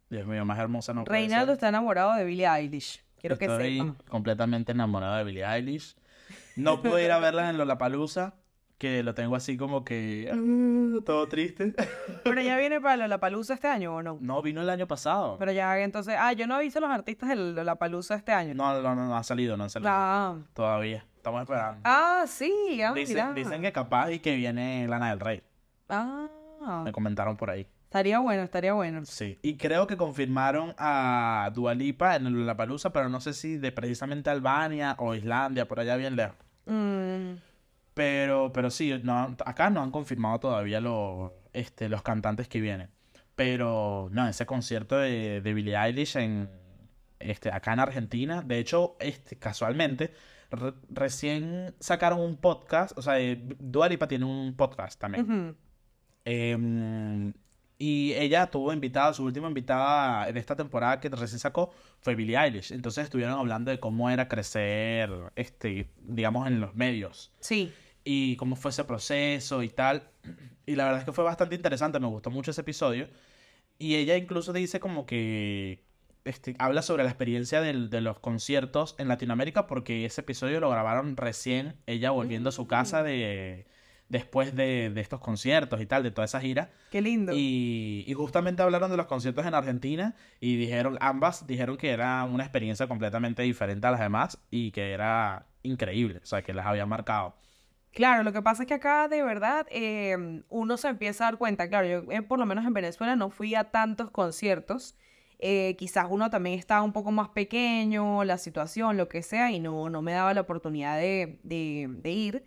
Dios 0.08 0.26
mío, 0.26 0.44
más 0.44 0.58
hermosa 0.58 0.92
no 0.94 1.04
Reinaldo 1.04 1.52
está 1.52 1.68
enamorado 1.68 2.14
de 2.14 2.24
Billie 2.24 2.48
Eilish. 2.48 3.04
Quiero 3.20 3.36
que 3.36 3.44
Estoy 3.44 3.78
sepan. 3.78 3.96
completamente 4.08 4.72
enamorado 4.72 5.16
de 5.16 5.24
Billie 5.24 5.44
Eilish. 5.44 5.94
No 6.56 6.82
pude 6.82 7.04
ir 7.04 7.12
a 7.12 7.18
verla 7.18 7.48
en 7.50 7.58
Lollapalooza, 7.58 8.34
que 8.78 9.02
lo 9.02 9.14
tengo 9.14 9.36
así 9.36 9.56
como 9.56 9.84
que 9.84 10.30
ah, 10.32 11.02
todo 11.04 11.28
triste. 11.28 11.74
Pero 12.24 12.40
ya 12.40 12.56
viene 12.56 12.80
para 12.80 13.08
la 13.08 13.18
palusa 13.18 13.54
este 13.54 13.68
año 13.68 13.94
o 13.96 14.02
no? 14.02 14.18
No, 14.20 14.40
vino 14.42 14.60
el 14.62 14.70
año 14.70 14.86
pasado. 14.86 15.36
Pero 15.38 15.52
ya, 15.52 15.78
entonces, 15.80 16.16
ah, 16.18 16.32
yo 16.32 16.46
no 16.46 16.58
he 16.58 16.62
visto 16.62 16.80
los 16.80 16.90
artistas 16.90 17.28
de 17.30 17.64
la 17.64 17.76
palusa 17.76 18.14
este 18.14 18.32
año. 18.32 18.54
No, 18.54 18.80
no, 18.80 18.94
no, 18.94 19.06
no 19.06 19.16
ha 19.16 19.22
salido, 19.22 19.56
no 19.56 19.64
ha 19.64 19.68
salido. 19.68 19.90
Ah, 19.92 20.36
Todavía. 20.54 21.04
Estamos 21.20 21.42
esperando. 21.42 21.80
ah 21.84 22.24
sí, 22.26 22.80
ah, 22.82 22.94
dicen, 22.94 23.14
mira. 23.16 23.32
dicen 23.34 23.60
que 23.60 23.72
capaz 23.72 24.10
y 24.10 24.20
que 24.20 24.34
viene 24.36 24.88
Lana 24.88 25.10
del 25.10 25.20
Rey. 25.20 25.42
Ah, 25.90 26.28
Me 26.82 26.92
comentaron 26.92 27.36
por 27.36 27.50
ahí. 27.50 27.66
estaría 27.84 28.18
bueno, 28.20 28.42
estaría 28.42 28.72
bueno. 28.72 29.04
Sí. 29.04 29.38
Y 29.42 29.56
creo 29.58 29.86
que 29.86 29.98
confirmaron 29.98 30.74
a 30.78 31.50
Dua 31.54 31.74
Lipa 31.74 32.16
en 32.16 32.26
el 32.26 32.32
Lollapalooza, 32.32 32.90
pero 32.90 33.10
no 33.10 33.20
sé 33.20 33.34
si 33.34 33.58
de 33.58 33.70
precisamente 33.70 34.30
Albania 34.30 34.94
o 34.98 35.14
Islandia, 35.14 35.68
por 35.68 35.78
allá 35.80 35.96
bien 35.96 36.16
lejos. 36.16 36.36
Mm, 36.64 37.34
Pero, 37.92 38.50
pero 38.54 38.70
sí, 38.70 38.98
no, 39.02 39.36
acá 39.44 39.68
no 39.68 39.82
han 39.82 39.90
confirmado 39.90 40.40
todavía 40.40 40.80
los, 40.80 41.32
este, 41.52 41.90
los 41.90 42.02
cantantes 42.02 42.48
que 42.48 42.60
vienen. 42.62 42.88
Pero 43.34 44.08
no, 44.10 44.26
ese 44.26 44.46
concierto 44.46 44.96
de, 44.96 45.40
de 45.42 45.52
Billie 45.54 45.76
Eilish 45.76 46.16
en, 46.16 46.48
este, 47.18 47.50
acá 47.52 47.72
en 47.74 47.80
Argentina, 47.80 48.40
de 48.42 48.58
hecho, 48.58 48.96
este, 49.00 49.36
casualmente, 49.36 50.12
re- 50.50 50.74
recién 50.90 51.74
sacaron 51.80 52.20
un 52.20 52.36
podcast, 52.36 52.96
o 52.98 53.02
sea, 53.02 53.20
eh, 53.20 53.40
Dua 53.58 53.88
Lipa 53.88 54.06
tiene 54.08 54.24
un 54.24 54.54
podcast 54.56 54.98
también. 55.00 55.56
Em, 56.24 57.32
Y 57.82 58.12
ella 58.12 58.46
tuvo 58.50 58.74
invitada, 58.74 59.14
su 59.14 59.24
última 59.24 59.48
invitada 59.48 60.28
en 60.28 60.36
esta 60.36 60.54
temporada 60.54 61.00
que 61.00 61.08
recién 61.08 61.38
sacó 61.38 61.72
fue 62.00 62.14
Billie 62.14 62.36
Eilish. 62.36 62.72
Entonces 62.72 63.04
estuvieron 63.04 63.38
hablando 63.38 63.70
de 63.70 63.80
cómo 63.80 64.10
era 64.10 64.28
crecer, 64.28 65.10
este, 65.34 65.88
digamos, 66.02 66.46
en 66.46 66.60
los 66.60 66.74
medios. 66.74 67.32
Sí. 67.40 67.72
Y 68.04 68.36
cómo 68.36 68.54
fue 68.56 68.70
ese 68.70 68.84
proceso 68.84 69.62
y 69.62 69.70
tal. 69.70 70.02
Y 70.66 70.76
la 70.76 70.84
verdad 70.84 71.00
es 71.00 71.04
que 71.06 71.12
fue 71.12 71.24
bastante 71.24 71.54
interesante, 71.56 71.98
me 71.98 72.06
gustó 72.06 72.30
mucho 72.30 72.50
ese 72.52 72.60
episodio. 72.60 73.08
Y 73.78 73.94
ella 73.96 74.16
incluso 74.16 74.52
dice 74.52 74.78
como 74.78 75.04
que 75.06 75.82
este, 76.24 76.54
habla 76.58 76.82
sobre 76.82 77.02
la 77.04 77.10
experiencia 77.10 77.60
del- 77.60 77.90
de 77.90 78.00
los 78.00 78.18
conciertos 78.18 78.94
en 78.98 79.08
Latinoamérica 79.08 79.66
porque 79.66 80.04
ese 80.04 80.20
episodio 80.20 80.60
lo 80.60 80.70
grabaron 80.70 81.16
recién, 81.16 81.76
ella 81.86 82.10
volviendo 82.10 82.48
a 82.50 82.52
su 82.52 82.66
casa 82.66 83.02
de 83.02 83.66
después 84.08 84.56
de, 84.56 84.90
de 84.90 85.00
estos 85.00 85.20
conciertos 85.20 85.80
y 85.80 85.86
tal, 85.86 86.02
de 86.02 86.10
toda 86.10 86.24
esa 86.24 86.40
gira. 86.40 86.70
Qué 86.90 87.00
lindo. 87.00 87.32
Y, 87.32 88.02
y 88.08 88.12
justamente 88.14 88.60
hablaron 88.60 88.90
de 88.90 88.96
los 88.96 89.06
conciertos 89.06 89.46
en 89.46 89.54
Argentina 89.54 90.16
y 90.40 90.56
dijeron, 90.56 90.98
ambas 91.00 91.46
dijeron 91.46 91.76
que 91.76 91.90
era 91.90 92.24
una 92.24 92.42
experiencia 92.42 92.88
completamente 92.88 93.42
diferente 93.42 93.86
a 93.86 93.92
las 93.92 94.00
demás 94.00 94.38
y 94.50 94.72
que 94.72 94.90
era 94.90 95.46
increíble, 95.62 96.18
o 96.22 96.26
sea, 96.26 96.42
que 96.42 96.52
las 96.52 96.66
había 96.66 96.86
marcado. 96.86 97.36
Claro, 97.92 98.24
lo 98.24 98.32
que 98.32 98.42
pasa 98.42 98.64
es 98.64 98.66
que 98.68 98.74
acá 98.74 99.06
de 99.06 99.22
verdad 99.22 99.66
eh, 99.70 100.42
uno 100.48 100.76
se 100.76 100.88
empieza 100.88 101.24
a 101.24 101.30
dar 101.30 101.38
cuenta, 101.38 101.68
claro, 101.68 101.86
yo 101.86 102.12
eh, 102.12 102.22
por 102.22 102.38
lo 102.40 102.46
menos 102.46 102.64
en 102.64 102.72
Venezuela 102.74 103.14
no 103.14 103.30
fui 103.30 103.54
a 103.54 103.70
tantos 103.70 104.10
conciertos, 104.10 104.96
eh, 105.40 105.74
quizás 105.78 106.06
uno 106.10 106.30
también 106.30 106.58
estaba 106.58 106.82
un 106.82 106.92
poco 106.92 107.10
más 107.12 107.28
pequeño, 107.30 108.24
la 108.24 108.38
situación, 108.38 108.96
lo 108.96 109.08
que 109.08 109.22
sea, 109.22 109.50
y 109.50 109.60
no, 109.60 109.90
no 109.90 110.02
me 110.02 110.12
daba 110.12 110.34
la 110.34 110.42
oportunidad 110.42 110.96
de, 110.98 111.38
de- 111.42 111.88
de 111.90 112.10
ir, 112.10 112.44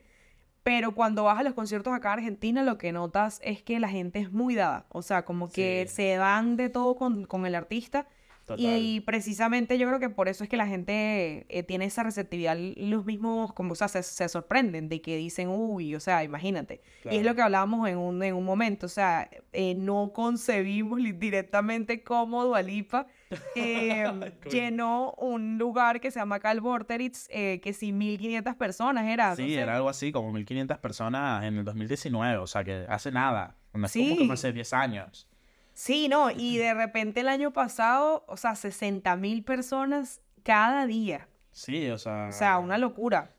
pero 0.64 0.96
cuando 0.96 1.26
vas 1.26 1.40
a 1.40 1.44
los 1.44 1.54
conciertos 1.54 1.94
acá 1.94 2.14
en 2.14 2.20
Argentina 2.20 2.64
lo 2.64 2.78
que 2.78 2.92
notas 2.94 3.40
es 3.44 3.62
que 3.62 3.80
la 3.80 3.90
gente 3.90 4.20
es 4.20 4.32
muy 4.32 4.56
dada, 4.56 4.86
o 4.90 5.02
sea, 5.02 5.26
como 5.26 5.50
que 5.50 5.86
Sí. 5.88 5.96
se 5.96 6.16
dan 6.16 6.56
de 6.56 6.70
todo 6.70 6.96
con, 6.96 7.26
con 7.26 7.46
el 7.46 7.56
artista. 7.56 8.08
Total. 8.46 8.60
Y 8.60 9.00
precisamente 9.00 9.78
yo 9.78 9.88
creo 9.88 10.00
que 10.02 10.10
por 10.10 10.28
eso 10.28 10.44
es 10.44 10.50
que 10.50 10.58
la 10.58 10.68
gente 10.68 11.46
eh, 11.48 11.64
tiene 11.64 11.86
esa 11.86 12.04
receptividad, 12.04 12.58
los 12.76 13.06
mismos, 13.06 13.54
como, 13.54 13.72
o 13.72 13.76
sea, 13.76 13.88
se, 13.88 14.04
se 14.04 14.28
sorprenden 14.28 14.90
de 14.90 15.02
que 15.02 15.16
dicen, 15.16 15.48
uy, 15.48 15.96
o 15.96 16.00
sea, 16.02 16.26
imagínate. 16.26 16.82
Y 17.10 17.16
es 17.18 17.24
lo 17.24 17.36
que 17.36 17.42
hablábamos 17.42 17.88
en 17.88 17.98
un, 17.98 18.22
en 18.22 18.36
un 18.36 18.44
momento, 18.44 18.88
o 18.88 18.90
sea, 18.90 19.30
eh, 19.54 19.76
no 19.76 20.12
concebimos 20.14 21.00
directamente 21.18 22.04
cómo 22.04 22.44
Dualipa 22.44 23.08
llenó 24.52 25.14
un 25.18 25.58
lugar 25.58 26.00
que 26.02 26.12
se 26.12 26.20
llama 26.20 26.40
Cal 26.40 26.60
Vorterix, 26.62 27.28
eh, 27.32 27.60
que 27.62 27.74
sí, 27.74 27.92
1500 27.92 28.56
personas 28.56 29.06
era. 29.08 29.30
no 29.32 29.36
Sí, 29.36 29.50
sé. 29.54 29.60
era 29.60 29.76
algo 29.76 29.90
así, 29.90 30.12
como 30.12 30.32
1500 30.32 30.78
personas 30.80 31.44
en 31.46 31.58
el 31.60 31.66
2019, 31.66 32.38
o 32.38 32.48
sea, 32.48 32.64
que 32.64 32.86
hace 32.90 33.12
nada, 33.12 33.56
no 33.74 33.86
es 33.86 33.94
como 33.94 34.28
que 34.28 34.34
hace 34.34 34.52
10 34.54 34.74
años. 34.74 35.28
Sí, 35.74 36.08
no, 36.08 36.30
y 36.32 36.58
de 36.58 36.74
repente 36.74 37.22
el 37.22 37.28
año 37.28 37.52
pasado, 37.52 38.24
o 38.28 38.38
sea, 38.38 38.56
60 38.56 39.16
mil 39.16 39.44
personas 39.44 40.22
cada 40.44 40.86
día. 40.86 41.28
Sí, 41.52 41.90
o 41.90 41.98
sea... 41.98 42.28
O 42.30 42.32
sea, 42.32 42.58
una 42.60 42.78
locura. 42.78 43.32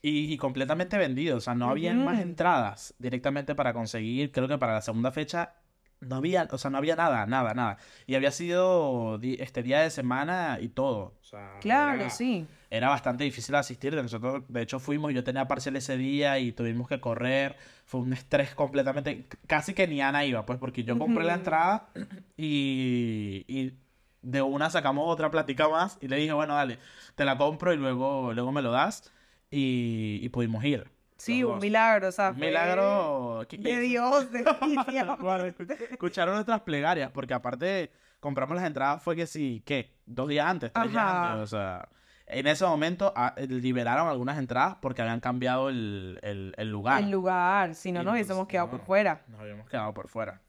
Y, 0.00 0.32
y 0.32 0.36
completamente 0.36 0.98
vendido, 0.98 1.36
o 1.36 1.40
sea, 1.40 1.54
no 1.54 1.68
habían 1.68 2.04
más 2.04 2.18
entradas 2.20 2.94
directamente 2.98 3.54
para 3.54 3.72
conseguir, 3.72 4.32
creo 4.32 4.48
que 4.48 4.58
para 4.58 4.74
la 4.74 4.80
segunda 4.82 5.12
fecha 5.12 5.54
no 6.00 6.16
había, 6.16 6.48
o 6.50 6.58
sea, 6.58 6.70
no 6.72 6.78
había 6.78 6.96
nada, 6.96 7.24
nada, 7.26 7.54
nada. 7.54 7.76
Y 8.06 8.16
había 8.16 8.32
sido 8.32 9.18
di- 9.18 9.36
este 9.38 9.62
día 9.62 9.80
de 9.80 9.90
semana 9.90 10.58
y 10.60 10.68
todo. 10.70 11.14
O 11.20 11.24
sea, 11.24 11.52
Claro, 11.60 12.00
era, 12.00 12.10
sí. 12.10 12.46
Era 12.74 12.88
bastante 12.88 13.22
difícil 13.24 13.54
asistir. 13.54 13.94
Nosotros, 13.94 14.44
de 14.48 14.62
hecho, 14.62 14.80
fuimos, 14.80 15.12
yo 15.12 15.22
tenía 15.22 15.46
parcial 15.46 15.76
ese 15.76 15.98
día 15.98 16.38
y 16.38 16.52
tuvimos 16.52 16.88
que 16.88 17.00
correr. 17.00 17.54
Fue 17.84 18.00
un 18.00 18.14
estrés 18.14 18.54
completamente, 18.54 19.26
casi 19.46 19.74
que 19.74 19.86
ni 19.86 20.00
Ana 20.00 20.24
iba, 20.24 20.46
pues, 20.46 20.58
porque 20.58 20.82
yo 20.82 20.98
compré 20.98 21.22
la 21.24 21.32
Ujú. 21.34 21.40
entrada 21.40 21.88
y, 22.36 23.44
y 23.46 23.74
de 24.22 24.40
una 24.42 24.70
sacamos 24.70 25.04
otra 25.06 25.30
plática 25.30 25.68
más 25.68 25.98
y 26.00 26.08
le 26.08 26.16
dije, 26.16 26.32
bueno, 26.32 26.54
dale, 26.54 26.78
te 27.14 27.24
la 27.26 27.36
compro 27.36 27.72
y 27.72 27.76
luego, 27.76 28.32
luego 28.32 28.52
me 28.52 28.62
lo 28.62 28.70
das 28.72 29.12
y, 29.50 30.18
y 30.22 30.28
pudimos 30.30 30.64
ir. 30.64 30.88
Sí, 31.18 31.44
un 31.44 31.58
milagro, 31.60 32.08
o 32.08 32.12
sea, 32.12 32.30
Un 32.30 32.38
milagro 32.40 33.46
de 33.50 33.80
Dios, 33.80 34.32
definitivamente. 34.32 35.22
Bueno, 35.22 35.44
escu- 35.46 35.70
escucharon 35.90 36.34
nuestras 36.34 36.62
plegarias, 36.62 37.10
porque 37.12 37.34
aparte 37.34 37.92
compramos 38.18 38.56
las 38.56 38.64
entradas 38.66 39.02
fue 39.02 39.14
que 39.14 39.26
sí, 39.26 39.62
¿qué? 39.64 39.92
Dos 40.06 40.28
días 40.28 40.46
antes, 40.46 40.72
tres 40.72 40.90
días 40.90 41.04
Ajá. 41.04 41.32
antes, 41.32 41.42
o 41.42 41.46
sea, 41.46 41.88
en 42.26 42.46
ese 42.46 42.64
momento 42.64 43.12
ah, 43.16 43.34
eh, 43.36 43.46
liberaron 43.46 44.08
algunas 44.08 44.38
entradas 44.38 44.76
porque 44.80 45.02
habían 45.02 45.20
cambiado 45.20 45.68
el, 45.68 46.18
el- 46.22 46.54
el 46.56 46.70
lugar. 46.70 47.02
El 47.02 47.10
lugar, 47.10 47.74
si 47.74 47.92
no 47.92 48.00
Y 48.00 48.04
nos 48.04 48.12
hubiésemos 48.14 48.40
entonces, 48.42 48.50
quedado 48.52 48.70
por 48.70 48.80
no, 48.80 48.84
fuera. 48.86 49.22
Nos 49.28 49.40
habíamos 49.40 49.68
quedado 49.68 49.92
por 49.94 50.08
fuera. 50.08 50.40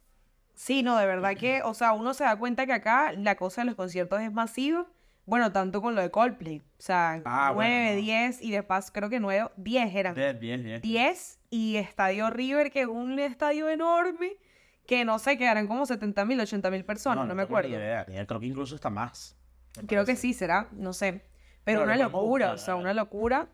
Sí, 0.55 0.83
no, 0.83 0.97
de 0.97 1.05
verdad 1.07 1.35
que, 1.35 1.61
o 1.63 1.73
sea, 1.73 1.93
uno 1.93 2.13
se 2.13 2.23
da 2.23 2.35
cuenta 2.35 2.65
que 2.65 2.73
acá 2.73 3.11
la 3.13 3.35
cosa 3.35 3.61
de 3.61 3.65
los 3.65 3.75
conciertos 3.75 4.21
es 4.21 4.31
masiva. 4.31 4.85
Bueno, 5.25 5.51
tanto 5.53 5.81
con 5.81 5.95
lo 5.95 6.01
de 6.01 6.11
Coldplay. 6.11 6.59
O 6.59 6.81
sea, 6.81 7.21
Ah, 7.25 7.51
bueno, 7.53 7.71
nueve, 7.71 7.95
no. 7.95 8.01
diez 8.01 8.41
y 8.41 8.51
después 8.51 8.91
creo 8.91 9.09
que 9.09 9.19
nueve, 9.19 9.49
diez 9.55 9.95
eran. 9.95 10.13
10, 10.15 10.39
10, 10.39 10.63
10. 10.63 10.81
10 10.81 11.39
y 11.49 11.77
Estadio 11.77 12.29
River, 12.29 12.71
que 12.71 12.81
es 12.81 12.87
un 12.87 13.17
estadio 13.19 13.69
enorme, 13.69 14.33
que 14.85 15.05
no 15.05 15.17
sé, 15.19 15.37
quedarán 15.37 15.65
como 15.67 15.85
70 15.85 16.25
mil, 16.25 16.39
80 16.41 16.69
mil 16.69 16.83
personas, 16.83 17.25
no, 17.25 17.33
me 17.35 17.43
tengo 17.45 17.59
ni 17.59 17.65
acuerdo. 17.65 17.69
ni 17.69 17.75
idea, 17.75 18.25
Creo 18.27 18.39
que 18.41 18.45
incluso 18.47 18.75
está 18.75 18.89
más. 18.89 19.35
me 19.77 19.87
Creo 19.87 20.01
que 20.03 20.07
parece. 20.11 20.21
sí, 20.21 20.33
será, 20.33 20.67
no 20.73 20.91
sé. 20.91 21.23
Pero 21.63 21.83
una 21.83 21.95
locura, 21.95 22.47
buscar, 22.47 22.55
o 22.55 22.57
sea, 22.57 22.75
una 22.75 22.93
locura. 22.93 23.47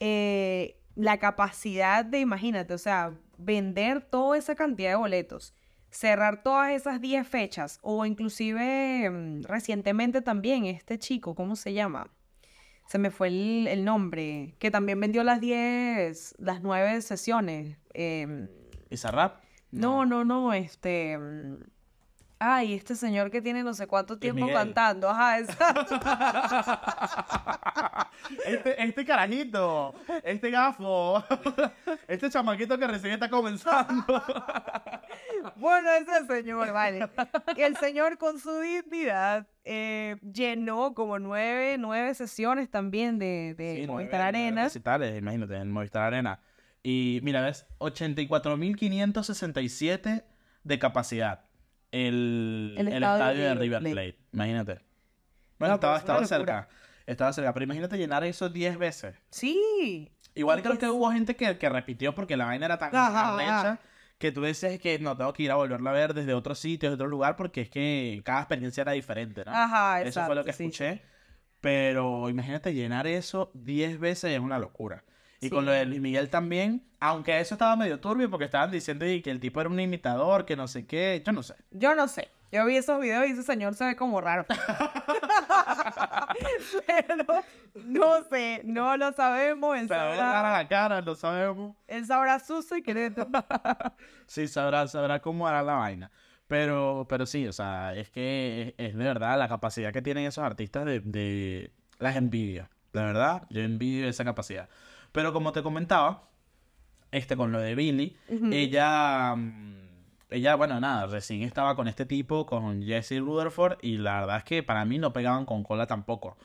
Eh, 0.00 0.80
la 0.94 1.18
capacidad 1.18 2.04
de, 2.04 2.20
imagínate, 2.20 2.74
o 2.74 2.78
sea, 2.78 3.12
vender 3.38 4.00
toda 4.02 4.38
esa 4.38 4.54
cantidad 4.54 4.90
de 4.90 4.96
boletos, 4.96 5.54
cerrar 5.90 6.42
todas 6.42 6.70
esas 6.72 7.00
10 7.00 7.28
fechas, 7.28 7.78
o 7.82 8.04
inclusive 8.06 9.08
mm, 9.10 9.42
recientemente 9.42 10.22
también 10.22 10.64
este 10.64 10.98
chico, 10.98 11.34
¿cómo 11.34 11.54
se 11.56 11.74
llama? 11.74 12.10
Se 12.88 12.98
me 12.98 13.10
fue 13.10 13.28
el, 13.28 13.66
el 13.68 13.84
nombre, 13.84 14.54
que 14.58 14.70
también 14.70 15.00
vendió 15.00 15.22
las 15.24 15.40
10, 15.40 16.36
las 16.38 16.62
9 16.62 17.02
sesiones. 17.02 17.76
em, 17.92 18.48
¿Bizarrap? 18.90 19.40
no, 19.72 20.06
no, 20.06 20.24
no, 20.24 20.52
este. 20.52 21.18
Ay, 22.38 22.74
este 22.74 22.94
señor 22.96 23.30
que 23.30 23.40
tiene 23.40 23.62
no 23.62 23.72
sé 23.72 23.86
cuánto 23.86 24.18
tiempo 24.18 24.46
cantando. 24.52 25.08
Ajá, 25.08 25.38
exacto. 25.40 25.96
Este, 28.44 28.82
este 28.82 29.04
carajito, 29.04 29.94
este 30.24 30.50
gafo, 30.50 31.22
este 32.08 32.28
chamaquito 32.30 32.76
que 32.78 32.86
recién 32.86 33.12
está 33.12 33.28
comenzando. 33.28 34.04
Bueno, 35.56 35.90
ese 35.92 36.26
señor, 36.26 36.72
vale. 36.72 37.08
Y 37.56 37.62
el 37.62 37.76
señor 37.76 38.18
con 38.18 38.38
su 38.40 38.58
dignidad 38.60 39.46
eh, 39.64 40.16
llenó 40.20 40.92
como 40.94 41.18
nueve, 41.20 41.76
nueve 41.78 42.14
sesiones 42.14 42.68
también 42.70 43.18
de, 43.18 43.54
de 43.56 43.82
Sí, 43.82 43.86
Movistar 43.86 44.20
Arena. 44.22 44.68
imagínate, 45.16 45.56
en 45.56 45.70
Movistar 45.70 46.02
Arena. 46.02 46.40
Y 46.82 47.20
mira, 47.22 47.40
ves, 47.42 47.66
84.567 47.78 50.24
de 50.64 50.78
capacidad. 50.78 51.44
El, 51.96 52.74
El 52.76 52.88
el 52.88 52.94
estadio 52.94 53.14
estadio 53.16 53.42
de 53.42 53.48
de 53.48 53.54
River 53.54 53.80
Plate. 53.80 53.92
Plate. 53.94 54.18
Imagínate. 54.32 54.72
Bueno, 55.58 55.72
No, 55.72 55.74
estaba, 55.76 55.96
estaba 55.98 56.26
cerca. 56.26 56.68
Estaba 57.06 57.32
cerca. 57.32 57.52
Pero 57.54 57.64
imagínate 57.64 57.96
llenar 57.96 58.24
eso 58.24 58.48
10 58.48 58.78
veces. 58.78 59.14
Sí. 59.30 60.10
Igual 60.34 60.62
creo 60.62 60.76
que 60.78 60.88
hubo 60.88 61.10
gente 61.12 61.34
que, 61.36 61.56
que 61.56 61.68
repitió 61.68 62.14
porque 62.14 62.36
la 62.36 62.44
vaina 62.46 62.66
era 62.66 62.76
tan 62.78 62.94
ajá. 62.94 63.78
que 64.18 64.32
tú 64.32 64.42
dices 64.44 64.78
que 64.80 64.98
no 64.98 65.16
tengo 65.16 65.32
que 65.32 65.44
ir 65.44 65.50
a 65.50 65.54
volverla 65.54 65.90
a 65.90 65.92
ver 65.94 66.12
desde 66.14 66.34
otro 66.34 66.54
sitio, 66.54 66.90
desde 66.90 66.96
otro 67.02 67.08
lugar, 67.08 67.36
porque 67.36 67.62
es 67.62 67.70
que 67.70 68.20
cada 68.24 68.40
experiencia 68.40 68.82
era 68.82 68.92
diferente, 68.92 69.44
¿no? 69.44 69.52
Ajá, 69.52 70.00
Eso 70.00 70.08
exacto. 70.08 70.26
fue 70.26 70.34
lo 70.36 70.44
que 70.44 70.52
sí. 70.52 70.64
escuché. 70.64 71.02
Pero 71.60 72.28
imagínate 72.28 72.74
llenar 72.74 73.06
eso 73.06 73.50
10 73.54 73.98
veces 73.98 74.32
es 74.32 74.40
una 74.40 74.58
locura. 74.58 75.04
Y 75.46 75.48
Sí. 75.48 75.54
con 75.54 75.64
lo 75.66 75.72
de 75.72 75.84
Luis 75.86 76.00
Miguel 76.00 76.28
también, 76.30 76.82
aunque 77.00 77.38
eso 77.40 77.54
estaba 77.54 77.76
medio 77.76 78.00
turbio 78.00 78.30
porque 78.30 78.44
estaban 78.46 78.70
diciendo 78.70 79.06
y 79.06 79.22
que 79.22 79.30
el 79.30 79.40
tipo 79.40 79.60
era 79.60 79.70
un 79.70 79.78
imitador, 79.80 80.44
que 80.44 80.56
no 80.56 80.68
sé 80.68 80.86
qué, 80.86 81.22
yo 81.24 81.32
no 81.32 81.42
sé. 81.42 81.54
Yo 81.70 81.94
no 81.94 82.08
sé. 82.08 82.28
Yo 82.52 82.64
vi 82.64 82.76
esos 82.76 83.00
videos 83.00 83.26
y 83.26 83.32
ese 83.32 83.42
señor 83.42 83.74
se 83.74 83.84
ve 83.84 83.96
como 83.96 84.20
raro. 84.20 84.46
Pero 86.86 87.24
no 87.84 88.24
sé, 88.30 88.62
no 88.64 88.96
lo 88.96 89.12
sabemos. 89.12 89.76
Él 89.76 89.88
sabrá, 89.88 90.16
rara 90.16 90.52
la 90.58 90.68
cara, 90.68 91.00
lo 91.00 91.14
sabemos. 91.14 91.76
él 91.86 92.06
sabrá 92.06 92.38
su 92.38 92.62
secreto. 92.62 93.26
Sí, 94.26 94.48
sabrá, 94.48 94.86
sabrá 94.88 95.20
cómo 95.20 95.46
hará 95.46 95.62
la 95.62 95.74
vaina. 95.74 96.10
Pero, 96.48 97.06
pero 97.08 97.26
sí, 97.26 97.46
o 97.46 97.52
sea, 97.52 97.94
es 97.94 98.10
que 98.10 98.74
es, 98.78 98.88
es 98.90 98.96
de 98.96 99.04
verdad 99.04 99.38
la 99.38 99.48
capacidad 99.48 99.92
que 99.92 100.02
tienen 100.02 100.26
esos 100.26 100.44
artistas 100.44 100.84
de, 100.84 101.00
de... 101.00 101.72
Las 101.98 102.16
envidia. 102.16 102.68
De 102.92 103.02
verdad, 103.02 103.42
yo 103.50 103.60
envidio 103.62 104.08
esa 104.08 104.24
capacidad. 104.24 104.68
Pero 105.16 105.32
como 105.32 105.50
te 105.52 105.62
comentaba, 105.62 106.28
este 107.10 107.36
con 107.36 107.50
lo 107.50 107.58
de 107.58 107.74
Billy, 107.74 108.16
ella... 108.52 109.34
mm, 109.34 109.86
Ella, 110.28 110.56
bueno, 110.56 110.78
nada, 110.80 111.06
recién 111.06 111.42
estaba 111.42 111.74
con 111.76 111.86
este 111.88 112.04
tipo, 112.04 112.46
con 112.46 112.82
Jesse 112.82 113.20
Rutherford, 113.20 113.78
y 113.80 113.96
la 113.96 114.20
verdad 114.20 114.38
es 114.38 114.44
que 114.44 114.62
para 114.62 114.84
mí 114.84 114.98
no 114.98 115.12
pegaban 115.12 115.46
con 115.46 115.62
cola 115.62 115.86
tampoco. 115.86 116.36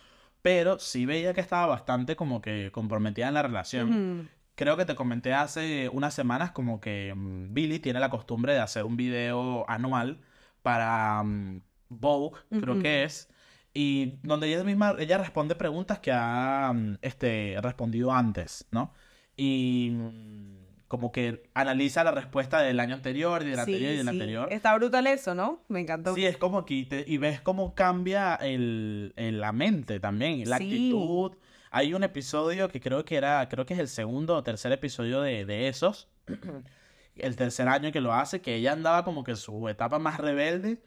Pero 0.43 0.77
sí 0.79 1.05
veía 1.07 1.33
que 1.33 1.41
estaba 1.41 1.65
bastante 1.65 2.15
como 2.15 2.41
que 2.41 2.71
comprometida 2.71 3.27
en 3.27 3.33
la 3.33 3.41
relación. 3.41 4.29
Creo 4.55 4.77
que 4.77 4.85
te 4.85 4.93
comenté 4.95 5.33
hace 5.33 5.89
unas 5.91 6.13
semanas 6.13 6.51
como 6.51 6.79
que 6.79 7.11
mm, 7.15 7.53
Billy 7.53 7.79
tiene 7.79 7.99
la 7.99 8.09
costumbre 8.09 8.53
de 8.53 8.59
hacer 8.59 8.83
un 8.85 8.95
video 8.97 9.65
anual 9.67 10.19
para 10.61 11.21
mm, 11.23 11.61
Vogue, 11.89 12.39
creo 12.61 12.75
que 12.79 13.03
es, 13.03 13.27
y 13.73 14.17
donde 14.23 14.47
ella 14.53 14.63
misma, 14.63 14.95
ella 14.99 15.17
responde 15.17 15.55
preguntas 15.55 15.99
que 15.99 16.11
ha 16.13 16.71
mm, 16.73 16.97
este, 17.01 17.55
respondido 17.61 18.11
antes, 18.11 18.67
¿no? 18.71 18.93
Y 19.37 19.91
mm, 19.91 20.55
como 20.87 21.11
que 21.13 21.43
analiza 21.53 22.03
la 22.03 22.11
respuesta 22.11 22.59
del 22.61 22.79
año 22.81 22.95
anterior, 22.95 23.41
y 23.43 23.45
del 23.45 23.55
Sí, 23.55 23.59
anterior 23.61 23.93
y 23.93 23.97
del 23.97 24.05
sí. 24.07 24.09
anterior. 24.09 24.47
Está 24.51 24.75
brutal 24.75 25.07
eso, 25.07 25.33
¿no? 25.33 25.61
Me 25.69 25.79
encantó. 25.79 26.13
Sí, 26.15 26.25
es 26.25 26.35
como 26.37 26.65
que 26.65 26.83
te- 26.85 27.05
y 27.07 27.17
ves 27.17 27.39
cómo 27.39 27.73
cambia 27.75 28.35
el, 28.35 29.13
el- 29.15 29.39
la 29.39 29.53
mente 29.53 29.99
también, 30.01 30.49
la 30.49 30.57
Sí. 30.57 30.63
actitud. 30.65 31.37
Hay 31.73 31.93
un 31.93 32.03
episodio 32.03 32.67
que 32.67 32.81
creo 32.81 33.05
que 33.05 33.15
era, 33.15 33.47
creo 33.47 33.65
que 33.65 33.73
es 33.73 33.79
el 33.79 33.87
segundo 33.87 34.35
o 34.35 34.43
tercer 34.43 34.73
episodio 34.73 35.21
de, 35.21 35.45
de 35.45 35.69
esos, 35.69 36.09
el 37.15 37.35
tercer 37.37 37.69
año 37.69 37.91
que 37.93 38.01
lo 38.01 38.13
hace, 38.13 38.41
que 38.41 38.55
ella 38.55 38.73
andaba 38.73 39.05
como 39.05 39.23
que 39.23 39.31
en 39.31 39.37
su 39.37 39.69
etapa 39.69 39.97
más 39.99 40.17
rebelde, 40.19 40.81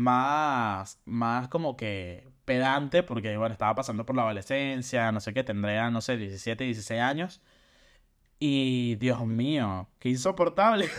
más, 0.00 1.00
más 1.04 1.48
como 1.48 1.76
que 1.76 2.28
pedante, 2.44 3.02
porque 3.02 3.36
bueno, 3.36 3.52
estaba 3.52 3.74
pasando 3.74 4.04
por 4.06 4.16
la 4.16 4.22
adolescencia, 4.22 5.12
no 5.12 5.20
sé 5.20 5.32
qué, 5.34 5.44
tendría, 5.44 5.90
no 5.90 6.00
sé, 6.00 6.16
17, 6.16 6.64
16 6.64 7.00
años. 7.00 7.40
Y 8.38 8.96
Dios 8.96 9.26
mío, 9.26 9.88
qué 9.98 10.08
insoportable. 10.10 10.88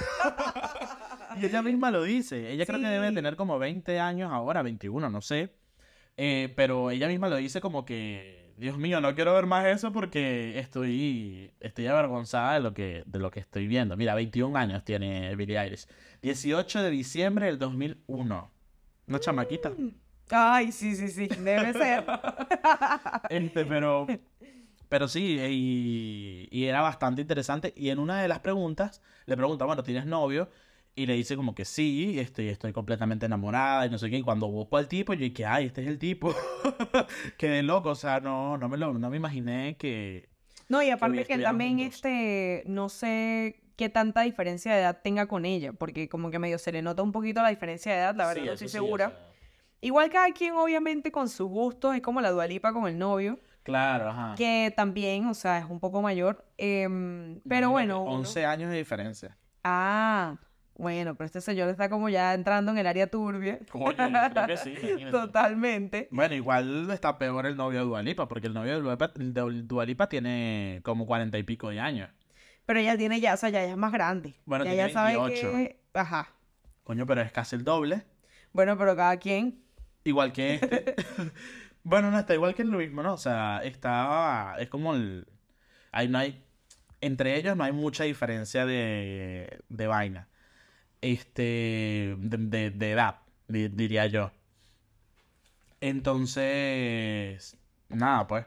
Y 1.38 1.45
ella 1.45 1.62
misma 1.62 1.91
lo 1.91 2.04
dice. 2.04 2.52
Ella 2.52 2.66
creo 2.66 2.80
que 2.82 2.88
debe 2.88 3.08
Sí. 3.10 3.16
tener 3.16 3.36
como 3.38 3.58
20 3.58 3.99
años 4.02 4.32
ahora, 4.34 4.62
21, 4.64 5.10
no 5.10 5.22
sé. 5.22 5.54
Eh, 6.18 6.52
pero 6.58 6.91
ella 6.91 7.08
misma 7.08 7.30
lo 7.30 7.38
dice 7.38 7.62
como 7.62 7.86
que, 7.86 8.54
Dios 8.58 8.78
mío, 8.78 8.99
no 9.02 9.16
quiero 9.16 9.34
ver 9.34 9.45
más 9.45 9.66
eso 9.66 9.91
porque 9.93 10.60
estoy, 10.60 11.54
estoy 11.62 11.88
avergonzada 11.88 12.56
de 12.56 12.60
lo 12.60 12.74
que, 12.74 13.04
de 13.06 13.20
lo 13.20 13.32
que 13.32 13.39
estoy 13.39 13.68
viendo. 13.68 13.95
Mira, 13.97 14.14
21 14.14 14.58
años 14.58 14.84
tiene 14.84 15.34
Billie 15.38 15.58
Eilish. 15.58 15.86
18 16.22 16.84
de 16.84 16.89
diciembre 16.91 17.45
del 17.47 17.58
2001. 17.60 18.52
Una 19.12 19.20
chamaquita. 19.20 19.74
Ay, 20.30 20.72
sí, 20.72 20.95
sí, 20.95 21.09
sí, 21.09 21.28
debe 21.28 21.74
ser. 21.74 22.05
Este, 23.30 23.66
pero, 23.66 24.07
pero 24.88 25.09
sí, 25.09 25.38
y, 25.38 26.47
y 26.49 26.64
era 26.64 26.80
bastante 26.80 27.22
interesante. 27.22 27.74
Y 27.76 27.89
en 27.89 27.99
una 27.99 28.22
de 28.22 28.30
las 28.30 28.39
preguntas, 28.39 29.01
le 29.26 29.36
pregunta, 29.36 29.66
bueno, 29.66 29.84
¿tienes 29.84 30.05
novio? 30.05 30.49
Y 30.95 31.07
le 31.07 31.16
dice 31.16 31.36
como 31.36 31.53
que 31.53 31.66
sí, 31.66 32.20
este, 32.20 32.49
estoy 32.51 32.72
completamente 32.72 33.26
enamorada 33.26 33.86
y 33.86 33.89
no 33.89 33.97
sé 33.97 34.09
qué. 34.09 34.20
Y 34.20 34.24
cuando 34.24 34.47
busco 34.47 34.78
al 34.78 34.88
tipo, 34.88 35.14
yo 35.14 35.26
dije, 35.26 35.45
ay, 35.45 35.66
este 35.66 35.82
es 35.82 35.89
el 35.89 35.99
tipo. 35.99 36.34
Quedé 37.38 37.64
loco, 37.64 37.89
o 37.89 37.95
sea, 37.95 38.22
no, 38.22 38.57
no 38.57 38.70
me 38.70 38.78
lo, 38.78 38.93
no 38.93 39.09
me 39.09 39.18
imaginé 39.18 39.76
que... 39.76 40.30
No, 40.70 40.82
y 40.82 40.89
aparte 40.89 41.26
que 41.26 41.38
también, 41.38 41.80
juntos. 41.80 41.95
este, 41.95 42.64
no 42.66 42.88
sé 42.88 43.61
qué 43.76 43.90
tanta 43.90 44.22
diferencia 44.22 44.74
de 44.74 44.82
edad 44.82 45.00
tenga 45.04 45.28
con 45.28 45.46
ella, 45.46 45.74
porque 45.74 46.08
como 46.10 46.30
que 46.32 46.40
medio 46.40 46.58
se 46.58 46.72
le 46.72 46.82
nota 46.82 47.02
un 47.04 47.12
poquito 47.12 47.42
la 47.42 47.50
diferencia 47.50 47.92
de 47.94 47.98
edad, 48.00 48.16
la 48.16 48.28
verdad 48.28 48.42
Sí, 48.42 48.48
no 48.48 48.54
estoy 48.54 48.68
sí, 48.70 48.78
o 48.78 48.82
segura. 48.82 49.08
sea, 49.10 49.18
Igual 49.84 50.10
cada 50.12 50.30
quien, 50.32 50.54
obviamente, 50.54 51.12
con 51.12 51.28
sus 51.28 51.50
gustos, 51.50 51.96
es 51.96 52.02
como 52.02 52.22
la 52.22 52.30
Dualipa 52.30 52.72
con 52.72 52.88
el 52.88 53.00
novio, 53.00 53.40
Claro, 53.64 54.10
ajá. 54.10 54.36
que 54.38 54.72
también, 54.76 55.26
o 55.26 55.34
sea, 55.34 55.58
es 55.60 55.66
un 55.70 55.80
poco 55.80 56.02
mayor. 56.04 56.46
em, 56.58 57.40
pero 57.50 57.72
bueno. 57.72 58.04
uno- 58.04 58.12
11 58.12 58.46
años 58.46 58.70
de 58.70 58.78
diferencia. 58.78 59.36
Ah, 59.64 60.36
bueno, 60.76 61.16
pero 61.16 61.26
este 61.26 61.42
señor 61.42 61.70
está 61.70 61.90
como 61.90 62.10
ya 62.10 62.34
entrando 62.34 62.72
en 62.72 62.78
el 62.78 62.86
área 62.88 63.08
turbia. 63.08 63.60
Coño, 63.72 63.96
creo 63.96 64.48
que 64.48 64.58
sí, 64.58 64.70
imagínate. 64.82 65.12
Totalmente. 65.12 66.08
Bueno, 66.12 66.36
igual 66.36 66.90
está 66.92 67.18
peor 67.18 67.46
el 67.48 67.56
novio 67.58 67.80
de 67.80 67.86
Dualipa, 67.86 68.28
porque 68.28 68.48
el 68.48 68.54
novio 68.54 68.80
de 68.82 69.62
Dualipa, 69.64 70.10
tiene 70.10 70.82
como 70.84 71.06
cuarenta 71.08 71.38
y 71.40 71.44
pico 71.44 71.70
de 71.70 71.80
años. 71.80 72.10
Pero 72.66 72.80
ella 72.80 72.97
tiene 72.97 73.20
ya, 73.20 73.34
o 73.34 73.38
sea, 73.38 73.49
ya 73.49 73.62
ella 73.64 73.72
es 73.72 73.78
más 73.78 73.91
grande. 73.91 74.36
Bueno, 74.45 74.64
ya 74.66 74.72
tiene 74.72 74.86
ella 74.86 74.93
sabe 74.93 75.18
28. 75.18 75.51
que... 75.51 75.80
Ajá. 75.93 76.30
Coño, 76.84 77.05
pero 77.05 77.22
es 77.22 77.32
casi 77.32 77.55
el 77.55 77.64
doble. 77.64 78.03
Bueno, 78.53 78.78
pero 78.78 78.95
cada 78.95 79.18
quien. 79.18 79.62
Igual 80.03 80.32
que 80.34 80.55
este. 80.55 80.95
bueno, 81.84 82.12
no, 82.12 82.20
está 82.20 82.34
igual 82.34 82.53
que 82.55 82.62
el 82.64 82.72
mismo, 82.72 83.03
¿no? 83.03 83.14
O 83.14 83.18
sea, 83.18 83.62
está. 83.64 84.55
Es 84.59 84.70
como 84.70 84.93
el. 84.95 85.28
Ahí 85.91 86.07
no 86.07 86.18
hay. 86.18 86.43
Entre 87.01 87.36
ellos 87.36 87.55
no 87.57 87.64
hay 87.64 87.72
mucha 87.72 88.03
diferencia 88.03 88.66
de, 88.66 89.59
de 89.70 89.88
vaina. 89.88 90.28
Este. 91.01 92.16
De, 92.20 92.38
de- 92.38 92.72
de 92.72 92.91
edad, 92.91 93.18
di- 93.47 93.68
diría 93.70 94.05
yo. 94.07 94.32
Entonces. 96.22 97.57
Nada, 97.89 98.28
pues. 98.28 98.45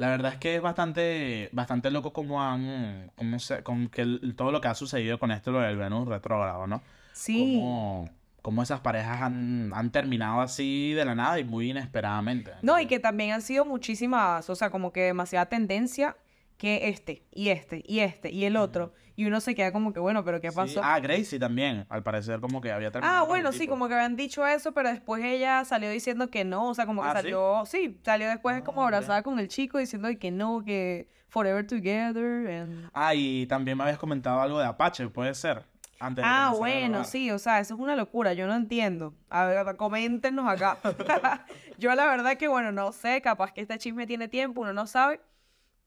La 0.00 0.08
verdad 0.08 0.32
es 0.32 0.38
que 0.38 0.56
es 0.56 0.62
bastante, 0.62 1.50
bastante 1.52 1.90
loco 1.90 2.12
como 2.14 2.42
han, 2.42 3.10
como 3.16 3.38
se, 3.38 3.62
con 3.62 3.88
que 3.88 4.00
el- 4.00 4.34
todo 4.34 4.50
lo 4.50 4.60
que 4.62 4.68
ha 4.68 4.74
sucedido 4.74 5.18
con 5.18 5.30
esto, 5.30 5.52
lo 5.52 5.60
del 5.60 5.76
Venus 5.76 6.08
retrógrado, 6.08 6.66
¿no? 6.66 6.82
Sí. 7.12 7.58
Cómo, 7.60 8.08
cómo 8.40 8.62
esas 8.62 8.80
parejas 8.80 9.20
han, 9.20 9.72
han 9.74 9.90
terminado 9.90 10.40
así 10.40 10.92
de 10.94 11.04
la 11.04 11.14
nada 11.14 11.38
y 11.38 11.44
muy 11.44 11.70
inesperadamente. 11.70 12.50
No, 12.62 12.80
y 12.80 12.86
que 12.86 12.98
también 12.98 13.32
han 13.32 13.42
sido 13.42 13.66
muchísimas, 13.66 14.48
o 14.48 14.54
sea, 14.54 14.70
como 14.70 14.90
que 14.90 15.02
demasiada 15.02 15.46
tendencia 15.50 16.16
que 16.60 16.88
este, 16.90 17.24
y 17.32 17.48
este, 17.48 17.82
y 17.86 18.00
este, 18.00 18.30
y 18.30 18.44
el 18.44 18.56
otro. 18.56 18.92
Y 19.16 19.24
uno 19.26 19.40
se 19.40 19.54
queda 19.54 19.72
como 19.72 19.92
que, 19.94 19.98
bueno, 20.00 20.24
pero 20.24 20.40
¿qué 20.42 20.50
Sí. 20.50 20.56
pasó? 20.56 20.80
Ah, 20.84 21.00
Gracie 21.00 21.38
también, 21.38 21.86
al 21.88 22.02
parecer 22.02 22.38
como 22.40 22.60
que 22.60 22.70
había 22.70 22.90
terminado 22.90 23.16
Ah, 23.16 23.20
con 23.26 23.28
el 23.36 23.42
bueno, 23.42 23.52
sí, 23.52 23.60
tipo. 23.60 23.70
como 23.72 23.88
que 23.88 23.94
habían 23.94 24.14
dicho 24.14 24.46
eso, 24.46 24.72
pero 24.72 24.90
después 24.90 25.24
ella 25.24 25.64
salió 25.64 25.90
diciendo 25.90 26.28
que 26.30 26.44
no, 26.44 26.68
o 26.68 26.74
sea, 26.74 26.84
como 26.86 27.00
que 27.02 27.08
Ah, 27.08 27.12
¿sí? 27.12 27.16
salió, 27.22 27.62
sí, 27.66 27.98
salió 28.04 28.28
después 28.28 28.62
como 28.62 28.82
Ah, 28.82 28.84
abrazada 28.84 29.22
con 29.22 29.38
el 29.38 29.48
chico 29.48 29.78
diciendo 29.78 30.08
que 30.20 30.30
no, 30.30 30.62
que 30.64 31.08
forever 31.28 31.66
together. 31.66 32.50
and- 32.50 32.90
Ah, 32.92 33.14
y 33.14 33.46
también 33.46 33.78
me 33.78 33.84
habías 33.84 33.98
comentado 33.98 34.40
algo 34.40 34.58
de 34.58 34.66
Apache, 34.66 35.08
puede 35.08 35.34
ser. 35.34 35.64
Antes 35.98 36.22
de 36.24 36.30
Ah, 36.30 36.52
bueno, 36.56 37.04
sí, 37.04 37.30
o 37.30 37.38
sea, 37.38 37.60
eso 37.60 37.74
es 37.74 37.80
una 37.80 37.96
locura, 37.96 38.32
yo 38.34 38.46
no 38.46 38.54
entiendo. 38.54 39.14
A 39.28 39.44
ver, 39.46 39.76
coméntenos 39.76 40.46
acá. 40.48 40.78
yo 41.78 41.94
la 41.94 42.06
verdad 42.06 42.36
que, 42.36 42.48
bueno, 42.48 42.70
no 42.72 42.92
sé, 42.92 43.20
capaz 43.22 43.52
que 43.52 43.60
este 43.62 43.76
chisme 43.78 44.06
tiene 44.06 44.28
tiempo, 44.28 44.60
uno 44.62 44.72
no 44.72 44.86
sabe. 44.86 45.20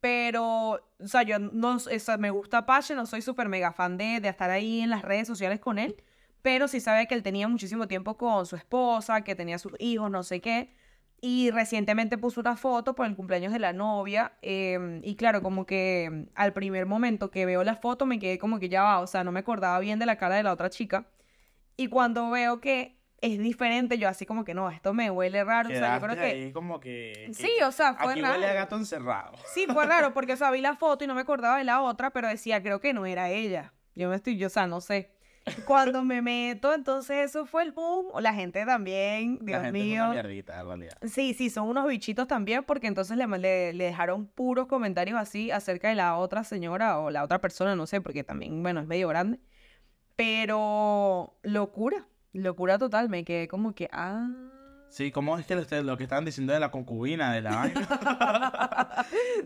Pero, 0.04 0.82
o 1.00 1.08
sea, 1.08 1.24
yo 1.24 1.40
no, 1.40 1.76
o 1.76 1.80
sea, 1.80 2.18
me 2.18 2.30
gusta 2.30 2.58
Apache, 2.60 2.94
no 2.94 3.06
soy 3.06 3.22
súper 3.22 3.48
mega 3.48 3.72
fan 3.72 3.98
de, 3.98 4.20
de 4.20 4.28
estar 4.28 4.50
ahí 4.50 4.82
en 4.82 4.90
las 4.90 5.02
redes 5.02 5.28
sociales 5.28 5.62
con 5.62 5.80
él. 5.80 5.96
Pero 6.42 6.68
sí 6.68 6.82
sabe 6.82 7.08
que 7.08 7.16
él 7.16 7.24
tenía 7.24 7.48
muchísimo 7.48 7.88
tiempo 7.88 8.18
con 8.18 8.46
su 8.46 8.58
esposa, 8.58 9.22
que 9.24 9.34
tenía 9.34 9.58
sus 9.60 9.72
hijos, 9.80 10.12
no 10.12 10.24
sé 10.24 10.42
qué. 10.42 10.74
Y 11.22 11.52
recientemente 11.52 12.18
puso 12.18 12.42
una 12.42 12.58
foto 12.58 12.96
por 12.96 13.06
el 13.06 13.16
cumpleaños 13.16 13.54
de 13.54 13.60
la 13.60 13.72
novia. 13.72 14.34
em, 14.42 15.00
y 15.06 15.16
claro, 15.16 15.42
como 15.42 15.66
que 15.66 16.28
al 16.36 16.52
primer 16.52 16.86
momento 16.86 17.32
que 17.32 17.46
veo 17.46 17.64
la 17.64 17.78
foto 17.78 18.06
me 18.06 18.20
quedé 18.20 18.38
como 18.38 18.60
que 18.60 18.68
ya 18.68 18.84
va, 18.84 19.00
o 19.00 19.08
sea, 19.08 19.24
no 19.24 19.32
me 19.32 19.40
acordaba 19.40 19.80
bien 19.80 20.00
de 20.00 20.06
la 20.06 20.18
cara 20.18 20.36
de 20.36 20.44
la 20.44 20.52
otra 20.54 20.70
chica. 20.70 21.08
Y 21.78 21.88
cuando 21.90 22.30
veo 22.30 22.62
que 22.62 22.98
es 23.24 23.40
diferente, 23.40 23.98
yo 23.98 24.10
así 24.10 24.26
como 24.26 24.44
que 24.44 24.54
no, 24.54 24.70
esto 24.70 24.94
me 24.94 25.10
huele 25.10 25.46
raro. 25.46 25.70
O 25.70 25.72
sea, 25.72 25.98
yo 25.98 26.06
creo 26.06 26.16
que... 26.18 26.52
como 26.52 26.82
que... 26.82 27.32
Sí, 27.34 27.50
o 27.66 27.72
sea, 27.72 27.94
fue 27.94 28.12
Aquí 28.12 28.22
raro. 28.22 28.34
huele 28.34 28.50
a 28.50 28.54
gato 28.54 28.76
encerrado. 28.76 29.38
Sí, 29.54 29.66
fue 29.72 29.86
raro 29.86 30.14
porque, 30.14 30.34
o 30.34 30.38
sea, 30.38 30.52
vi 30.52 30.60
la 30.60 30.76
foto 30.76 31.06
y 31.06 31.08
no 31.08 31.16
me 31.16 31.22
acordaba 31.22 31.58
de 31.58 31.64
la 31.64 31.82
otra, 31.82 32.10
pero 32.12 32.28
decía, 32.28 32.62
creo 32.62 32.82
que 32.82 32.94
no 32.94 33.06
era 33.06 33.30
ella. 33.30 33.74
Yo 33.96 34.10
me 34.10 34.18
estoy, 34.18 34.36
yo, 34.38 34.48
o 34.48 34.50
sea, 34.50 34.68
no 34.68 34.82
sé. 34.82 35.12
Cuando 35.66 36.04
me 36.04 36.22
meto, 36.22 36.74
entonces 36.74 37.30
eso 37.30 37.46
fue 37.46 37.64
el 37.64 37.72
boom. 37.72 38.08
O 38.12 38.20
la 38.20 38.34
gente 38.34 38.66
también, 38.66 39.40
La 39.42 39.46
Dios 39.46 39.66
es 39.68 39.72
mío. 39.74 40.04
una 40.04 40.14
mierdita, 40.14 40.60
en 40.60 40.68
realidad. 40.68 40.98
Sí, 41.04 41.34
sí, 41.34 41.50
son 41.50 41.70
unos 41.70 41.88
bichitos 41.88 42.28
también, 42.28 42.66
porque 42.66 42.88
entonces 42.88 43.16
le, 43.16 43.26
le, 43.28 43.72
le 43.72 43.84
dejaron 43.86 44.28
puros 44.28 44.68
comentarios 44.68 45.18
así 45.18 45.50
acerca 45.50 45.88
de 45.88 45.96
la 45.96 46.18
otra 46.18 46.44
señora 46.44 47.00
o 47.00 47.10
la 47.10 47.24
otra 47.24 47.40
persona, 47.40 47.74
no 47.76 47.88
sé, 47.88 48.02
porque 48.02 48.26
también, 48.26 48.62
bueno, 48.64 48.82
es 48.82 48.88
medio 48.88 49.08
grande. 49.08 49.40
Pero 50.16 51.38
locura, 51.44 52.06
locura 52.34 52.78
total, 52.78 53.10
me 53.10 53.24
quedé 53.24 53.48
como 53.48 53.74
que, 53.74 53.90
ah. 53.92 54.30
Sí, 54.90 55.12
¿cómo 55.12 55.40
es 55.40 55.48
que 55.48 55.56
ustedes 55.56 55.84
lo 55.84 55.98
que 55.98 56.04
estaban 56.04 56.24
diciendo 56.24 56.54
de 56.54 56.60
la 56.60 56.70
concubina, 56.70 57.34
de 57.34 57.42
la 57.42 57.56
vaina? 57.56 57.88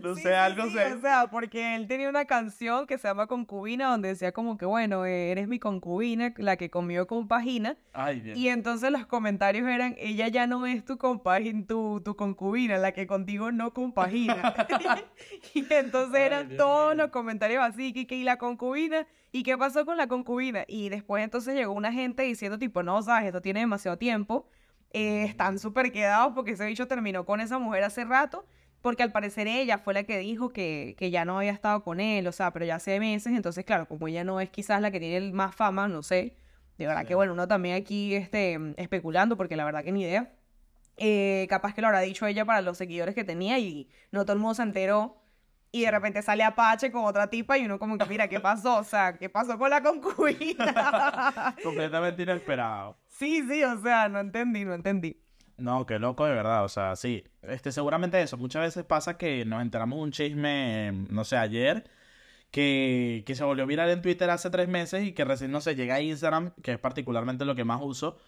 no 0.02 0.14
Sí, 0.14 0.20
sé, 0.20 0.36
algo 0.36 0.64
sí, 0.64 0.72
sé. 0.72 0.92
O 0.92 1.00
sea, 1.00 1.28
porque 1.30 1.74
él 1.74 1.86
tenía 1.88 2.10
una 2.10 2.26
canción 2.26 2.86
que 2.86 2.98
se 2.98 3.08
llama 3.08 3.26
Concubina, 3.26 3.88
donde 3.88 4.08
decía 4.08 4.32
como 4.32 4.58
que, 4.58 4.66
bueno, 4.66 5.06
eh, 5.06 5.30
eres 5.30 5.48
mi 5.48 5.58
concubina, 5.58 6.34
la 6.36 6.58
que 6.58 6.68
comió 6.68 7.06
con 7.06 7.28
pagina. 7.28 7.78
Ay, 7.94 8.20
Dios. 8.20 8.36
Y 8.36 8.48
entonces 8.48 8.90
los 8.90 9.06
comentarios 9.06 9.66
eran, 9.66 9.94
ella 9.98 10.28
ya 10.28 10.46
no 10.46 10.66
es 10.66 10.84
tu, 10.84 10.98
compagin, 10.98 11.66
tu, 11.66 12.02
tu 12.04 12.14
concubina, 12.14 12.76
la 12.76 12.92
que 12.92 13.06
contigo 13.06 13.50
no 13.50 13.72
compagina. 13.72 14.54
y 15.54 15.64
entonces 15.72 16.14
Ay, 16.14 16.26
eran 16.26 16.48
Dios 16.48 16.58
todos 16.58 16.94
los 16.94 17.08
comentarios 17.08 17.64
así, 17.64 17.94
que, 17.94 18.06
que, 18.06 18.16
¿y 18.16 18.24
la 18.24 18.36
concubina? 18.36 19.06
¿Y 19.32 19.42
qué 19.42 19.56
pasó 19.58 19.84
con 19.84 19.96
la 19.96 20.06
concubina? 20.08 20.64
Y 20.66 20.88
después 20.88 21.22
entonces 21.22 21.54
llegó 21.54 21.72
una 21.72 21.92
gente 21.92 22.22
diciendo 22.22 22.58
tipo, 22.58 22.82
no, 22.82 23.02
sabes, 23.02 23.26
esto 23.26 23.42
tiene 23.42 23.60
demasiado 23.60 23.98
tiempo. 23.98 24.48
eh, 24.90 25.24
están 25.24 25.58
súper 25.58 25.92
quedados 25.92 26.32
porque 26.34 26.52
ese 26.52 26.64
bicho 26.66 26.86
terminó 26.88 27.26
con 27.26 27.40
esa 27.40 27.58
mujer 27.58 27.84
hace 27.84 28.04
rato. 28.04 28.46
Porque 28.80 29.02
al 29.02 29.12
parecer 29.12 29.48
ella 29.48 29.78
fue 29.78 29.92
la 29.92 30.04
que 30.04 30.18
dijo 30.18 30.50
que, 30.50 30.94
que 30.98 31.10
ya 31.10 31.24
no 31.24 31.38
había 31.38 31.50
estado 31.52 31.82
con 31.82 31.98
él, 32.00 32.26
o 32.28 32.32
sea, 32.32 32.52
pero 32.52 32.64
ya 32.64 32.76
hace 32.76 33.00
meses, 33.00 33.32
entonces 33.34 33.64
claro, 33.64 33.88
como 33.88 34.06
ella 34.08 34.22
no 34.24 34.40
es 34.40 34.50
quizás 34.50 34.80
la 34.80 34.90
que 34.92 35.00
tiene 35.00 35.16
el 35.16 35.32
más 35.32 35.54
fama, 35.56 35.88
no 35.88 36.02
sé, 36.04 36.36
de 36.78 36.86
verdad 36.86 37.04
que 37.04 37.08
Sí. 37.08 37.14
bueno, 37.14 37.32
uno 37.32 37.48
también 37.48 37.74
aquí 37.76 38.14
este, 38.14 38.56
especulando, 38.76 39.36
porque 39.36 39.56
la 39.56 39.64
verdad 39.64 39.82
que 39.84 39.90
ni 39.92 40.02
idea. 40.02 40.32
Eh, 40.96 41.46
capaz 41.50 41.74
que 41.74 41.80
lo 41.80 41.88
habrá 41.88 42.00
dicho 42.00 42.26
ella 42.26 42.44
para 42.44 42.60
los 42.62 42.76
seguidores 42.78 43.14
que 43.14 43.24
tenía 43.24 43.58
y 43.58 43.88
no 44.12 44.24
todo 44.24 44.34
el 44.34 44.40
mundo 44.40 44.54
se 44.54 44.62
enteró. 44.62 45.16
Y 45.70 45.82
de 45.82 45.90
repente 45.90 46.22
sale 46.22 46.42
Apache 46.42 46.90
con 46.90 47.04
otra 47.04 47.28
tipa 47.28 47.58
y 47.58 47.66
uno 47.66 47.78
como 47.78 47.98
que, 47.98 48.06
mira, 48.06 48.28
¿qué 48.28 48.40
pasó? 48.40 48.78
O 48.78 48.84
sea, 48.84 49.18
¿qué 49.18 49.28
pasó 49.28 49.58
con 49.58 49.68
la 49.70 49.82
concubina? 49.82 51.54
Completamente 51.62 52.22
inesperado. 52.22 52.96
sí, 53.06 53.42
sí, 53.48 53.62
o 53.62 53.80
sea, 53.82 54.08
no 54.08 54.20
entendí, 54.20 54.64
no 54.64 54.74
entendí. 54.74 55.20
No, 55.58 55.86
qué 55.86 55.98
loco 55.98 56.24
de 56.24 56.34
verdad, 56.34 56.64
o 56.64 56.68
sea, 56.68 56.94
sí. 56.96 57.24
Este, 57.42 57.72
seguramente 57.72 58.22
eso. 58.22 58.36
Muchas 58.36 58.62
veces 58.62 58.84
pasa 58.84 59.18
que 59.18 59.44
nos 59.44 59.60
enteramos 59.60 59.98
de 59.98 60.02
un 60.04 60.12
chisme, 60.12 60.92
no 61.10 61.24
sé, 61.24 61.36
ayer, 61.36 61.90
que, 62.50 63.24
que 63.26 63.34
se 63.34 63.44
volvió 63.44 63.66
viral 63.66 63.90
en 63.90 64.02
Twitter 64.02 64.30
hace 64.30 64.50
tres 64.50 64.68
meses 64.68 65.04
y 65.04 65.12
que 65.12 65.24
recién, 65.24 65.50
no 65.50 65.60
sé, 65.60 65.74
llega 65.74 65.96
a 65.96 66.00
Instagram, 66.00 66.52
que 66.62 66.72
es 66.72 66.78
particularmente 66.78 67.44
lo 67.44 67.54
que 67.56 67.64
más 67.64 67.80
uso, 67.82 68.18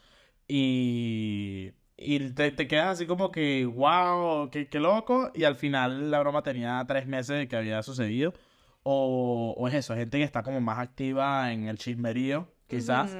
y, 0.49 1.73
y 2.01 2.31
te, 2.31 2.51
te 2.51 2.67
quedas 2.67 2.89
así 2.89 3.07
como 3.07 3.31
que, 3.31 3.67
wow, 3.67 4.49
qué, 4.51 4.69
qué 4.69 4.81
loco, 4.81 5.31
y 5.35 5.45
al 5.45 5.55
final 5.55 6.11
la 6.11 6.21
broma 6.21 6.43
tenía 6.43 6.83
tres 6.89 7.07
meses 7.07 7.37
de 7.37 7.49
que 7.49 7.57
había 7.57 7.83
sucedido. 7.83 8.33
O, 8.83 9.55
o 9.59 9.69
es 9.69 9.75
eso, 9.75 9.95
gente 9.95 10.17
que 10.17 10.25
está 10.25 10.43
como 10.43 10.59
más 10.63 10.79
activa 10.79 11.53
en 11.53 11.69
el 11.69 11.77
chismerío, 11.77 12.49
quizás, 12.67 13.15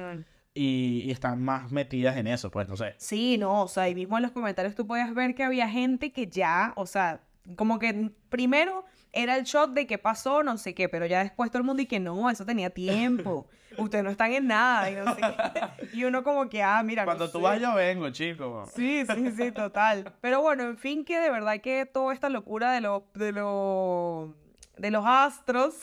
y, 0.55 1.03
y 1.05 1.11
están 1.11 1.43
más 1.43 1.71
metidas 1.71 2.17
en 2.17 2.25
eso, 2.25 2.49
pues 2.49 2.67
no 2.67 2.75
sé. 2.75 2.95
Sí, 2.97 3.37
no, 3.37 3.61
o 3.61 3.67
sea, 3.67 3.87
y 3.87 3.93
mismo 3.93 4.17
en 4.17 4.23
los 4.23 4.31
comentarios 4.31 4.73
tú 4.73 4.87
podías 4.87 5.13
ver 5.13 5.35
que 5.35 5.43
había 5.43 5.69
gente 5.69 6.11
que 6.11 6.25
ya, 6.25 6.73
o 6.75 6.87
sea, 6.87 7.21
como 7.55 7.77
que 7.77 8.09
primero 8.29 8.83
era 9.13 9.35
el 9.37 9.43
shot 9.43 9.71
de 9.73 9.85
qué 9.87 9.97
pasó, 9.97 10.41
no 10.43 10.57
sé 10.57 10.73
qué, 10.73 10.87
pero 10.89 11.05
ya 11.05 11.21
después 11.23 11.51
todo 11.51 11.59
el 11.59 11.65
mundo 11.65 11.81
y 11.81 11.85
que 11.85 11.99
no, 11.99 12.29
eso 12.29 12.45
tenía 12.45 12.69
tiempo, 12.69 13.47
ustedes 13.77 14.03
no 14.03 14.09
están 14.09 14.31
en 14.33 14.47
nada, 14.47 14.89
y 14.89 14.95
no 14.95 15.13
sé 15.15 15.21
qué. 15.21 15.87
Y 15.97 16.03
uno 16.05 16.23
como 16.23 16.47
que, 16.49 16.63
ah, 16.63 16.81
mira, 16.83 17.03
no 17.03 17.07
Cuando 17.07 17.29
tú 17.29 17.39
sé. 17.39 17.43
vas, 17.43 17.59
yo 17.59 17.73
vengo, 17.75 18.09
chico. 18.11 18.65
Sí, 18.73 19.03
sí, 19.13 19.31
sí, 19.31 19.51
total. 19.51 20.13
Pero 20.21 20.41
bueno, 20.41 20.63
en 20.63 20.77
fin, 20.77 21.03
que 21.05 21.19
de 21.19 21.29
verdad 21.29 21.59
que 21.61 21.85
toda 21.85 22.13
esta 22.13 22.29
locura 22.29 22.71
de 22.71 22.81
los, 22.81 23.03
de 23.13 23.31
los, 23.33 24.29
de 24.77 24.91
los 24.91 25.03
astros, 25.05 25.75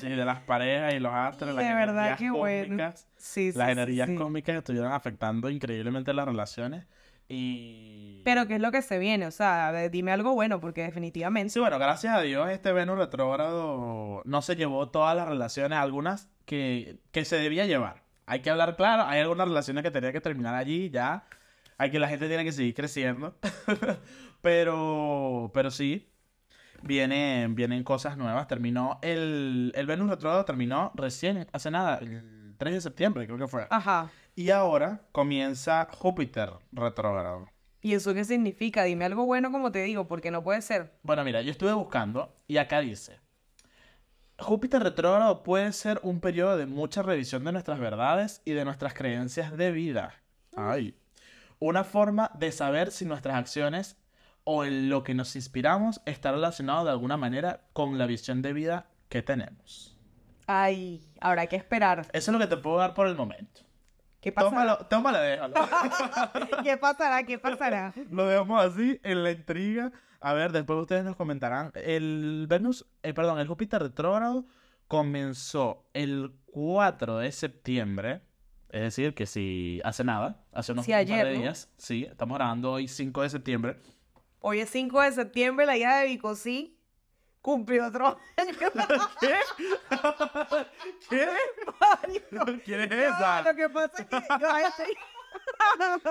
Sí, 0.00 0.08
de 0.08 0.24
las 0.24 0.40
parejas 0.40 0.94
y 0.94 0.98
los 1.00 1.12
astros, 1.12 1.54
las 1.54 1.64
de 1.66 1.74
verdad 1.74 2.06
energías 2.06 2.18
que 2.18 2.30
bueno. 2.30 2.62
cósmicas. 2.64 3.08
Sí, 3.16 3.52
sí, 3.52 3.58
Las 3.58 3.70
energías 3.70 4.08
sí. 4.08 4.14
cósmicas 4.14 4.56
estuvieron 4.56 4.92
afectando 4.92 5.50
increíblemente 5.50 6.12
las 6.14 6.26
relaciones. 6.26 6.84
Y. 7.28 8.22
Pero 8.24 8.46
¿qué 8.46 8.56
es 8.56 8.60
lo 8.60 8.72
que 8.72 8.82
se 8.82 8.98
viene? 8.98 9.26
O 9.26 9.30
sea, 9.30 9.70
ver, 9.70 9.90
dime 9.90 10.12
algo 10.12 10.34
bueno, 10.34 10.60
porque 10.60 10.82
definitivamente... 10.82 11.50
Sí, 11.50 11.60
bueno, 11.60 11.78
gracias 11.78 12.14
a 12.14 12.20
Dios, 12.20 12.50
este 12.50 12.72
Venus 12.72 12.98
retrógrado 12.98 14.22
no 14.24 14.42
se 14.42 14.56
llevó 14.56 14.88
todas 14.88 15.16
las 15.16 15.28
relaciones, 15.28 15.78
algunas 15.78 16.28
que, 16.44 16.98
que 17.12 17.24
se 17.24 17.36
debía 17.36 17.66
llevar. 17.66 18.02
Hay 18.26 18.40
que 18.40 18.50
hablar 18.50 18.74
claro, 18.76 19.04
hay 19.04 19.20
algunas 19.20 19.46
relaciones 19.46 19.84
que 19.84 19.92
tenía 19.92 20.12
que 20.12 20.20
terminar 20.20 20.54
allí, 20.54 20.90
ya. 20.90 21.24
Hay 21.78 21.90
que 21.90 21.98
la 21.98 22.08
gente 22.08 22.26
tiene 22.26 22.44
que 22.44 22.52
seguir 22.52 22.74
creciendo. 22.74 23.36
pero, 24.42 25.50
pero 25.54 25.70
sí, 25.70 26.08
vienen, 26.82 27.54
vienen 27.54 27.84
cosas 27.84 28.16
nuevas. 28.16 28.48
Terminó 28.48 28.98
el, 29.02 29.72
el 29.74 29.86
Venus 29.86 30.10
retrógrado, 30.10 30.44
terminó 30.44 30.90
recién, 30.94 31.46
hace 31.52 31.70
nada, 31.70 31.98
el 31.98 32.54
3 32.58 32.74
de 32.74 32.80
septiembre 32.80 33.26
creo 33.26 33.38
que 33.38 33.46
fue. 33.46 33.66
Ajá. 33.70 34.10
Y 34.38 34.50
ahora 34.50 35.00
comienza 35.12 35.88
Júpiter 35.90 36.50
retrógrado. 36.70 37.48
¿Y 37.80 37.94
eso 37.94 38.12
qué 38.12 38.22
significa? 38.22 38.84
Dime 38.84 39.06
algo 39.06 39.24
bueno 39.24 39.50
como 39.50 39.72
te 39.72 39.82
digo, 39.82 40.06
porque 40.08 40.30
no 40.30 40.44
puede 40.44 40.60
ser. 40.60 40.92
Bueno, 41.02 41.24
mira, 41.24 41.40
yo 41.40 41.50
estuve 41.50 41.72
buscando 41.72 42.36
y 42.46 42.58
acá 42.58 42.80
dice, 42.80 43.18
Júpiter 44.38 44.82
retrógrado 44.82 45.42
puede 45.42 45.72
ser 45.72 46.00
un 46.02 46.20
periodo 46.20 46.58
de 46.58 46.66
mucha 46.66 47.00
revisión 47.00 47.44
de 47.44 47.52
nuestras 47.52 47.78
verdades 47.78 48.42
y 48.44 48.52
de 48.52 48.66
nuestras 48.66 48.92
creencias 48.92 49.56
de 49.56 49.72
vida. 49.72 50.12
Ay. 50.54 50.98
Una 51.58 51.82
forma 51.82 52.30
de 52.38 52.52
saber 52.52 52.92
si 52.92 53.06
nuestras 53.06 53.36
acciones 53.36 53.96
o 54.44 54.66
en 54.66 54.90
lo 54.90 55.02
que 55.02 55.14
nos 55.14 55.34
inspiramos 55.34 56.02
está 56.04 56.30
relacionado 56.32 56.84
de 56.84 56.90
alguna 56.90 57.16
manera 57.16 57.62
con 57.72 57.96
la 57.96 58.04
visión 58.04 58.42
de 58.42 58.52
vida 58.52 58.90
que 59.08 59.22
tenemos. 59.22 59.96
Ay, 60.46 61.08
habrá 61.22 61.46
que 61.46 61.56
esperar. 61.56 62.06
Eso 62.12 62.30
es 62.30 62.32
lo 62.34 62.38
que 62.38 62.54
te 62.54 62.58
puedo 62.58 62.76
dar 62.76 62.92
por 62.92 63.08
el 63.08 63.16
momento. 63.16 63.65
¿Qué 64.26 64.32
pasará? 64.32 64.50
Tómalo, 64.50 64.86
tómalo, 64.88 65.20
déjalo. 65.20 65.54
¿Qué 66.64 66.76
pasará? 66.76 67.22
¿Qué 67.22 67.38
pasará? 67.38 67.94
Lo 68.10 68.26
dejamos 68.26 68.60
así 68.60 68.98
en 69.04 69.22
la 69.22 69.30
intriga. 69.30 69.92
A 70.20 70.32
ver, 70.32 70.50
después 70.50 70.80
ustedes 70.80 71.04
nos 71.04 71.14
comentarán. 71.14 71.70
El 71.76 72.46
Venus, 72.48 72.84
eh, 73.04 73.14
perdón, 73.14 73.38
el 73.38 73.46
Júpiter 73.46 73.80
retrógrado 73.80 74.44
comenzó 74.88 75.88
el 75.94 76.32
4 76.46 77.18
de 77.18 77.30
septiembre. 77.30 78.22
Es 78.70 78.80
decir, 78.80 79.14
que 79.14 79.26
si 79.26 79.80
hace 79.84 80.02
nada, 80.02 80.44
hace 80.52 80.72
unos 80.72 80.86
Sí, 80.86 80.90
par 80.90 81.02
ayer, 81.02 81.38
días. 81.38 81.72
Sí, 81.76 82.08
estamos 82.10 82.36
grabando 82.36 82.72
hoy 82.72 82.88
5 82.88 83.22
de 83.22 83.30
septiembre. 83.30 83.76
Hoy 84.40 84.58
es 84.58 84.70
5 84.70 85.02
de 85.02 85.12
septiembre, 85.12 85.66
la 85.66 85.76
hija 85.76 85.98
de 85.98 86.08
Vicosí 86.08 86.75
cumplió 87.46 87.86
otro 87.86 88.18
año. 88.36 88.52
¿Qué? 89.20 89.38
¿Qué? 91.08 91.28
¿Quién 92.64 92.80
es 92.80 92.90
esa? 92.90 93.42
Lo 93.42 93.54
que 93.54 93.68
pasa 93.68 94.02
es 94.02 94.08
que 94.08 94.20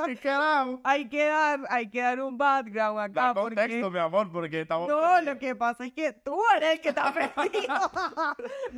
¿Qué 0.05 0.17
carajo? 0.21 0.79
hay 0.83 1.09
que 1.09 1.25
dar, 1.25 1.59
hay 1.69 1.89
que 1.89 1.99
dar 2.01 2.21
un 2.21 2.37
background 2.37 2.99
acá. 2.99 3.21
Da 3.27 3.33
porque- 3.33 3.55
contexto, 3.55 3.91
mi 3.91 3.99
amor, 3.99 4.31
porque 4.31 4.61
estamos... 4.61 4.87
No, 4.87 5.21
lo 5.21 5.37
que 5.37 5.55
pasa 5.55 5.85
es 5.85 5.91
que 5.91 6.13
tú 6.13 6.39
eres 6.55 6.75
el 6.75 6.81
que 6.81 6.89
está 6.89 7.13
perdido. 7.13 7.91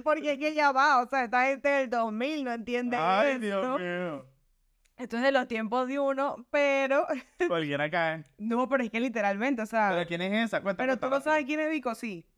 Porque 0.03 0.31
es 0.31 0.39
que 0.39 0.53
ya 0.55 0.71
va, 0.71 1.01
o 1.03 1.07
sea, 1.07 1.25
esta 1.25 1.45
gente 1.45 1.69
del 1.69 1.89
2000 1.91 2.43
no 2.43 2.51
entiende 2.53 2.97
Ay, 2.97 3.33
esto. 3.33 3.45
Dios 3.45 3.79
mío. 3.79 4.25
Esto 4.97 5.17
es 5.17 5.23
de 5.23 5.31
los 5.31 5.47
tiempos 5.47 5.87
de 5.87 5.99
uno, 5.99 6.45
pero 6.49 7.05
Cualquiera 7.47 7.89
cae. 7.89 8.23
no, 8.39 8.67
pero 8.67 8.83
es 8.83 8.89
que 8.89 8.99
literalmente, 8.99 9.61
o 9.61 9.65
sea, 9.65 9.89
¿Pero 9.89 9.97
pero, 9.97 10.07
quién 10.07 10.21
es 10.21 10.45
esa? 10.47 10.61
Cuéntame. 10.61 10.97
tú 10.97 11.07
no 11.09 11.21
sabes 11.21 11.45
quién 11.45 11.59
es 11.59 11.69
Vico, 11.69 11.93
sí. 11.95 12.25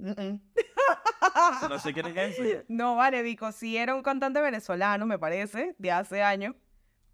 No 1.70 1.80
sé 1.80 1.93
quién 1.93 2.07
es 2.07 2.38
ese. 2.39 2.66
No, 2.68 2.95
vale, 2.95 3.22
Vico 3.22 3.51
sí 3.51 3.78
era 3.78 3.95
un 3.95 4.01
cantante 4.03 4.41
venezolano, 4.41 5.05
me 5.05 5.18
parece, 5.20 5.76
de 5.78 5.91
hace 5.91 6.22
años. 6.22 6.55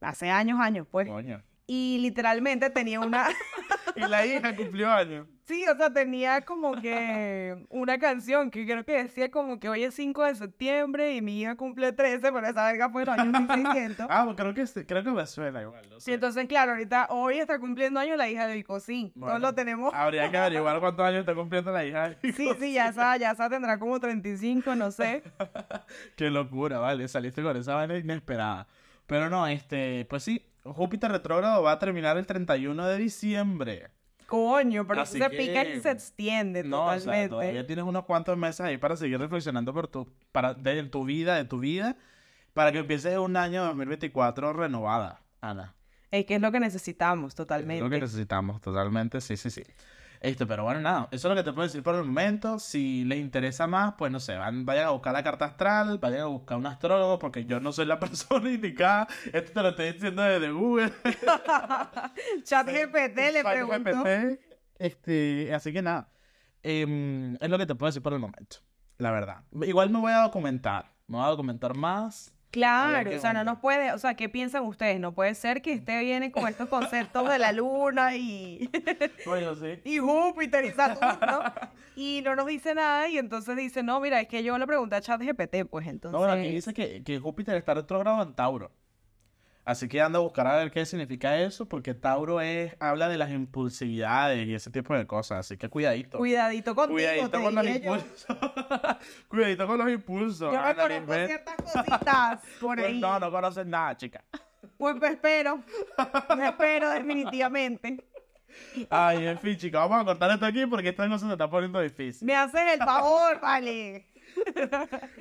Hace 0.01 0.29
años, 0.29 0.59
años, 0.59 0.87
pues. 0.89 1.07
Coño. 1.07 1.43
Y 1.67 1.99
literalmente 2.01 2.69
tenía 2.69 2.99
una. 2.99 3.27
Y 3.95 4.01
la 4.01 4.25
hija 4.25 4.53
cumplió 4.55 4.91
años. 4.91 5.25
Sí, 5.47 5.63
o 5.71 5.75
sea, 5.77 5.93
tenía 5.93 6.41
como 6.41 6.81
que 6.81 7.67
una 7.69 7.99
canción 7.99 8.49
que 8.49 8.65
creo 8.65 8.83
que 8.83 9.03
decía 9.03 9.29
como 9.29 9.59
que 9.59 9.69
hoy 9.69 9.83
es 9.83 9.93
5 9.93 10.23
de 10.23 10.33
septiembre 10.35 11.13
y 11.15 11.21
mi 11.21 11.41
hija 11.41 11.55
cumple 11.55 11.93
13, 11.93 12.31
pero 12.31 12.47
esa 12.47 12.65
verga 12.65 12.89
fue 12.89 13.03
en 13.03 13.07
los 13.09 13.17
años 13.19 13.41
1600. 13.41 14.07
Ah, 14.09 14.23
pues 14.25 14.37
creo 14.37 14.53
que, 14.55 14.65
sí, 14.65 14.85
creo 14.85 15.03
que 15.03 15.11
me 15.11 15.25
suena 15.27 15.61
igual. 15.61 15.83
no 15.87 15.99
Sí, 15.99 16.05
sé. 16.05 16.13
entonces, 16.15 16.47
claro, 16.47 16.71
ahorita 16.71 17.07
hoy 17.11 17.37
está 17.37 17.59
cumpliendo 17.59 17.99
años 17.99 18.17
la 18.17 18.27
hija 18.27 18.47
de 18.47 18.55
Vico, 18.55 18.79
sí. 18.79 19.11
Bueno, 19.13 19.35
Todos 19.35 19.41
lo 19.41 19.53
tenemos. 19.55 19.93
Habría 19.93 20.31
que 20.31 20.37
averiguar 20.37 20.79
cuántos 20.79 21.05
años 21.05 21.19
está 21.19 21.35
cumpliendo 21.35 21.71
la 21.71 21.85
hija. 21.85 22.09
de 22.09 22.31
Sí, 22.33 22.49
sí, 22.59 22.73
ya 22.73 22.87
esa, 22.89 23.15
ya 23.17 23.29
esa 23.31 23.47
tendrá 23.47 23.77
como 23.77 23.99
35, 23.99 24.75
no 24.75 24.89
sé. 24.89 25.21
Qué 26.15 26.31
locura, 26.31 26.79
vale. 26.79 27.07
Saliste 27.07 27.43
con 27.43 27.55
esa 27.55 27.75
vaina 27.75 27.95
inesperada. 27.97 28.65
Pero 29.05 29.29
no, 29.29 29.45
este, 29.45 30.05
pues 30.09 30.23
sí, 30.23 30.43
Júpiter 30.63 31.11
retrógrado 31.11 31.61
va 31.61 31.73
a 31.73 31.79
terminar 31.79 32.17
el 32.17 32.25
31 32.25 32.87
de 32.87 32.97
diciembre. 32.97 33.89
Coño, 34.27 34.87
pero 34.87 35.01
Así 35.01 35.17
se 35.19 35.29
pica 35.29 35.63
y 35.63 35.73
que- 35.73 35.81
se 35.81 35.91
extiende 35.91 36.63
No, 36.63 36.85
o 36.85 36.89
sea, 36.89 36.99
totalmente. 36.99 37.29
todavía 37.29 37.65
tienes 37.67 37.85
unos 37.85 38.05
cuantos 38.05 38.37
meses 38.37 38.61
ahí 38.61 38.77
para 38.77 38.95
seguir 38.97 39.19
reflexionando 39.19 39.73
por 39.73 39.87
tu, 39.87 40.07
para, 40.31 40.53
de 40.53 40.83
tu 40.83 41.05
vida, 41.05 41.35
de 41.35 41.45
tu 41.45 41.59
vida, 41.59 41.95
para 42.53 42.71
que 42.71 42.79
empieces 42.79 43.17
un 43.17 43.37
año 43.37 43.63
2024 43.65 44.53
renovada, 44.53 45.21
Ana. 45.41 45.73
Es 46.11 46.25
que 46.25 46.35
es 46.35 46.41
lo 46.41 46.51
que 46.51 46.59
necesitamos 46.59 47.33
Es 47.33 47.39
lo 47.39 47.45
totalmente. 47.45 47.89
que 47.89 47.99
necesitamos, 47.99 48.61
totalmente, 48.61 49.19
sí, 49.21 49.37
sí, 49.37 49.49
sí. 49.49 49.63
Este, 50.25 50.47
pero 50.47 50.63
bueno, 50.63 50.81
nada, 50.81 51.07
eso 51.11 51.27
es 51.27 51.29
lo 51.29 51.35
que 51.35 51.43
te 51.43 51.53
puedo 51.53 51.67
decir 51.67 51.83
por 51.83 51.93
el 51.93 52.03
momento. 52.03 52.57
Si 52.57 53.05
les 53.05 53.19
interesa 53.19 53.67
más, 53.67 53.93
pues 53.95 54.11
no 54.11 54.19
sé, 54.19 54.35
van, 54.35 54.65
vayan 54.65 54.87
a 54.87 54.89
buscar 54.89 55.13
la 55.13 55.21
carta 55.21 55.45
astral, 55.45 55.99
vayan 55.99 56.21
a 56.21 56.25
buscar 56.25 56.57
un 56.57 56.65
astrólogo, 56.65 57.19
porque 57.19 57.45
yo 57.45 57.59
no 57.59 57.71
soy 57.71 57.85
la 57.85 57.99
persona 57.99 58.49
indicada. 58.49 59.07
Esto 59.31 59.51
te 59.53 59.61
lo 59.61 59.69
estoy 59.69 59.91
diciendo 59.91 60.23
desde 60.23 60.49
Google. 60.49 60.91
Chat 62.43 62.67
GPT 62.67 63.17
le. 63.33 63.43
GPT. 63.43 64.39
Este, 64.79 65.53
así 65.53 65.71
que 65.71 65.83
nada, 65.83 66.09
em, 66.63 67.35
es 67.35 67.47
lo 67.47 67.59
que 67.59 67.67
te 67.67 67.75
puedo 67.75 67.89
decir 67.89 68.01
por 68.01 68.13
el 68.13 68.19
momento, 68.19 68.57
la 68.97 69.11
verdad. 69.11 69.43
Igual 69.61 69.91
me 69.91 69.99
voy 69.99 70.11
a 70.11 70.23
documentar, 70.23 70.91
me 71.05 71.17
voy 71.17 71.25
a 71.27 71.29
documentar 71.29 71.77
más. 71.77 72.34
Claro, 72.55 73.11
o 73.13 73.19
sea, 73.19 73.33
no 73.33 73.43
nos 73.43 73.59
puede, 73.59 73.91
o 73.91 73.97
sea, 73.97 74.13
¿qué 74.15 74.29
piensan 74.29 74.63
ustedes? 74.63 74.97
No 74.97 75.11
puede 75.11 75.35
ser 75.35 75.61
que 75.61 75.73
esté 75.73 75.99
viene 75.99 76.31
con 76.31 76.47
estos 76.47 76.69
conceptos 76.69 77.29
de 77.29 77.37
la 77.37 77.51
luna 77.51 78.15
y, 78.15 78.69
Bueno, 79.25 79.55
sí. 79.55 79.81
y 79.83 79.97
Júpiter 79.97 80.63
y 80.63 80.71
Saturno 80.71 81.43
y 81.97 82.21
no 82.23 82.33
nos 82.37 82.45
dice 82.45 82.73
nada 82.73 83.09
y 83.09 83.17
entonces 83.17 83.57
dice, 83.57 83.83
no, 83.83 83.99
mira, 83.99 84.21
es 84.21 84.29
que 84.29 84.41
yo 84.41 84.57
le 84.57 84.65
pregunté 84.65 84.95
a 84.95 85.01
ChatGPT, 85.01 85.65
pues 85.69 85.85
entonces... 85.85 86.13
No, 86.13 86.19
bueno, 86.19 86.31
aquí 86.31 86.49
dice 86.49 86.73
que, 86.73 87.03
que 87.03 87.19
Júpiter 87.19 87.57
está 87.57 87.73
retrógrado 87.73 88.23
en 88.23 88.33
Tauro. 88.33 88.71
Así 89.65 89.87
que 89.87 89.99
anda 89.99 90.19
a 90.19 90.21
buscar 90.21 90.45
a 90.45 90.57
ver 90.57 90.69
qué 90.69 90.85
significa 90.85 91.39
eso, 91.41 91.67
porque 91.67 91.95
Tauro 91.95 92.39
es, 92.39 92.75
habla 92.79 93.09
de 93.09 93.17
las 93.17 93.31
impulsividades 93.31 94.47
y 94.47 94.53
ese 94.53 94.69
tipo 94.69 94.95
de 94.95 95.07
cosas. 95.07 95.39
Así 95.39 95.57
que 95.57 95.69
cuidadito. 95.69 96.19
Cuidadito 96.19 96.75
contigo, 96.75 96.95
Cuidadito 96.97 97.29
te 97.31 97.41
con 97.43 97.55
los 97.55 97.65
yo. 97.65 97.71
impulsos. 97.73 98.25
cuidadito 99.27 99.67
con 99.67 99.77
los 99.79 99.89
impulsos. 99.89 100.53
Yo 100.53 100.59
Ana 100.59 100.73
reconozco 100.87 100.99
Lisbeth. 101.13 101.27
ciertas 101.27 101.55
cositas 101.55 102.39
por 102.61 102.75
Pues 102.77 102.87
ahí. 102.89 102.99
no, 102.99 103.19
no 103.19 103.31
conoces 103.31 103.65
nada, 103.65 103.97
chica. 103.97 104.23
Pues 104.77 104.95
me 104.97 105.07
espero, 105.07 105.63
me 106.37 106.47
espero 106.49 106.89
definitivamente. 106.91 108.03
Ay, 108.89 109.25
en 109.25 109.39
fin, 109.39 109.57
chicos, 109.57 109.79
vamos 109.81 110.01
a 110.01 110.05
cortar 110.05 110.29
esto 110.31 110.45
aquí 110.45 110.65
porque 110.67 110.89
esta 110.89 111.07
no 111.07 111.17
se 111.17 111.25
me 111.25 111.31
está 111.33 111.49
poniendo 111.49 111.79
difícil. 111.81 112.25
Me 112.25 112.35
haces 112.35 112.61
el 112.73 112.79
favor, 112.79 113.39
vale. 113.41 114.05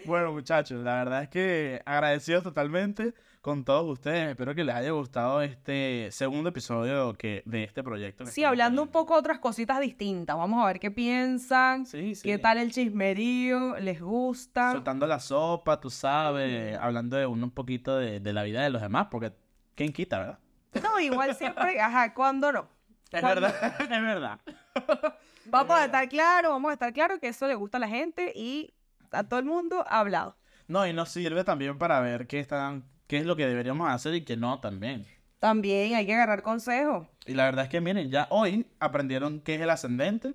Bueno, 0.04 0.32
muchachos, 0.32 0.82
la 0.82 0.96
verdad 0.96 1.22
es 1.22 1.28
que 1.28 1.82
agradecidos 1.86 2.42
totalmente 2.42 3.14
con 3.44 3.62
todos 3.62 3.84
ustedes. 3.92 4.30
Espero 4.30 4.54
que 4.54 4.64
les 4.64 4.74
haya 4.74 4.90
gustado 4.92 5.42
este 5.42 6.08
segundo 6.12 6.48
episodio 6.48 7.12
que, 7.12 7.42
de 7.44 7.64
este 7.64 7.82
proyecto. 7.82 8.24
Sí, 8.24 8.42
hablando 8.42 8.80
un 8.82 8.88
poco 8.88 9.12
de 9.12 9.20
otras 9.20 9.38
cositas 9.38 9.80
distintas. 9.80 10.34
Vamos 10.34 10.64
a 10.64 10.66
ver 10.66 10.80
qué 10.80 10.90
piensan. 10.90 11.84
Sí, 11.84 12.14
sí. 12.14 12.22
¿Qué 12.22 12.38
tal 12.38 12.56
el 12.56 12.72
chismerío? 12.72 13.78
¿Les 13.80 14.00
gusta? 14.00 14.72
Soltando 14.72 15.06
la 15.06 15.20
sopa, 15.20 15.78
tú 15.78 15.90
sabes, 15.90 16.74
hablando 16.78 17.18
de 17.18 17.26
un, 17.26 17.44
un 17.44 17.50
poquito 17.50 17.98
de, 17.98 18.18
de 18.18 18.32
la 18.32 18.44
vida 18.44 18.62
de 18.62 18.70
los 18.70 18.80
demás, 18.80 19.08
porque 19.10 19.34
¿quién 19.74 19.92
quita, 19.92 20.20
verdad? 20.20 20.38
No, 20.82 20.98
igual 20.98 21.34
siempre, 21.34 21.78
ajá, 21.82 22.14
¿cuándo 22.14 22.50
no? 22.50 22.66
Es 23.12 23.20
¿Cuándo? 23.20 23.42
verdad, 23.42 23.74
es 23.78 23.88
verdad. 23.88 24.40
Vamos 25.50 25.76
a 25.76 25.84
estar 25.84 26.08
claro, 26.08 26.48
vamos 26.48 26.70
a 26.70 26.72
estar 26.72 26.94
claro 26.94 27.20
que 27.20 27.28
eso 27.28 27.46
le 27.46 27.54
gusta 27.54 27.76
a 27.76 27.80
la 27.80 27.88
gente 27.88 28.32
y 28.34 28.72
a 29.10 29.22
todo 29.24 29.38
el 29.38 29.44
mundo 29.44 29.84
ha 29.86 30.00
hablado. 30.00 30.34
No, 30.66 30.86
y 30.86 30.94
nos 30.94 31.10
sirve 31.10 31.44
también 31.44 31.76
para 31.76 32.00
ver 32.00 32.26
qué 32.26 32.40
están, 32.40 32.84
qué 33.06 33.18
es 33.18 33.26
lo 33.26 33.36
que 33.36 33.46
deberíamos 33.46 33.88
hacer 33.90 34.14
y 34.14 34.22
qué 34.22 34.36
no 34.36 34.60
también. 34.60 35.06
También 35.38 35.94
hay 35.94 36.06
que 36.06 36.14
agarrar 36.14 36.42
consejos. 36.42 37.06
Y 37.26 37.34
la 37.34 37.44
verdad 37.44 37.64
es 37.64 37.70
que 37.70 37.80
miren, 37.80 38.10
ya 38.10 38.26
hoy 38.30 38.66
aprendieron 38.80 39.40
qué 39.40 39.56
es 39.56 39.60
el 39.60 39.70
ascendente, 39.70 40.34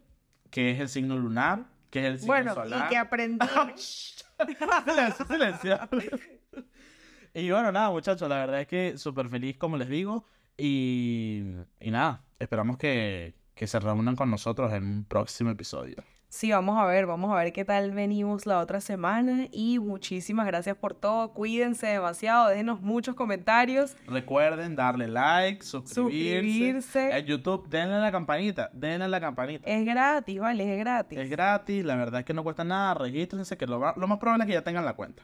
qué 0.52 0.72
es 0.72 0.80
el 0.80 0.90
signo 0.90 1.18
lunar, 1.18 1.66
qué 1.90 2.00
es 2.02 2.06
el 2.06 2.20
signo 2.20 2.28
Bueno, 2.34 2.54
solar. 2.54 2.86
y 2.86 2.90
que 2.90 2.98
aprendí. 2.98 3.48
silencio, 4.86 5.26
silencio. 5.28 5.80
y 7.34 7.50
bueno, 7.52 7.72
nada, 7.72 7.90
muchachos, 7.90 8.28
la 8.30 8.38
verdad 8.38 8.62
es 8.62 8.68
que 8.68 8.98
súper 8.98 9.30
feliz, 9.30 9.58
como 9.58 9.78
les 9.78 9.90
digo. 9.90 10.26
Y, 10.58 11.44
y 11.80 11.90
nada, 11.92 12.24
esperamos 12.38 12.78
que, 12.78 13.34
que 13.56 13.66
se 13.68 13.80
reúnan 13.80 14.16
con 14.16 14.30
nosotros 14.30 14.72
en 14.74 14.84
un 14.84 15.06
próximo 15.06 15.50
episodio. 15.52 15.96
Sí, 16.32 16.52
vamos 16.52 16.78
a 16.78 16.86
ver, 16.86 17.08
vamos 17.08 17.32
a 17.32 17.36
ver 17.44 17.52
qué 17.52 17.66
tal 17.66 17.90
venimos 17.90 18.46
la 18.46 18.60
otra 18.60 18.82
semana 18.82 19.48
y 19.52 19.80
muchísimas 19.80 20.46
gracias 20.46 20.78
por 20.78 20.94
todo. 20.94 21.34
Cuídense 21.34 21.88
demasiado, 21.88 22.50
déjenos 22.50 22.82
muchos 22.82 23.16
comentarios. 23.16 23.96
Recuerden 24.06 24.76
darle 24.76 25.08
like, 25.08 25.64
suscribirse. 25.66 26.40
Suscribirse. 26.44 27.18
En 27.18 27.26
YouTube, 27.26 27.68
denle 27.68 27.96
a 27.96 28.00
la 28.00 28.12
campanita, 28.12 28.70
denle 28.74 29.06
a 29.06 29.08
la 29.08 29.20
campanita. 29.20 29.68
Es 29.68 29.84
gratis, 29.84 30.40
¿vale? 30.40 30.72
Es 30.72 30.78
gratis. 30.80 31.18
Es 31.18 31.30
gratis, 31.32 31.84
la 31.84 31.96
verdad 31.96 32.20
es 32.20 32.26
que 32.28 32.36
no 32.36 32.44
cuesta 32.44 32.64
nada, 32.64 32.94
regístrense, 32.94 33.58
que 33.58 33.66
lo, 33.66 33.80
lo 33.96 34.08
más 34.08 34.20
probable 34.20 34.44
es 34.44 34.48
que 34.50 34.54
ya 34.54 34.64
tengan 34.64 34.86
la 34.86 34.94
cuenta. 34.94 35.24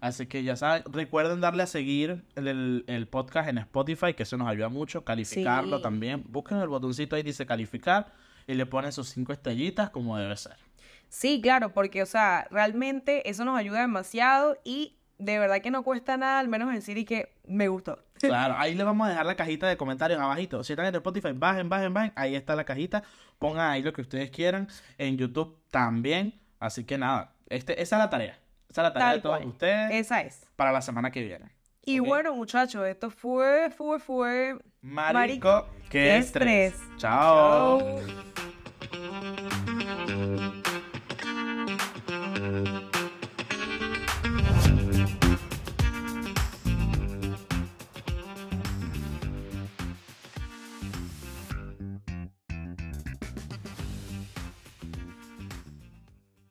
Así 0.00 0.26
que 0.26 0.42
ya 0.42 0.56
saben, 0.56 0.84
recuerden 0.90 1.42
darle 1.42 1.64
a 1.64 1.66
seguir 1.66 2.24
el, 2.34 2.48
el- 2.48 2.84
el 2.86 3.06
podcast 3.08 3.50
en 3.50 3.58
Spotify, 3.58 4.14
que 4.14 4.22
eso 4.22 4.38
nos 4.38 4.48
ayuda 4.48 4.70
mucho, 4.70 5.04
calificarlo 5.04 5.76
Sí. 5.76 5.82
también. 5.82 6.24
Busquen 6.28 6.56
el 6.60 6.68
botoncito 6.68 7.14
ahí, 7.14 7.22
dice 7.22 7.44
calificar, 7.44 8.06
y 8.46 8.54
le 8.54 8.66
ponen 8.66 8.92
sus 8.92 9.08
cinco 9.10 9.32
estrellitas 9.32 9.90
como 9.90 10.16
debe 10.18 10.36
ser. 10.36 10.56
Sí, 11.08 11.40
claro, 11.40 11.72
porque, 11.72 12.02
o 12.02 12.06
sea, 12.06 12.46
realmente 12.50 13.28
eso 13.28 13.44
nos 13.44 13.58
ayuda 13.58 13.80
demasiado 13.80 14.58
y 14.64 14.96
de 15.18 15.38
verdad 15.38 15.60
que 15.62 15.70
no 15.70 15.84
cuesta 15.84 16.16
nada, 16.16 16.40
al 16.40 16.48
menos 16.48 16.72
decir 16.72 16.98
y 16.98 17.04
que 17.04 17.32
me 17.46 17.68
gustó. 17.68 17.98
Claro, 18.20 18.54
ahí 18.56 18.74
le 18.74 18.84
vamos 18.84 19.06
a 19.06 19.10
dejar 19.10 19.26
la 19.26 19.34
cajita 19.36 19.68
de 19.68 19.76
comentarios 19.76 20.18
abajito. 20.18 20.64
Si 20.64 20.72
están 20.72 20.86
en 20.86 20.94
Spotify, 20.94 21.32
bajen, 21.34 21.68
bajen, 21.68 21.92
bajen. 21.92 22.12
Ahí 22.16 22.34
está 22.34 22.56
la 22.56 22.64
cajita. 22.64 23.02
Pongan 23.38 23.70
ahí 23.70 23.82
lo 23.82 23.92
que 23.92 24.00
ustedes 24.00 24.30
quieran. 24.30 24.66
En 24.96 25.18
YouTube 25.18 25.58
también. 25.70 26.40
Así 26.58 26.84
que 26.84 26.96
nada, 26.96 27.34
este, 27.50 27.82
esa 27.82 27.96
es 27.96 27.98
la 27.98 28.08
tarea. 28.08 28.38
Esa 28.70 28.80
es 28.80 28.84
la 28.84 28.92
tarea 28.94 29.08
Tal 29.08 29.16
de 29.18 29.22
todos 29.22 29.36
cual. 29.38 29.48
ustedes 29.48 29.90
Esa 29.92 30.22
es. 30.22 30.46
para 30.56 30.72
la 30.72 30.80
semana 30.80 31.10
que 31.10 31.22
viene. 31.22 31.53
Y 31.86 31.98
bueno, 31.98 32.34
muchachos, 32.34 32.86
esto 32.86 33.10
fue, 33.10 33.70
fue, 33.70 33.98
fue. 33.98 34.56
Marico, 34.82 35.14
Marico. 35.14 35.66
qué 35.90 36.16
estrés. 36.18 36.74
Chao. 36.96 38.00